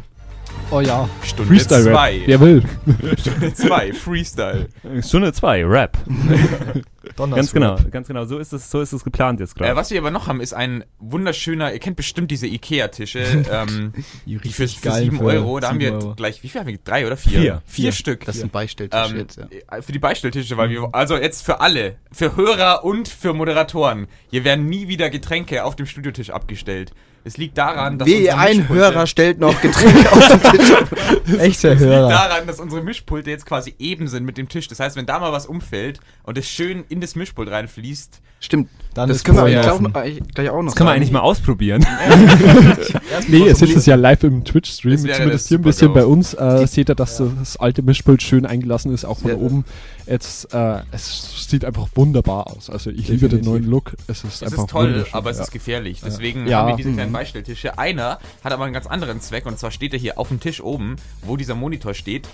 Oh 0.70 0.80
ja. 0.80 1.06
Stunde 1.22 1.52
Freestyle 1.52 1.84
Rap. 1.84 1.92
zwei. 1.92 2.22
Wer 2.24 2.40
will? 2.40 2.62
Stunde 3.18 3.52
zwei. 3.52 3.92
Freestyle. 3.92 4.68
Stunde 5.02 5.32
2, 5.34 5.64
Rap. 5.66 5.98
Ganz 7.18 7.52
genau, 7.52 7.76
ganz 7.90 8.08
genau. 8.08 8.24
So 8.24 8.38
ist 8.38 8.52
es, 8.52 8.70
so 8.70 8.80
ist 8.80 8.92
es 8.92 9.04
geplant 9.04 9.40
jetzt 9.40 9.54
gerade. 9.54 9.72
Äh, 9.72 9.76
was 9.76 9.90
wir 9.90 9.98
aber 9.98 10.10
noch 10.10 10.26
haben, 10.26 10.40
ist 10.40 10.54
ein 10.54 10.84
wunderschöner, 10.98 11.72
ihr 11.72 11.78
kennt 11.78 11.96
bestimmt 11.96 12.30
diese 12.30 12.46
Ikea-Tische, 12.46 13.20
ähm, 13.52 13.92
die 14.26 14.38
für, 14.50 14.68
für 14.68 14.88
geil 14.88 15.04
7 15.04 15.18
für 15.18 15.24
Euro, 15.24 15.60
da 15.60 15.68
haben 15.68 15.80
7 15.80 15.92
wir 15.92 15.98
Euro. 16.04 16.14
gleich, 16.14 16.42
wie 16.42 16.48
viel 16.48 16.60
haben 16.60 16.68
wir? 16.68 16.78
Drei 16.78 17.06
oder 17.06 17.16
vier? 17.16 17.40
Vier. 17.40 17.62
Vier 17.66 17.92
Stück. 17.92 18.24
Das 18.24 18.36
sind 18.36 18.52
Beistelltische 18.52 19.10
ähm, 19.10 19.16
jetzt, 19.16 19.36
ja. 19.36 19.48
äh, 19.70 19.82
Für 19.82 19.92
die 19.92 19.98
Beistelltische, 19.98 20.56
weil 20.56 20.70
wir, 20.70 20.88
also 20.92 21.16
jetzt 21.16 21.44
für 21.44 21.60
alle, 21.60 21.96
für 22.12 22.36
Hörer 22.36 22.84
und 22.84 23.08
für 23.08 23.32
Moderatoren. 23.32 24.06
Hier 24.30 24.44
werden 24.44 24.66
nie 24.66 24.88
wieder 24.88 25.10
Getränke 25.10 25.64
auf 25.64 25.76
dem 25.76 25.86
Studiotisch 25.86 26.30
abgestellt. 26.30 26.92
Es 27.24 27.36
liegt 27.36 27.58
daran, 27.58 27.98
dass 27.98 28.08
Wie 28.08 28.16
unsere 28.20 28.38
ein 28.38 28.56
Mischpulte- 28.58 28.74
Hörer 28.74 29.06
stellt 29.06 29.38
noch 29.40 29.60
Getränke 29.60 30.12
auf 30.12 30.28
den 30.28 30.40
Tisch. 30.58 30.72
Echter 31.38 31.72
Es 31.72 31.80
liegt 31.80 31.90
Hörer. 31.92 32.08
daran, 32.08 32.46
dass 32.46 32.58
unsere 32.60 32.82
Mischpulte 32.82 33.30
jetzt 33.30 33.44
quasi 33.46 33.74
eben 33.78 34.08
sind 34.08 34.24
mit 34.24 34.38
dem 34.38 34.48
Tisch. 34.48 34.68
Das 34.68 34.80
heißt, 34.80 34.96
wenn 34.96 35.06
da 35.06 35.18
mal 35.18 35.32
was 35.32 35.46
umfällt 35.46 36.00
und 36.22 36.38
es 36.38 36.48
schön 36.48 36.84
in 36.88 37.00
das 37.00 37.16
Mischpult 37.16 37.50
reinfließt, 37.50 38.20
Stimmt. 38.40 38.68
Dann 38.94 39.08
das 39.08 39.16
ist 39.18 39.24
können 39.24 39.38
wir 39.38 39.42
eigentlich 39.42 40.22
gleich 40.32 40.48
auch 40.50 40.62
noch 40.62 40.66
das 40.66 40.76
kann 40.76 40.84
man 40.84 40.92
sagen. 40.92 40.96
eigentlich 41.00 41.10
mal 41.10 41.20
ausprobieren. 41.20 41.84
Nee, 43.28 43.48
es 43.48 43.60
ist 43.62 43.74
es 43.76 43.86
ja 43.86 43.96
live 43.96 44.22
im 44.22 44.44
Twitch-Stream. 44.44 44.96
Zumindest 44.98 45.48
hier 45.48 45.58
ein 45.58 45.62
bisschen 45.62 45.92
bei 45.92 46.04
uns. 46.04 46.34
Äh, 46.34 46.66
seht 46.68 46.88
ihr, 46.88 46.94
dass 46.94 47.16
das 47.18 47.56
alte 47.56 47.82
Mischpult 47.82 48.22
schön 48.22 48.46
eingelassen 48.46 48.92
ist, 48.94 49.04
auch 49.04 49.18
von 49.18 49.30
Sehr- 49.32 49.40
oben. 49.40 49.64
Jetzt, 50.06 50.54
äh, 50.54 50.80
es 50.92 51.46
sieht 51.50 51.64
einfach 51.64 51.88
wunderbar 51.94 52.46
aus. 52.46 52.70
Also 52.70 52.90
ich 52.90 53.08
liebe 53.08 53.28
den 53.28 53.40
Definitiv. 53.40 53.46
neuen 53.50 53.64
Look. 53.64 53.92
Es 54.06 54.24
ist 54.24 54.36
Es 54.36 54.42
einfach 54.44 54.64
ist 54.64 54.70
toll, 54.70 54.86
wunderschön, 54.92 55.14
aber 55.14 55.30
es 55.30 55.36
ja. 55.38 55.42
ist 55.42 55.50
gefährlich. 55.50 56.00
Deswegen 56.04 56.46
Ja. 56.46 56.60
haben 56.60 56.68
wir 56.68 56.76
diese 56.76 56.88
Mhm. 56.90 56.96
Beistelltische. 57.18 57.78
Einer 57.78 58.18
hat 58.44 58.52
aber 58.52 58.64
einen 58.64 58.72
ganz 58.72 58.86
anderen 58.86 59.20
Zweck 59.20 59.46
und 59.46 59.58
zwar 59.58 59.70
steht 59.70 59.92
er 59.92 59.98
hier 59.98 60.18
auf 60.18 60.28
dem 60.28 60.40
Tisch 60.40 60.60
oben, 60.62 60.96
wo 61.22 61.36
dieser 61.36 61.54
Monitor 61.54 61.94
steht. 61.94 62.28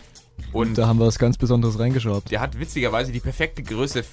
Und 0.53 0.77
Da 0.79 0.87
haben 0.88 0.99
wir 0.99 1.07
was 1.07 1.18
ganz 1.18 1.38
Besonderes 1.38 1.79
reingeschraubt. 1.79 2.31
der 2.31 2.40
hat 2.40 2.59
witzigerweise 2.59 3.12
die 3.12 3.20
perfekte 3.20 3.62
Größe 3.62 4.05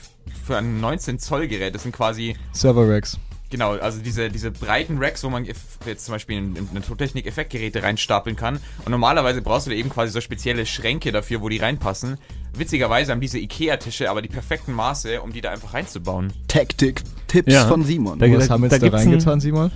für 0.45 0.57
ein 0.57 0.79
19 0.79 1.19
Zoll 1.19 1.47
Gerät. 1.47 1.73
Das 1.75 1.83
sind 1.83 1.93
quasi, 1.93 2.35
Server 2.53 2.87
Racks. 2.87 3.17
genau, 3.49 3.71
also 3.73 3.99
diese, 3.99 4.29
diese 4.29 4.51
breiten 4.51 4.97
Racks, 4.99 5.23
wo 5.23 5.29
man 5.29 5.45
jetzt 5.45 6.05
zum 6.05 6.13
Beispiel 6.13 6.37
in, 6.37 6.55
in 6.55 6.67
eine 6.69 6.81
Tontechnik 6.81 7.25
Effektgeräte 7.25 7.81
reinstapeln 7.83 8.35
kann. 8.35 8.59
Und 8.85 8.91
normalerweise 8.91 9.41
brauchst 9.41 9.65
du 9.65 9.71
da 9.71 9.75
eben 9.75 9.89
quasi 9.89 10.11
so 10.13 10.21
spezielle 10.21 10.65
Schränke 10.67 11.11
dafür, 11.11 11.41
wo 11.41 11.49
die 11.49 11.57
reinpassen. 11.57 12.17
Witzigerweise 12.53 13.11
haben 13.13 13.21
diese 13.21 13.39
Ikea-Tische 13.39 14.09
aber 14.09 14.21
die 14.21 14.29
perfekten 14.29 14.73
Maße, 14.73 15.21
um 15.21 15.33
die 15.33 15.41
da 15.41 15.49
einfach 15.51 15.73
reinzubauen. 15.73 16.31
Taktik-Tipps 16.47 17.51
Ja. 17.51 17.67
von 17.67 17.83
Simon. 17.83 18.19
Da- 18.19 18.31
Was 18.31 18.49
haben 18.49 18.61
wir 18.63 18.69
da 18.69 18.75
jetzt 18.75 18.83
da, 18.83 18.87
ein- 18.87 18.93
reingetan, 19.07 19.39
Simon? 19.41 19.71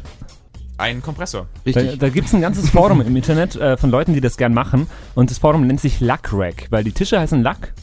Ein 0.77 1.01
Kompressor. 1.01 1.47
Da, 1.63 1.71
Richtig. 1.79 1.99
da 1.99 2.09
gibt 2.09 2.27
es 2.27 2.33
ein 2.33 2.41
ganzes 2.41 2.69
Forum 2.69 3.01
im 3.01 3.15
Internet 3.15 3.55
äh, 3.55 3.77
von 3.77 3.89
Leuten, 3.91 4.13
die 4.13 4.21
das 4.21 4.35
gern 4.37 4.53
machen. 4.53 4.87
Und 5.15 5.31
das 5.31 5.37
Forum 5.37 5.65
nennt 5.67 5.79
sich 5.79 5.99
Lackrack, 6.01 6.67
weil 6.69 6.83
die 6.83 6.91
Tische 6.91 7.19
heißen 7.19 7.41
Lack. 7.41 7.73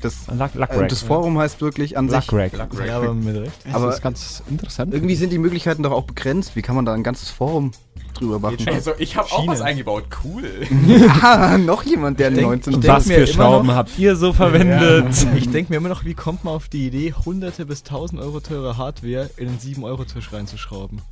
Das, 0.00 0.26
Luck, 0.26 0.54
Luck 0.54 0.70
äh, 0.72 0.86
das 0.88 1.02
Forum 1.02 1.38
heißt 1.38 1.60
wirklich 1.60 1.96
an 1.96 2.08
sich. 2.08 2.30
Luckrack. 2.30 2.68
Ja, 2.86 2.96
aber 2.96 3.14
mit 3.14 3.36
Recht. 3.36 3.52
Das 3.64 3.74
Aber 3.74 3.90
ist 3.90 4.02
ganz 4.02 4.42
interessant. 4.50 4.92
irgendwie 4.92 5.14
sind 5.14 5.30
die 5.30 5.38
Möglichkeiten 5.38 5.82
doch 5.82 5.92
auch 5.92 6.04
begrenzt. 6.04 6.56
Wie 6.56 6.62
kann 6.62 6.74
man 6.76 6.84
da 6.86 6.92
ein 6.94 7.02
ganzes 7.02 7.30
Forum 7.30 7.70
drüber 8.14 8.38
machen? 8.38 8.56
Also, 8.68 8.92
ich 8.98 9.16
habe 9.16 9.30
auch 9.30 9.46
was 9.46 9.60
eingebaut. 9.60 10.04
Cool. 10.24 10.44
ah, 11.22 11.56
noch 11.58 11.84
jemand, 11.84 12.18
der 12.18 12.30
denk- 12.30 12.42
19 12.48 12.72
ich 12.72 12.78
Stellen- 12.80 12.94
Was 12.96 13.06
für 13.06 13.26
Schrauben 13.26 13.68
noch- 13.68 13.74
habt 13.76 13.98
ihr 13.98 14.16
so 14.16 14.32
verwendet? 14.32 15.06
Ich 15.36 15.50
denke 15.50 15.72
mir 15.72 15.76
immer 15.76 15.88
noch, 15.90 16.04
wie 16.04 16.14
kommt 16.14 16.42
man 16.44 16.54
auf 16.54 16.68
die 16.68 16.86
Idee, 16.88 17.14
hunderte 17.24 17.64
bis 17.66 17.82
tausend 17.82 18.20
Euro 18.20 18.40
teure 18.40 18.76
Hardware 18.76 19.30
in 19.36 19.48
einen 19.48 19.58
7-Euro-Tisch 19.58 20.32
reinzuschrauben? 20.32 21.02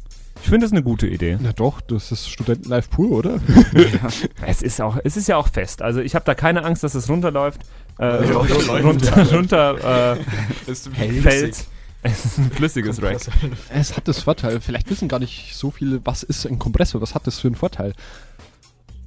Ich 0.42 0.48
finde 0.50 0.64
das 0.64 0.72
eine 0.72 0.82
gute 0.82 1.06
Idee. 1.06 1.36
Na 1.40 1.52
doch, 1.52 1.80
das 1.80 2.10
ist 2.12 2.28
Studentenlife 2.30 2.88
pur, 2.88 3.10
oder? 3.18 3.38
Es 4.46 4.62
ist 4.62 4.80
auch, 4.80 4.96
es 5.04 5.16
ist 5.16 5.28
ja 5.28 5.36
auch 5.36 5.48
fest. 5.48 5.82
Also 5.82 6.00
ich 6.00 6.14
habe 6.14 6.24
da 6.24 6.34
keine 6.34 6.64
Angst, 6.64 6.82
dass 6.84 6.94
es 6.94 7.08
runterläuft. 7.08 7.60
Äh, 7.98 8.04
Ja, 8.28 8.36
run- 8.36 8.48
läuft. 8.48 8.84
runter, 8.84 9.32
runter 9.32 10.16
äh, 10.16 10.70
ist 10.70 10.88
fällt. 10.88 11.66
Es 12.02 12.24
ist 12.24 12.38
ein 12.38 12.50
flüssiges 12.52 13.02
Rack. 13.02 13.18
Es 13.70 13.96
hat 13.96 14.06
das 14.06 14.20
Vorteil, 14.20 14.60
vielleicht 14.60 14.88
wissen 14.88 15.08
gar 15.08 15.18
nicht 15.18 15.54
so 15.56 15.70
viele, 15.72 16.00
was 16.06 16.22
ist 16.22 16.46
ein 16.46 16.58
Kompressor, 16.58 17.00
was 17.00 17.14
hat 17.14 17.26
das 17.26 17.40
für 17.40 17.48
einen 17.48 17.56
Vorteil. 17.56 17.92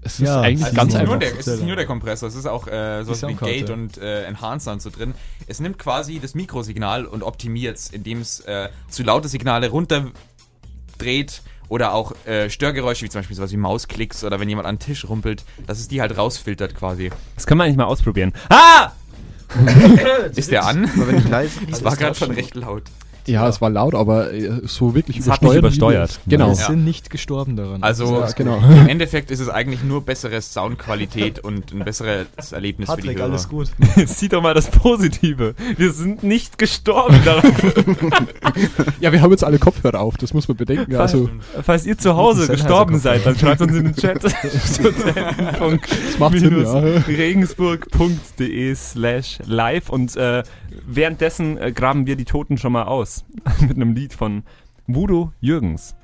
Es 0.03 0.19
ist 0.19 0.27
Ja, 0.27 0.41
eigentlich 0.41 0.65
also 0.65 0.75
ganz 0.75 0.89
es, 0.89 0.95
ist 0.95 0.99
einfach. 1.01 1.11
nur 1.13 1.19
der, 1.19 1.31
es 1.39 1.47
ist 1.47 1.57
nicht 1.59 1.67
nur 1.67 1.75
der 1.75 1.85
Kompressor, 1.85 2.27
es 2.27 2.35
ist 2.35 2.47
auch 2.47 2.67
äh, 2.67 3.03
so 3.03 3.11
wie 3.11 3.15
Soundkarte. 3.15 3.53
Gate 3.53 3.69
und 3.69 3.97
äh, 3.99 4.23
Enhancer 4.25 4.73
und 4.73 4.81
so 4.81 4.89
drin. 4.89 5.13
Es 5.47 5.59
nimmt 5.61 5.77
quasi 5.79 6.19
das 6.19 6.33
Mikrosignal 6.35 7.05
und 7.05 7.23
optimiert 7.23 7.77
es, 7.77 7.89
indem 7.91 8.19
es 8.19 8.41
äh, 8.41 8.69
zu 8.89 9.03
laute 9.03 9.29
Signale 9.29 9.67
runterdreht 11.01 11.41
oder 11.69 11.93
auch 11.93 12.13
äh, 12.25 12.49
Störgeräusche, 12.49 13.05
wie 13.05 13.09
zum 13.09 13.19
Beispiel 13.19 13.35
sowas 13.35 13.51
wie 13.51 13.57
Mausklicks 13.57 14.23
oder 14.23 14.39
wenn 14.39 14.49
jemand 14.49 14.67
an 14.67 14.75
den 14.75 14.79
Tisch 14.79 15.07
rumpelt, 15.07 15.43
dass 15.67 15.79
es 15.79 15.87
die 15.87 16.01
halt 16.01 16.17
rausfiltert 16.17 16.75
quasi. 16.75 17.11
Das 17.35 17.47
können 17.47 17.59
wir 17.59 17.65
eigentlich 17.65 17.77
mal 17.77 17.85
ausprobieren. 17.85 18.33
Ah! 18.49 18.91
Ist 20.35 20.51
der 20.51 20.65
an? 20.65 20.89
Aber 20.95 21.07
wenn 21.07 21.17
ich 21.17 21.27
leise 21.27 21.59
Das 21.69 21.83
war 21.83 21.95
gerade 21.95 22.15
schon 22.15 22.31
recht 22.31 22.55
laut. 22.55 22.83
Ja, 23.27 23.47
es 23.47 23.61
war 23.61 23.69
laut, 23.69 23.95
aber 23.95 24.33
äh, 24.33 24.61
so 24.63 24.95
wirklich 24.95 25.19
Es 25.19 25.29
hat 25.29 25.41
nicht 25.41 25.55
übersteuert. 25.55 26.19
Genau. 26.27 26.49
Wir 26.49 26.55
sind 26.55 26.83
nicht 26.85 27.09
gestorben 27.09 27.55
daran. 27.55 27.83
Also 27.83 28.19
Ja, 28.19 28.31
genau. 28.31 28.57
im 28.69 28.87
Endeffekt 28.87 29.31
ist 29.31 29.39
es 29.39 29.49
eigentlich 29.49 29.83
nur 29.83 30.01
bessere 30.01 30.41
Soundqualität 30.41 31.39
und 31.43 31.71
ein 31.73 31.79
besseres 31.79 32.27
Erlebnis 32.51 32.89
für 32.89 32.95
die 32.97 33.01
Patrick, 33.01 33.17
Hörer. 33.17 33.29
alles 33.29 33.49
gut. 33.49 33.69
Sieh 34.05 34.29
doch 34.29 34.41
mal 34.41 34.53
das 34.53 34.69
Positive. 34.69 35.55
Wir 35.77 35.91
sind 35.91 36.23
nicht 36.23 36.57
gestorben 36.57 37.19
daran. 37.23 37.53
Ja, 38.99 39.11
wir 39.11 39.21
haben 39.21 39.31
jetzt 39.31 39.43
alle 39.43 39.59
Kopfhörer 39.59 39.99
auf, 39.99 40.17
das 40.17 40.33
muss 40.33 40.47
man 40.47 40.57
bedenken. 40.57 40.95
Also, 40.95 41.29
Falls 41.63 41.85
ihr 41.85 41.97
zu 41.97 42.15
Hause 42.15 42.47
gestorben 42.47 42.99
seid, 42.99 43.25
dann 43.25 43.37
schreibt 43.37 43.61
uns 43.61 43.73
in 43.73 43.85
den 43.85 43.95
Chat. 43.95 44.23
Das 44.23 44.33
macht 46.19 46.39
Sinn, 46.39 46.63
ja. 46.63 46.79
regensburg.de 47.07 48.75
slash 48.75 49.39
live 49.45 49.89
und 49.89 50.15
äh, 50.15 50.43
währenddessen 50.85 51.57
äh, 51.57 51.71
graben 51.71 52.05
wir 52.07 52.15
die 52.15 52.25
Toten 52.25 52.57
schon 52.57 52.71
mal 52.73 52.83
aus 52.83 53.25
mit 53.61 53.75
einem 53.75 53.93
Lied 53.93 54.13
von 54.13 54.43
Voodoo 54.87 55.31
Jürgens. 55.39 55.95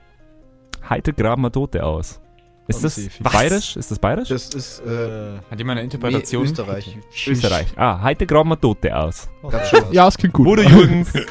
Heite 0.89 1.13
graben 1.13 1.41
wir 1.41 1.51
Tote 1.51 1.83
aus. 1.83 2.21
Ist 2.67 2.83
das 2.83 2.97
was? 3.21 3.31
bayerisch? 3.31 3.77
Ist 3.77 3.91
das 3.91 3.99
bayerisch? 3.99 4.27
Das 4.29 4.49
ist 4.49 4.81
äh, 4.85 5.35
Äh, 5.35 5.39
Hat 5.49 5.57
jemand 5.57 5.79
eine 5.79 5.87
nee, 5.87 5.93
Interpretation? 5.93 6.43
Österreich. 6.43 6.97
Österreich. 7.25 7.67
Ah, 7.77 8.01
Heite 8.01 8.25
graben 8.27 8.49
wir 8.49 8.59
Tote 8.59 8.93
aus. 8.95 9.29
Ja, 9.91 10.07
es 10.07 10.17
klingt 10.17 10.33
gut. 10.33 10.45
Voodoo 10.47 10.63
Jürgens. 10.63 11.13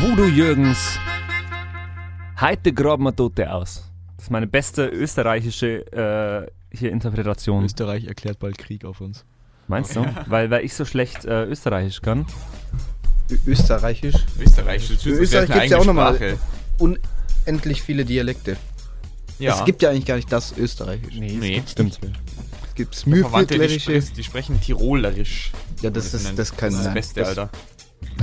Voodoo 0.00 0.26
Jürgens. 0.26 0.98
Heite 2.40 2.72
graben 2.72 3.04
wir 3.04 3.14
Tote 3.14 3.52
aus. 3.52 3.88
Das 4.16 4.24
ist 4.26 4.30
meine 4.30 4.46
beste 4.46 4.86
österreichische 4.88 5.86
äh, 5.92 6.46
hier 6.76 6.90
Interpretation. 6.90 7.64
Österreich 7.64 8.06
erklärt 8.06 8.38
bald 8.38 8.56
Krieg 8.56 8.84
auf 8.84 9.00
uns. 9.00 9.24
Meinst 9.72 9.96
du? 9.96 10.04
Weil, 10.26 10.50
weil 10.50 10.64
ich 10.66 10.74
so 10.74 10.84
schlecht 10.84 11.24
äh, 11.24 11.44
Österreichisch 11.44 12.02
kann. 12.02 12.26
Ö- 13.30 13.38
Österreichisch. 13.46 14.16
Österreich. 14.38 14.86
Das 14.88 15.06
In 15.06 15.12
ist 15.14 15.18
Österreich 15.20 15.50
eine 15.50 15.60
gibt's 15.60 15.70
ja 15.70 15.78
auch 15.78 15.84
noch 15.86 15.94
mal- 15.94 16.14
Sprache. 16.14 16.38
Unendlich 17.46 17.82
viele 17.82 18.04
Dialekte. 18.04 18.58
Ja. 19.38 19.58
Es 19.58 19.64
gibt 19.64 19.80
ja 19.80 19.88
eigentlich 19.90 20.04
gar 20.04 20.16
nicht 20.16 20.30
das 20.30 20.52
Österreichisch. 20.58 21.14
Nee. 21.14 21.62
Stimmt. 21.66 21.98
Es 22.68 22.74
gibt 22.74 22.94
Verwandte, 22.94 23.58
die, 23.58 24.00
die 24.16 24.22
sprechen 24.24 24.60
Tirolerisch. 24.60 25.52
Ja, 25.80 25.88
das 25.90 26.12
Das 26.12 26.22
ist, 26.24 26.38
das 26.38 26.54
kein 26.56 26.70
das, 26.72 26.80
ist 26.80 26.86
das 26.86 26.94
Beste, 26.94 27.20
das- 27.20 27.28
Alter. 27.30 27.50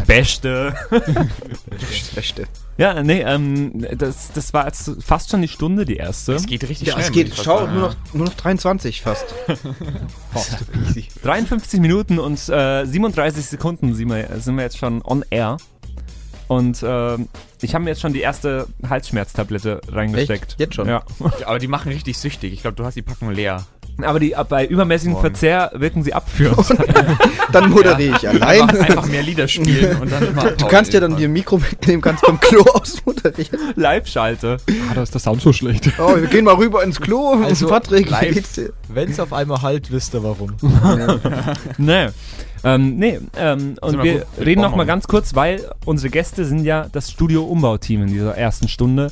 Beste. 0.10 0.76
Das 0.90 2.08
Beste. 2.16 2.48
Ja, 2.78 3.04
nee, 3.04 3.22
ähm, 3.22 3.86
das, 3.96 4.32
das 4.34 4.54
war 4.54 4.66
jetzt 4.66 4.92
fast 5.02 5.30
schon 5.30 5.42
die 5.42 5.48
Stunde, 5.48 5.86
die 5.86 5.98
erste. 5.98 6.34
Es 6.34 6.46
geht 6.46 6.68
richtig 6.68 6.88
Ja, 6.88 6.94
schnell. 6.94 7.06
es 7.06 7.12
geht, 7.12 7.30
fast 7.30 7.44
schau, 7.44 7.68
nur 7.68 7.82
noch, 7.82 7.96
nur 8.14 8.26
noch 8.26 8.34
23 8.34 9.02
fast. 9.02 9.26
Easy. 10.88 11.08
53 11.24 11.80
Minuten 11.80 12.20
und 12.20 12.38
äh, 12.50 12.86
37 12.86 13.46
Sekunden 13.46 13.94
sind 13.94 14.10
wir, 14.10 14.28
sind 14.40 14.56
wir 14.56 14.64
jetzt 14.64 14.78
schon 14.78 15.02
on 15.04 15.24
air. 15.30 15.58
Und 16.48 16.84
ähm, 16.84 17.30
ich 17.62 17.76
habe 17.76 17.84
mir 17.84 17.92
jetzt 17.92 18.02
schon 18.02 18.14
die 18.14 18.22
erste 18.22 18.68
Halsschmerztablette 18.88 19.82
reingesteckt. 19.92 20.52
Echt? 20.54 20.60
Jetzt 20.60 20.76
schon? 20.76 20.88
Ja. 20.88 21.04
Aber 21.46 21.60
die 21.60 21.68
machen 21.68 21.92
richtig 21.92 22.18
süchtig. 22.18 22.54
Ich 22.54 22.62
glaube, 22.62 22.76
du 22.76 22.86
hast 22.86 22.96
die 22.96 23.04
Packung 23.04 23.30
leer. 23.32 23.66
Aber 24.04 24.20
die, 24.20 24.36
bei 24.48 24.66
übermäßigem 24.66 25.14
Morgen. 25.14 25.26
Verzehr 25.26 25.72
wirken 25.74 26.04
sie 26.04 26.14
abführend. 26.14 26.66
Dann 27.52 27.70
moderiere 27.70 28.18
ich 28.18 28.28
allein. 28.28 28.62
Einfach, 28.62 28.90
einfach 28.90 29.06
mehr 29.08 29.24
Lieder 29.24 29.48
spielen 29.48 29.98
und 30.02 30.12
dann 30.12 30.36
Du 30.58 30.68
kannst 30.68 30.94
ja 30.94 31.00
dann 31.00 31.16
dir 31.16 31.28
ein 31.28 31.34
Mikro 31.34 31.58
mitnehmen, 31.58 32.02
kannst 32.02 32.24
beim 32.24 32.40
Klo 32.40 32.62
ausmoderieren. 32.74 33.60
Live-Schalte. 33.76 34.58
Ah, 34.90 34.94
da 34.94 35.02
ist 35.02 35.14
der 35.14 35.22
Sound 35.22 35.42
so 35.42 35.52
schlecht. 35.52 35.92
Oh, 35.98 36.16
wir 36.16 36.28
gehen 36.28 36.46
mal 36.46 36.56
rüber 36.56 36.84
ins 36.84 37.02
Klo. 37.02 37.42
Also, 37.44 37.68
Patrick? 37.68 38.12
Wenn 38.88 39.10
es 39.10 39.20
auf 39.20 39.34
einmal 39.34 39.62
halt, 39.62 39.92
wisst 39.92 40.14
ihr 40.14 40.24
warum. 40.24 40.56
Nee. 41.78 42.10
Ähm, 42.64 42.98
nee, 42.98 43.20
ähm, 43.38 43.76
und 43.82 44.04
wir 44.04 44.26
wir 44.38 44.46
reden 44.46 44.62
noch 44.62 44.76
mal 44.76 44.86
ganz 44.86 45.08
kurz, 45.08 45.36
weil 45.36 45.70
unsere 45.86 46.10
Gäste 46.10 46.46
sind 46.46 46.66
ja 46.66 46.88
das 46.92 47.12
Studio-Umbauteam 47.12 48.04
in 48.04 48.08
dieser 48.08 48.36
ersten 48.36 48.68
Stunde 48.68 49.12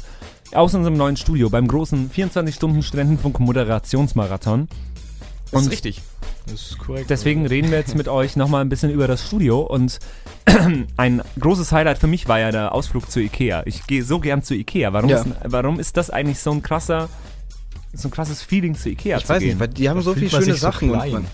aus 0.54 0.74
unserem 0.74 0.96
neuen 0.98 1.18
Studio 1.18 1.50
beim 1.50 1.68
großen 1.68 2.10
24-Stunden-Studentenfunk-Moderationsmarathon. 2.12 4.68
Das 5.52 5.62
ist 5.62 5.66
Und 5.66 5.72
richtig. 5.72 6.02
Das 6.46 6.62
ist 6.72 6.78
korrekt. 6.78 7.10
Deswegen 7.10 7.46
reden 7.46 7.72
wir 7.72 7.78
jetzt 7.78 7.96
mit 7.96 8.08
euch 8.08 8.36
nochmal 8.36 8.62
ein 8.62 8.70
bisschen 8.70 8.92
über 8.92 9.08
das 9.08 9.26
Studio 9.26 9.62
und 9.62 10.00
ein 10.98 11.22
großes 11.40 11.72
Highlight 11.72 11.98
für 11.98 12.08
mich 12.08 12.28
war 12.28 12.40
ja 12.40 12.52
der 12.52 12.74
Ausflug 12.74 13.10
zu 13.12 13.20
Ikea. 13.20 13.64
Ich 13.66 13.86
gehe 13.88 14.04
so 14.04 14.20
gern 14.20 14.44
zu 14.44 14.54
Ikea. 14.56 14.94
Warum, 14.94 15.10
Ja. 15.10 15.20
ist, 15.22 15.28
warum 15.44 15.80
ist 15.80 15.98
das 15.98 16.10
eigentlich 16.10 16.40
so 16.40 16.52
ein 16.52 16.62
krasser, 16.62 17.10
so 17.94 18.08
ein 18.08 18.12
krasses 18.12 18.42
Feeling 18.42 18.76
zu 18.76 18.90
Ikea 18.90 19.18
Ich 19.18 19.24
zu 19.24 19.30
weiß 19.30 19.40
gehen? 19.40 19.50
nicht, 19.50 19.60
weil 19.60 19.68
die 19.70 19.90
haben 19.90 19.98
Da 19.98 20.04
so 20.04 20.14
viele 20.14 20.30
schöne 20.30 20.44
sich 20.46 20.54
so 20.56 20.60
Sachen. 20.60 20.90
und 20.92 21.12
man, 21.12 21.26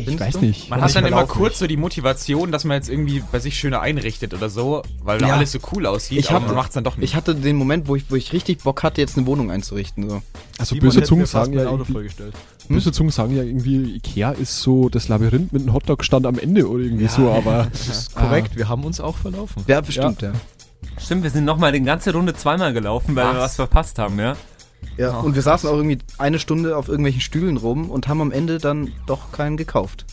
Ich 0.00 0.04
Findest 0.06 0.20
weiß 0.20 0.34
du? 0.40 0.46
nicht. 0.46 0.70
Man 0.70 0.80
hat 0.80 0.94
dann 0.94 1.06
immer 1.06 1.26
kurz 1.26 1.52
mich. 1.52 1.58
so 1.58 1.66
die 1.66 1.76
Motivation, 1.76 2.52
dass 2.52 2.64
man 2.64 2.76
jetzt 2.76 2.88
irgendwie 2.88 3.22
bei 3.32 3.38
sich 3.38 3.58
schöner 3.58 3.80
einrichtet 3.80 4.34
oder 4.34 4.48
so, 4.50 4.82
weil 5.02 5.18
da 5.18 5.28
Ja. 5.28 5.34
alles 5.36 5.52
so 5.52 5.58
cool 5.72 5.86
aussieht, 5.86 6.18
Ich 6.18 6.30
aber 6.30 6.40
hab- 6.40 6.46
man 6.48 6.56
macht 6.56 6.68
es 6.70 6.74
dann 6.74 6.84
doch 6.84 6.96
nicht. 6.96 7.10
ich 7.10 7.16
hatte 7.16 7.34
den 7.34 7.56
Moment, 7.56 7.88
wo 7.88 7.96
ich, 7.96 8.10
wo 8.10 8.14
ich 8.16 8.32
richtig 8.32 8.58
Bock 8.62 8.82
hatte, 8.82 9.00
jetzt 9.00 9.16
eine 9.16 9.26
Wohnung 9.26 9.50
einzurichten. 9.50 10.08
So. 10.08 10.22
Also 10.58 10.74
Simon 10.74 10.80
böse 10.90 11.02
Zungen 11.02 11.26
sagen 11.26 11.52
ja 11.54 11.66
Auto 11.66 11.76
irgendwie, 11.76 11.92
vorgestellt. 11.92 12.34
böse 12.68 12.92
Zungen 12.92 13.10
sagen 13.12 13.36
ja 13.36 13.42
irgendwie, 13.42 13.94
Ikea 13.96 14.32
ist 14.32 14.60
so 14.60 14.88
das 14.88 15.08
Labyrinth 15.08 15.52
mit 15.52 15.62
einem 15.62 15.72
Hotdog-Stand 15.72 16.26
am 16.26 16.38
Ende 16.38 16.68
oder 16.68 16.82
irgendwie 16.84 17.08
so, 17.08 17.30
aber 17.30 17.68
Das 17.72 17.88
ist 17.88 18.14
korrekt, 18.14 18.56
wir 18.56 18.68
haben 18.68 18.84
uns 18.84 19.00
auch 19.00 19.16
verlaufen. 19.16 19.64
Ja, 19.66 19.80
bestimmt, 19.80 20.22
ja. 20.22 20.32
Stimmt, 20.98 21.22
wir 21.24 21.30
sind 21.30 21.44
nochmal 21.44 21.72
die 21.72 21.80
ganze 21.82 22.12
Runde 22.12 22.34
zweimal 22.34 22.72
gelaufen, 22.72 23.16
weil 23.16 23.24
wir 23.26 23.34
Was? 23.34 23.42
was 23.44 23.56
verpasst 23.56 23.98
haben, 23.98 24.18
ja? 24.18 24.36
Ja. 24.96 25.18
Und 25.18 25.34
wir 25.34 25.42
saßen 25.42 25.68
auch 25.68 25.74
irgendwie 25.76 25.98
eine 26.18 26.38
Stunde 26.38 26.76
auf 26.76 26.88
irgendwelchen 26.88 27.20
Stühlen 27.20 27.56
rum 27.56 27.90
und 27.90 28.08
haben 28.08 28.20
am 28.20 28.32
Ende 28.32 28.58
dann 28.58 28.92
doch 29.06 29.32
keinen 29.32 29.56
gekauft. 29.56 30.04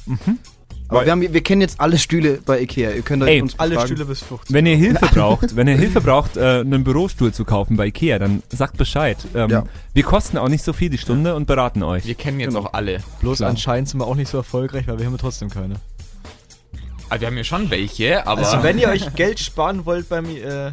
Aber 0.89 0.99
Weil- 0.99 1.05
wir, 1.05 1.11
haben, 1.13 1.21
wir 1.33 1.41
kennen 1.43 1.61
jetzt 1.61 1.79
alle 1.79 1.97
Stühle 1.97 2.39
bei 2.45 2.61
Ikea. 2.61 2.91
Ihr 2.91 3.01
könnt 3.01 3.23
euch 3.23 3.29
Ey, 3.29 3.41
uns 3.41 3.57
Alle 3.57 3.75
fragen. 3.75 3.87
Stühle 3.87 4.05
bis 4.05 4.21
50. 4.21 4.53
Wenn 4.53 4.65
ihr 4.65 4.75
Hilfe 4.75 5.05
braucht, 5.13 5.55
wenn 5.55 5.67
ihr 5.67 5.77
Hilfe 5.77 6.01
braucht, 6.01 6.35
äh, 6.37 6.59
einen 6.59 6.83
Bürostuhl 6.83 7.33
zu 7.33 7.45
kaufen 7.45 7.77
bei 7.77 7.87
Ikea, 7.87 8.19
dann 8.19 8.43
sagt 8.49 8.77
Bescheid. 8.77 9.17
Ähm, 9.33 9.49
Ja. 9.49 9.63
Wir 9.93 10.03
kosten 10.03 10.37
auch 10.37 10.49
nicht 10.49 10.63
so 10.63 10.73
viel 10.73 10.89
die 10.89 10.97
Stunde 10.97 11.35
und 11.35 11.47
beraten 11.47 11.81
euch. 11.83 12.05
wir 12.05 12.15
kennen 12.15 12.39
jetzt 12.41 12.53
Genau. 12.53 12.67
auch 12.67 12.73
alle. 12.73 12.99
Bloß 13.21 13.37
Klar. 13.37 13.49
anscheinend 13.49 13.89
sind 13.89 13.99
wir 14.01 14.05
auch 14.07 14.15
nicht 14.15 14.29
so 14.29 14.37
erfolgreich, 14.37 14.85
weil 14.87 14.99
wir 14.99 15.05
haben 15.05 15.13
ja 15.13 15.19
trotzdem 15.19 15.49
keine. 15.49 15.75
Also 17.09 17.21
wir 17.21 17.27
haben 17.27 17.37
ja 17.37 17.43
schon 17.43 17.69
welche, 17.69 18.25
aber 18.27 18.41
Also 18.41 18.63
wenn 18.63 18.77
ihr 18.77 18.89
euch 18.89 19.13
Geld 19.15 19.39
sparen 19.39 19.85
wollt 19.85 20.09
beim 20.09 20.25
äh, 20.25 20.71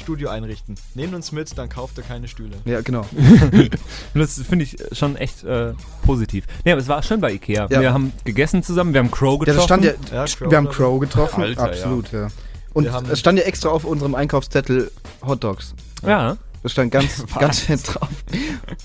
Studio 0.00 0.28
einrichten, 0.30 0.74
nehmt 0.94 1.14
uns 1.14 1.30
mit, 1.32 1.56
dann 1.56 1.68
kauft 1.68 1.96
ihr 1.98 2.04
keine 2.04 2.26
Stühle. 2.28 2.56
Ja, 2.64 2.80
genau. 2.80 3.06
Und 3.52 3.70
Das 4.14 4.40
finde 4.42 4.64
ich 4.64 4.76
schon 4.92 5.16
echt 5.16 5.44
äh, 5.44 5.74
positiv. 6.04 6.44
Nee, 6.64 6.72
aber 6.72 6.80
es 6.80 6.88
war 6.88 7.02
schön 7.02 7.20
bei 7.20 7.32
Ikea. 7.32 7.68
Ja. 7.70 7.80
Wir 7.80 7.92
haben 7.92 8.12
gegessen 8.24 8.62
zusammen, 8.62 8.92
wir 8.94 9.00
haben 9.00 9.10
Crow 9.10 9.38
Ja, 9.46 9.52
getroffen. 9.52 9.56
das 9.56 9.64
stand 9.64 9.84
ja, 10.12 10.16
Ja, 10.16 10.24
Crow 10.26 10.50
wir 10.50 10.56
haben 10.56 10.68
Crow 10.68 11.00
getroffen. 11.00 11.42
Alter, 11.42 11.62
Absolut, 11.64 12.10
ja. 12.12 12.28
Und 12.72 12.84
Wir 12.84 12.92
haben- 12.92 13.10
es 13.10 13.18
stand 13.20 13.38
ja 13.38 13.44
extra 13.44 13.68
auf 13.70 13.84
unserem 13.84 14.14
Einkaufszettel 14.14 14.90
Hot 15.24 15.44
Dogs. 15.44 15.74
ja. 16.04 16.36
Das 16.62 16.72
stand 16.72 16.90
ganz, 16.90 17.20
Was? 17.30 17.38
ganz 17.38 17.60
fett 17.60 17.80
drauf. 17.86 18.08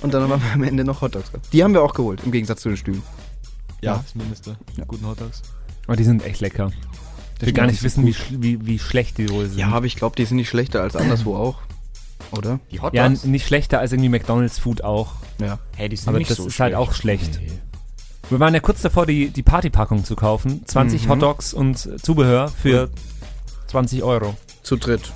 Und 0.01 0.13
dann 0.13 0.29
haben 0.29 0.41
wir 0.41 0.53
am 0.53 0.63
Ende 0.63 0.85
noch 0.85 1.01
Hot 1.01 1.13
Dogs. 1.15 1.29
Die 1.51 1.61
haben 1.61 1.73
wir 1.73 1.83
auch 1.83 1.93
geholt, 1.93 2.21
im 2.23 2.31
Gegensatz 2.31 2.61
zu 2.61 2.69
den 2.69 2.77
Stühlen. 2.77 3.03
Ja, 3.81 3.97
das 4.01 4.15
Mindeste. 4.15 4.55
Ja. 4.77 4.85
Guten 4.85 5.05
Hotdogs. 5.05 5.41
Aber 5.85 5.97
die 5.97 6.05
sind 6.05 6.25
echt 6.25 6.39
lecker. 6.39 6.71
Ich 7.39 7.45
will 7.47 7.53
gar 7.53 7.67
nicht 7.67 7.83
wissen, 7.83 8.05
wie, 8.05 8.15
wie, 8.31 8.65
wie 8.65 8.79
schlecht 8.79 9.17
die 9.17 9.29
wohl 9.29 9.47
sind. 9.47 9.57
Ja, 9.59 9.69
aber 9.69 9.86
ich 9.86 9.95
glaube, 9.95 10.15
die 10.15 10.25
sind 10.25 10.38
nicht 10.38 10.49
schlechter 10.49 10.81
als 10.81 10.95
anderswo 10.95 11.36
auch. 11.38 11.57
Oder? 12.31 12.59
die 12.71 12.79
Hot 12.81 12.93
ja, 12.93 13.07
Dogs, 13.07 13.23
n- 13.23 13.31
nicht 13.31 13.45
schlechter 13.45 13.79
als 13.79 13.91
irgendwie 13.91 14.09
McDonalds 14.09 14.57
Food 14.59 14.83
auch. 14.83 15.13
Ja. 15.39 15.59
hey, 15.75 15.89
die 15.89 15.95
sind 15.95 16.07
Aber 16.09 16.17
nicht 16.17 16.31
das 16.31 16.38
so 16.38 16.47
ist 16.47 16.59
halt 16.59 16.73
schlecht. 16.73 16.89
auch 16.89 16.93
schlecht. 16.93 17.39
Wir 18.29 18.39
waren 18.39 18.53
ja 18.53 18.59
kurz 18.61 18.81
davor, 18.81 19.05
die, 19.05 19.29
die 19.29 19.43
Partypackung 19.43 20.03
zu 20.03 20.15
kaufen. 20.15 20.65
20 20.65 21.05
Mhm. 21.05 21.09
Hotdogs 21.11 21.53
und 21.53 21.77
Zubehör 22.03 22.47
für 22.47 22.89
20 23.67 24.01
Euro. 24.03 24.36
Zu 24.63 24.77
dritt. 24.77 25.11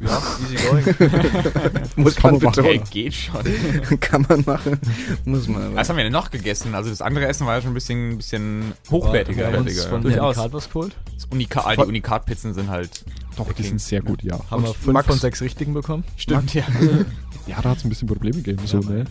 Ja, 0.00 0.22
easy 0.44 0.56
going. 0.66 0.84
Muss 1.96 2.14
kann 2.16 2.32
man 2.34 2.42
man 2.42 2.50
machen. 2.50 2.64
Ey, 2.64 2.78
betonen. 2.78 2.84
geht 2.90 3.14
schon. 3.14 3.98
Kann 4.00 4.26
man 4.28 4.42
machen. 4.46 4.78
Muss 5.24 5.48
man 5.48 5.62
aber. 5.62 5.74
Was 5.76 5.88
haben 5.88 5.96
wir 5.96 6.04
denn 6.04 6.12
noch 6.12 6.30
gegessen? 6.30 6.74
Also 6.74 6.90
das 6.90 7.00
andere 7.02 7.26
Essen 7.26 7.46
war 7.46 7.56
ja 7.56 7.62
schon 7.62 7.70
ein 7.72 7.74
bisschen, 7.74 8.16
bisschen 8.16 8.72
Hochwertiger. 8.90 9.46
Haben 9.46 9.64
wir 9.66 9.72
uns 9.72 9.84
von 9.84 10.02
Durchaus. 10.02 10.36
Unikat 10.36 10.52
was 10.52 10.68
geholt? 10.68 10.96
das 11.14 11.24
Unikat, 11.26 11.76
die 11.78 11.82
Unikat-Pizzen 11.82 12.54
sind 12.54 12.68
halt. 12.70 13.04
Doch, 13.36 13.50
die 13.52 13.62
sind 13.62 13.80
sehr 13.80 14.02
gut, 14.02 14.22
ja. 14.22 14.38
Haben 14.50 14.62
wir 14.64 14.68
Und 14.70 14.76
fünf 14.76 14.92
Max- 14.94 15.06
von 15.06 15.18
sechs 15.18 15.40
richtigen 15.40 15.72
bekommen? 15.72 16.04
Stimmt, 16.16 16.52
ja. 16.54 16.64
Ja, 17.46 17.60
da 17.60 17.70
hat 17.70 17.78
es 17.78 17.84
ein 17.84 17.88
bisschen 17.88 18.06
Probleme 18.06 18.36
gegeben, 18.36 18.64
so, 18.66 18.78
Ja, 18.80 18.88
ne? 18.90 18.98
ja. 19.00 19.04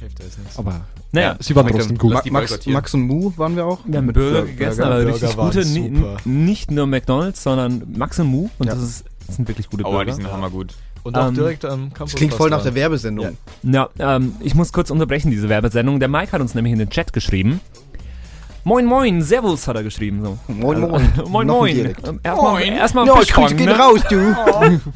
Aber 0.56 0.82
Naja, 1.12 1.36
sie 1.42 1.54
waren 1.56 1.68
trotzdem 1.68 1.98
gut. 1.98 2.14
Ma 2.14 2.22
Max. 2.30 2.66
Max 2.68 2.94
und 2.94 3.02
Mu 3.02 3.34
waren 3.36 3.56
wir 3.58 3.66
auch. 3.66 3.80
wir 3.86 3.98
haben 3.98 4.06
Mit 4.06 4.16
Burger 4.16 4.42
Bur- 4.44 4.46
gegessen, 4.48 4.84
aber 4.84 4.96
Burger 5.04 5.14
richtig 5.16 5.38
waren 5.38 5.52
gute. 5.52 6.30
nicht 6.30 6.72
nur 6.72 6.86
McDonalds, 6.88 7.44
sondern 7.44 7.84
Max 7.98 8.20
und 8.20 8.28
Mu. 8.28 8.50
Und 8.60 8.68
Ja. 8.68 8.76
das, 8.76 8.84
ist, 8.84 9.06
das 9.32 9.38
sind 9.38 9.48
wirklich 9.48 9.70
gute 9.70 9.84
Aber 9.86 9.94
Burger. 9.94 10.12
die 10.12 10.18
sind 10.22 10.32
hammergut. 10.32 10.74
Und 11.04 11.18
auch 11.18 11.30
Ähm, 11.30 11.34
direkt 11.34 11.66
am 11.66 11.94
Campus. 11.94 12.12
Das 12.12 12.16
klingt 12.16 12.34
voll 12.34 12.50
nach 12.50 12.62
der. 12.62 12.76
Werbesendung. 12.76 13.38
Ja, 13.64 13.90
ähm, 13.98 14.36
ich 14.42 14.54
muss 14.54 14.72
kurz 14.72 14.92
unterbrechen, 14.92 15.32
diese 15.32 15.50
Werbesendung. 15.50 16.00
Der 16.00 16.10
Mike 16.10 16.32
hat 16.32 16.42
uns 16.42 16.54
nämlich 16.54 16.74
in 16.74 16.80
den 16.80 16.90
Chat 16.90 17.12
geschrieben. 17.14 17.60
Moin, 18.64 18.86
moin, 18.86 19.24
Servus 19.24 19.68
hat 19.68 19.76
er 19.76 19.84
geschrieben. 19.84 20.22
So. 20.24 20.38
Moin, 20.48 20.80
moin. 20.82 21.02
Äh, 21.18 21.22
moin, 21.28 21.48
moin. 21.48 21.78
Ähm, 22.06 22.20
Erstmal, 22.22 22.52
Moin. 22.52 22.74
erstmal 22.74 23.08
Ja, 23.08 23.16
Fisch 23.16 23.34
Grüße 23.34 23.56
gehen 23.56 23.66
ne? 23.68 23.78
raus, 23.80 24.02
du. 24.10 24.36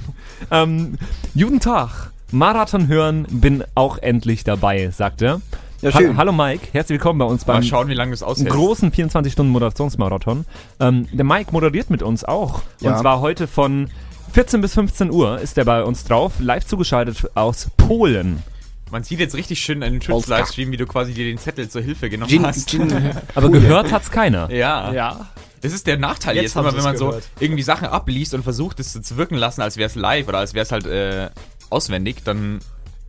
Ähm, 0.52 0.98
guten 1.34 1.60
Tag. 1.60 2.12
Marathon 2.32 2.88
hören, 2.88 3.26
bin 3.32 3.64
auch 3.74 3.98
endlich 3.98 4.44
dabei, 4.44 4.90
sagt 4.92 5.22
er. 5.22 5.42
Ja, 5.82 5.94
Ha. 5.94 6.00
Hallo 6.18 6.32
Mike, 6.32 6.68
herzlich 6.74 6.96
willkommen 7.00 7.20
bei 7.20 7.26
uns 7.26 7.48
Mal 7.48 7.54
beim 7.56 7.64
schauen, 7.64 7.88
wie 7.88 7.94
lange 7.94 8.12
das 8.12 8.22
aushält. 8.22 8.50
großen 8.50 8.92
24-Stunden-Moderationsmarathon. 8.92 10.46
Ähm, 10.80 11.08
der 11.12 11.26
Mike 11.26 11.52
moderiert 11.52 11.90
mit 11.90 12.04
uns 12.04 12.24
auch. 12.24 12.62
Und 12.82 12.88
Ja. 12.88 12.98
zwar 12.98 13.22
heute 13.22 13.48
von 13.48 13.90
14 14.36 14.60
bis 14.60 14.74
15 14.74 15.12
Uhr 15.12 15.40
ist 15.40 15.58
er 15.58 15.64
bei 15.64 15.82
uns 15.82 16.04
drauf, 16.04 16.34
live 16.40 16.66
zugeschaltet 16.66 17.32
aus 17.36 17.70
Polen. 17.78 18.44
Man 18.92 19.02
sieht 19.02 19.22
jetzt 19.22 19.34
richtig 19.34 19.62
schön 19.62 19.82
einen. 19.82 20.02
Twitch-Livestream, 20.02 20.72
wie 20.74 20.76
du 20.78 20.86
quasi 20.86 21.14
dir 21.14 21.24
den 21.24 21.38
Zettel 21.38 21.70
zur 21.70 21.82
Hilfe 21.82 22.10
genommen 22.10 22.30
Gin, 22.30 22.46
hast. 22.46 22.70
Gin, 22.70 22.92
Aber 23.36 23.50
gehört 23.50 23.94
hat's 23.94 24.12
keiner. 24.12 24.52
Ja. 24.52 24.92
Ja. 24.92 25.30
Das 25.62 25.72
ist 25.72 25.88
der 25.88 25.98
Nachteil 25.98 26.36
Jetzt 26.36 26.44
jetzt, 26.44 26.56
immer, 26.58 26.76
wenn 26.76 26.84
man 26.84 26.98
so 26.98 27.08
gehört. 27.08 27.24
irgendwie 27.40 27.64
Sachen 27.64 27.88
abliest 27.88 28.34
und 28.34 28.44
versucht, 28.44 28.82
es 28.82 28.92
zu 29.02 29.16
wirken 29.16 29.36
lassen, 29.36 29.62
als 29.62 29.78
wäre 29.78 29.88
es 29.88 29.96
live 29.96 30.28
oder 30.28 30.40
als 30.40 30.54
wäre 30.54 30.64
es 30.64 30.72
halt 30.74 30.86
äh, 30.86 31.30
auswendig, 31.70 32.18
dann 32.26 32.60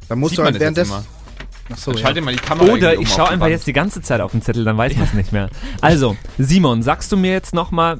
da 0.08 0.14
musst 0.14 0.30
sieht 0.30 0.38
du 0.38 0.42
man 0.44 0.52
halt 0.52 0.62
das 0.62 0.68
jetzt 0.68 0.76
währenddessen. 0.76 1.06
immer. 1.68 1.74
Achso, 1.74 1.90
Dann 1.90 1.98
ja. 1.98 2.06
schalte 2.06 2.20
mal 2.20 2.34
die 2.34 2.40
Kamera 2.40 2.72
Oder 2.72 2.92
ich 2.92 3.00
um 3.00 3.06
schaue 3.06 3.30
einfach 3.30 3.48
jetzt 3.48 3.66
die 3.66 3.72
ganze 3.72 4.00
Zeit 4.00 4.20
auf 4.20 4.30
den 4.30 4.42
Zettel, 4.42 4.64
dann 4.64 4.78
weiß 4.78 4.94
man 4.94 5.06
es 5.08 5.12
nicht 5.14 5.32
mehr. 5.32 5.50
Also, 5.80 6.16
Simon, 6.38 6.84
sagst 6.84 7.10
du 7.10 7.16
mir 7.16 7.32
jetzt 7.32 7.52
nochmal, 7.52 7.98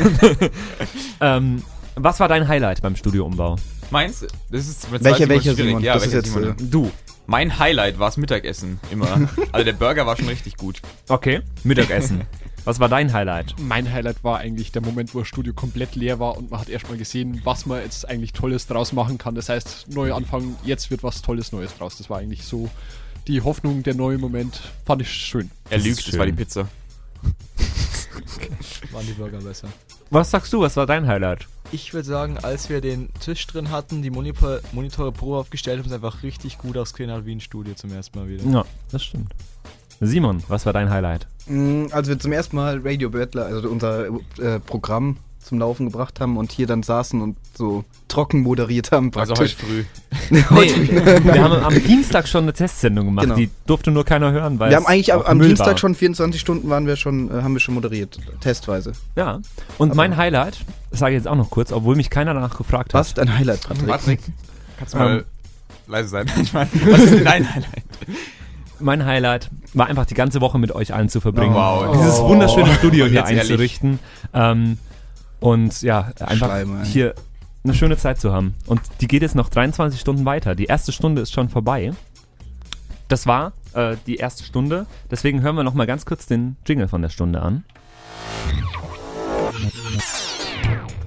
ähm, 1.20 1.62
was 1.96 2.20
war 2.20 2.28
dein 2.28 2.46
Highlight 2.48 2.82
beim 2.82 2.96
Studioumbau? 2.96 3.56
Meins? 3.90 4.26
Das 4.50 4.66
ist 4.68 4.90
mit 4.90 5.02
welcher 5.04 5.26
schwierig. 5.26 5.42
Simon? 5.56 5.82
Ja, 5.82 5.94
Das 5.94 6.06
ist 6.06 6.12
jetzt, 6.12 6.32
Simon? 6.32 6.50
äh, 6.50 6.54
Du. 6.60 6.90
Mein 7.26 7.58
Highlight 7.58 7.98
war 7.98 8.08
das 8.08 8.16
Mittagessen, 8.16 8.80
immer. 8.90 9.28
also 9.52 9.64
der 9.64 9.74
Burger 9.74 10.06
war 10.06 10.16
schon 10.16 10.28
richtig 10.28 10.56
gut. 10.56 10.80
Okay, 11.08 11.42
Mittagessen. 11.62 12.22
Was 12.64 12.80
war 12.80 12.88
dein 12.88 13.12
Highlight? 13.12 13.54
Mein 13.58 13.90
Highlight 13.92 14.24
war 14.24 14.38
eigentlich 14.38 14.72
der 14.72 14.82
Moment, 14.82 15.14
wo 15.14 15.20
das 15.20 15.28
Studio 15.28 15.52
komplett 15.54 15.94
leer 15.94 16.18
war 16.20 16.36
und 16.38 16.50
man 16.50 16.60
hat 16.60 16.68
erstmal 16.68 16.96
gesehen, 16.98 17.40
was 17.44 17.66
man 17.66 17.82
jetzt 17.82 18.08
eigentlich 18.08 18.32
Tolles 18.32 18.66
draus 18.66 18.92
machen 18.92 19.18
kann. 19.18 19.34
Das 19.34 19.48
heißt, 19.48 19.86
neu 19.90 20.12
anfangen, 20.14 20.56
jetzt 20.64 20.90
wird 20.90 21.02
was 21.02 21.20
Tolles 21.22 21.52
Neues 21.52 21.76
draus. 21.76 21.98
Das 21.98 22.08
war 22.10 22.18
eigentlich 22.18 22.44
so 22.44 22.68
die 23.26 23.40
Hoffnung, 23.42 23.82
der 23.82 23.94
neue 23.94 24.18
Moment. 24.18 24.60
Fand 24.86 25.02
ich 25.02 25.10
schön. 25.10 25.50
Er 25.70 25.78
Das 25.78 25.86
lügt, 25.86 26.08
das 26.08 26.18
war 26.18 26.26
die. 26.26 26.32
Pizza. 26.32 26.68
Waren 28.92 29.06
die 29.06 29.12
Burger 29.12 29.38
besser. 29.38 29.68
Was 30.10 30.30
sagst 30.30 30.52
du, 30.52 30.60
was 30.60 30.76
war 30.76 30.86
dein 30.86 31.06
Highlight? 31.06 31.46
Ich 31.70 31.92
würde 31.92 32.08
sagen, 32.08 32.38
als 32.38 32.70
wir 32.70 32.80
den 32.80 33.10
Tisch 33.20 33.46
drin 33.46 33.70
hatten, 33.70 34.00
die 34.02 34.10
Monitor 34.10 34.60
Monitore 34.72 35.12
Pro 35.12 35.36
aufgestellt 35.36 35.78
haben, 35.80 35.86
es 35.86 35.92
einfach 35.92 36.22
richtig 36.22 36.56
gut 36.58 36.78
ausgesehen 36.78 37.10
hat 37.12 37.26
wie 37.26 37.34
ein 37.34 37.40
Studio 37.40 37.74
zum 37.74 37.92
ersten 37.92 38.18
Mal 38.18 38.28
wieder. 38.28 38.44
Ja, 38.44 38.64
das 38.90 39.04
stimmt. 39.04 39.32
Simon, 40.00 40.42
was 40.48 40.64
war 40.64 40.72
dein 40.72 40.88
Highlight? 40.90 41.26
Mm, 41.46 41.86
Als 41.90 42.08
wir 42.08 42.18
zum 42.18 42.32
ersten 42.32 42.56
Mal 42.56 42.80
Radio 42.84 43.10
Battler, 43.10 43.46
also 43.46 43.68
unser 43.68 44.06
äh, 44.38 44.60
Programm 44.60 45.16
zum 45.40 45.58
Laufen 45.58 45.86
gebracht 45.86 46.20
haben 46.20 46.36
und 46.36 46.52
hier 46.52 46.66
dann 46.66 46.82
saßen 46.82 47.20
und 47.20 47.36
so 47.56 47.84
trocken 48.06 48.40
moderiert 48.42 48.92
haben 48.92 49.10
Also 49.14 49.34
heute 49.34 49.54
praktisch. 49.54 49.56
früh. 49.56 49.84
Nee, 50.30 50.44
wir 51.24 51.42
haben 51.42 51.64
am 51.64 51.74
Dienstag 51.84 52.28
schon 52.28 52.44
eine 52.44 52.52
Testsendung 52.52 53.06
gemacht, 53.06 53.24
Genau. 53.24 53.36
die 53.36 53.50
durfte 53.66 53.90
nur 53.90 54.04
keiner 54.04 54.30
hören, 54.32 54.58
weil 54.58 54.70
wir 54.70 54.76
haben 54.76 54.86
eigentlich 54.86 55.12
am, 55.12 55.22
am 55.22 55.38
Müll 55.38 55.48
Dienstag 55.48 55.66
war. 55.68 55.78
schon 55.78 55.94
24 55.94 56.40
Stunden 56.40 56.68
waren 56.70 56.86
wir 56.86 56.96
schon, 56.96 57.28
äh, 57.30 57.42
haben 57.42 57.52
wir 57.54 57.60
schon 57.60 57.74
moderiert, 57.74 58.18
testweise. 58.40 58.92
Ja, 59.16 59.40
und 59.78 59.94
mein 59.94 60.16
Highlight, 60.16 60.58
das 60.90 61.00
sage 61.00 61.14
ich 61.14 61.18
jetzt 61.20 61.28
auch 61.28 61.36
noch 61.36 61.50
kurz, 61.50 61.72
obwohl 61.72 61.96
mich 61.96 62.10
keiner 62.10 62.34
danach 62.34 62.56
gefragt 62.56 62.94
Was 62.94 63.10
hat. 63.10 63.18
dein 63.18 63.36
Highlight, 63.38 63.66
Patrick? 63.66 63.86
Patrick, 63.88 64.20
kannst 64.78 64.94
du 64.94 64.98
mal 64.98 65.16
Ähm. 65.18 65.24
leise 65.86 66.08
sein? 66.08 66.26
Ich 66.42 66.52
meine, 66.52 66.68
was 66.86 67.00
ist 67.00 67.14
denn 67.14 67.24
dein 67.24 67.48
Highlight? 67.54 67.84
Mein 68.80 69.04
Highlight 69.04 69.50
war 69.74 69.86
einfach 69.88 70.06
die 70.06 70.14
ganze 70.14 70.40
Woche 70.40 70.58
mit 70.58 70.70
euch 70.72 70.94
allen 70.94 71.08
zu 71.08 71.20
verbringen. 71.20 71.54
Wow. 71.54 71.96
Dieses 71.96 72.20
Oh. 72.20 72.28
wunderschöne 72.28 72.72
Studio 72.74 73.06
hier 73.06 73.14
Jetzt 73.20 73.30
ehrlich. 73.30 73.40
einzurichten. 73.42 73.98
Ähm, 74.32 74.78
und 75.40 75.82
ja, 75.82 76.10
einfach 76.20 76.46
Schleim, 76.46 76.80
ey. 76.80 76.86
hier 76.86 77.14
eine 77.68 77.76
schöne 77.76 77.98
Zeit 77.98 78.20
zu 78.20 78.32
haben. 78.32 78.54
Und 78.66 78.80
die 79.00 79.08
geht 79.08 79.22
jetzt 79.22 79.34
noch 79.34 79.48
23 79.48 80.00
Stunden 80.00 80.24
weiter. 80.24 80.54
Die 80.54 80.64
erste 80.64 80.90
Stunde 80.90 81.22
ist 81.22 81.32
schon 81.32 81.48
vorbei. 81.48 81.92
Das 83.08 83.26
war 83.26 83.52
äh, 83.74 83.96
die 84.06 84.16
erste 84.16 84.44
Stunde. 84.44 84.86
Deswegen 85.10 85.42
hören 85.42 85.56
wir 85.56 85.64
noch 85.64 85.74
mal 85.74 85.86
ganz 85.86 86.06
kurz 86.06 86.26
den 86.26 86.56
Jingle 86.66 86.88
von 86.88 87.02
der 87.02 87.10
Stunde 87.10 87.42
an. 87.42 87.64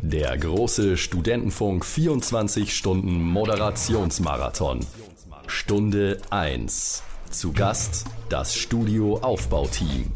Der 0.01 0.37
große 0.37 0.97
Studentenfunk 0.97 1.85
24 1.85 2.75
Stunden 2.75 3.23
Moderationsmarathon. 3.23 4.81
Stunde 5.47 6.19
1. 6.29 7.03
Zu 7.29 7.53
Gast 7.53 8.05
das 8.29 8.55
Studio 8.55 9.19
Aufbauteam. 9.19 10.11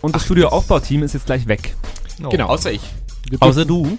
Und 0.00 0.14
das 0.14 0.24
Studioaufbauteam 0.24 1.02
ist 1.02 1.14
jetzt 1.14 1.26
gleich 1.26 1.46
weg. 1.46 1.74
No. 2.18 2.28
Genau. 2.28 2.46
Außer 2.46 2.72
ich. 2.72 2.82
Außer 3.40 3.64
du. 3.64 3.98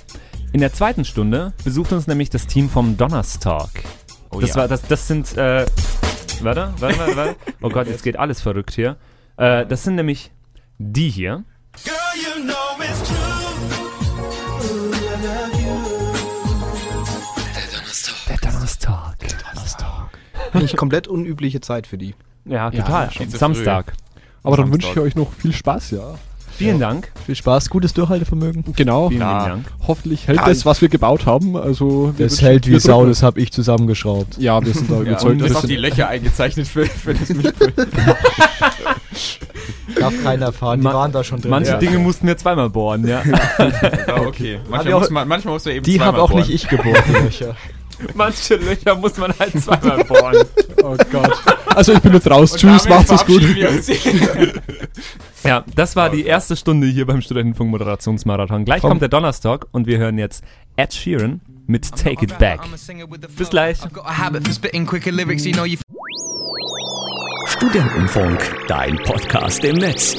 In 0.56 0.62
der 0.62 0.72
zweiten 0.72 1.04
Stunde 1.04 1.52
besucht 1.66 1.92
uns 1.92 2.08
nämlich 2.08 2.30
das 2.30 2.48
Team 2.48 2.70
vom 2.70 2.96
Donnerstag. 2.96 3.68
Oh 4.32 4.40
das, 4.40 4.52
ja. 4.52 4.56
war, 4.56 4.68
das, 4.70 4.84
das 4.84 5.06
sind, 5.06 5.36
äh, 5.36 5.66
warte, 6.40 6.74
warte, 6.80 6.98
warte, 6.98 7.18
warte. 7.18 7.36
Oh 7.62 7.68
Gott, 7.68 7.88
jetzt 7.88 8.04
geht 8.04 8.18
alles 8.18 8.40
verrückt 8.40 8.72
hier. 8.74 8.96
Äh, 9.36 9.66
das 9.66 9.84
sind 9.84 9.96
nämlich 9.96 10.32
die 10.78 11.10
hier. 11.10 11.44
Der 18.30 18.38
Donnerstag. 18.38 19.20
Der 19.20 19.38
Donnerstag. 19.38 20.10
Eigentlich 20.54 20.78
komplett 20.78 21.10
unübliche 21.10 21.60
Zeit 21.60 21.86
für 21.86 21.98
die. 21.98 22.16
Ja, 22.46 22.72
Ja, 22.72 22.82
total. 22.82 23.10
zu 23.12 23.38
Samstag. 23.38 23.92
Aber 24.42 24.56
dann 24.56 24.72
wünsche 24.72 24.90
ich 24.90 25.00
euch 25.00 25.16
noch 25.16 25.34
viel 25.34 25.52
Spaß, 25.52 25.92
ja. 25.92 26.16
Vielen 26.58 26.80
Dank. 26.80 27.12
Viel 27.26 27.36
Spaß, 27.36 27.70
gutes 27.70 27.94
Durchhaltevermögen. 27.94 28.64
Genau. 28.76 29.10
Vielen 29.10 29.22
Ja. 29.22 29.38
lieben 29.40 29.50
Dank. 29.50 29.66
Hoffentlich 29.88 30.28
hält 30.28 30.38
Ja, 30.40 30.46
das, 30.48 30.66
was 30.66 30.82
wir 30.82 30.90
gebaut 30.90 31.26
haben. 31.26 31.58
Also 31.58 32.14
wir 32.18 32.26
Das 32.28 32.42
hält 32.42 32.68
wie 32.68 32.80
Sau, 32.80 33.06
das 33.06 33.24
habe 33.24 33.40
ich 33.42 33.52
zusammengeschraubt. 33.52 34.38
Ja, 34.38 34.64
wir 34.66 34.74
sind 34.74 34.90
da 34.90 34.96
Ja, 34.96 35.02
überzeugt. 35.02 35.32
und 35.34 35.40
du 35.40 35.46
hast 35.46 35.56
auch 35.58 35.66
die 35.66 35.76
Löcher 35.76 36.08
eingezeichnet 36.08 36.68
für, 36.68 36.86
für 36.86 37.14
das 37.14 37.30
Mischpult. 37.30 37.74
Darf 40.00 40.14
keiner 40.24 40.52
fahren, 40.52 40.80
die 40.82 40.84
Ma- 40.84 40.94
waren 40.94 41.12
da 41.12 41.24
schon 41.24 41.40
drin. 41.42 41.52
Manche 41.52 41.72
Ja. 41.72 41.78
Dinge 41.78 42.00
mussten 42.00 42.28
wir 42.28 42.38
zweimal 42.38 42.70
bohren, 42.70 43.08
ja. 43.08 43.22
Ja, 44.08 44.22
okay. 44.22 44.60
Manchmal 44.70 45.00
muss, 45.00 45.10
man, 45.10 45.28
manchmal 45.28 45.54
muss 45.54 45.66
man 45.66 45.74
eben 45.76 45.84
Die 45.84 45.92
zweimal 45.98 46.08
habe 46.08 46.22
auch 46.22 46.30
bohren. 46.32 46.42
nicht 46.42 46.52
ich 46.54 46.68
geboren, 46.68 47.02
die 47.08 47.24
Löcher. 47.24 47.56
Manche 48.14 48.56
Löcher 48.56 48.96
muss 48.96 49.18
man 49.18 49.34
halt 49.38 49.52
zweimal 49.62 50.04
bohren. 50.04 50.46
Oh 50.84 50.96
Gott. 51.12 51.38
Also 51.76 51.94
ich 51.94 52.00
bin 52.00 52.14
jetzt 52.14 52.30
raus. 52.30 52.54
Und 52.54 52.60
Tschüss, 52.60 52.88
macht's 52.88 53.12
es 53.12 53.26
gut. 53.26 53.42
Ja, 55.44 55.64
das 55.76 55.96
war 55.96 56.10
die 56.10 56.26
erste 56.26 56.56
Stunde 56.56 56.88
hier 56.88 57.06
beim 57.06 57.22
Studentenfunk 57.22 57.70
Moderationsmarathon. 57.70 58.66
Gleich 58.66 58.82
Komm. 58.82 58.90
kommt 58.90 59.02
der 59.04 59.10
Donnerstag 59.10 59.68
und 59.72 59.86
wir 59.86 60.00
hören 60.00 60.18
jetzt 60.18 60.44
Ed 60.76 60.92
Sheeran 60.92 61.40
mit 61.68 61.88
Take 61.92 62.26
It 62.26 62.38
Back. 62.40 62.62
Bis 63.38 63.52
gleich. 63.52 63.80
I've 63.84 63.94
got 63.94 64.06
a 64.06 64.18
habit 64.18 64.44
for 64.44 64.54
spitting 64.54 64.88
quicker 64.88 65.12
lyrics, 65.12 65.46
you 65.46 65.54
know 65.54 65.66
you 65.66 65.78
Studentenfunk, 67.48 68.40
dein 68.68 68.98
Podcast 69.04 69.64
im 69.64 69.76
Netz. 69.78 70.18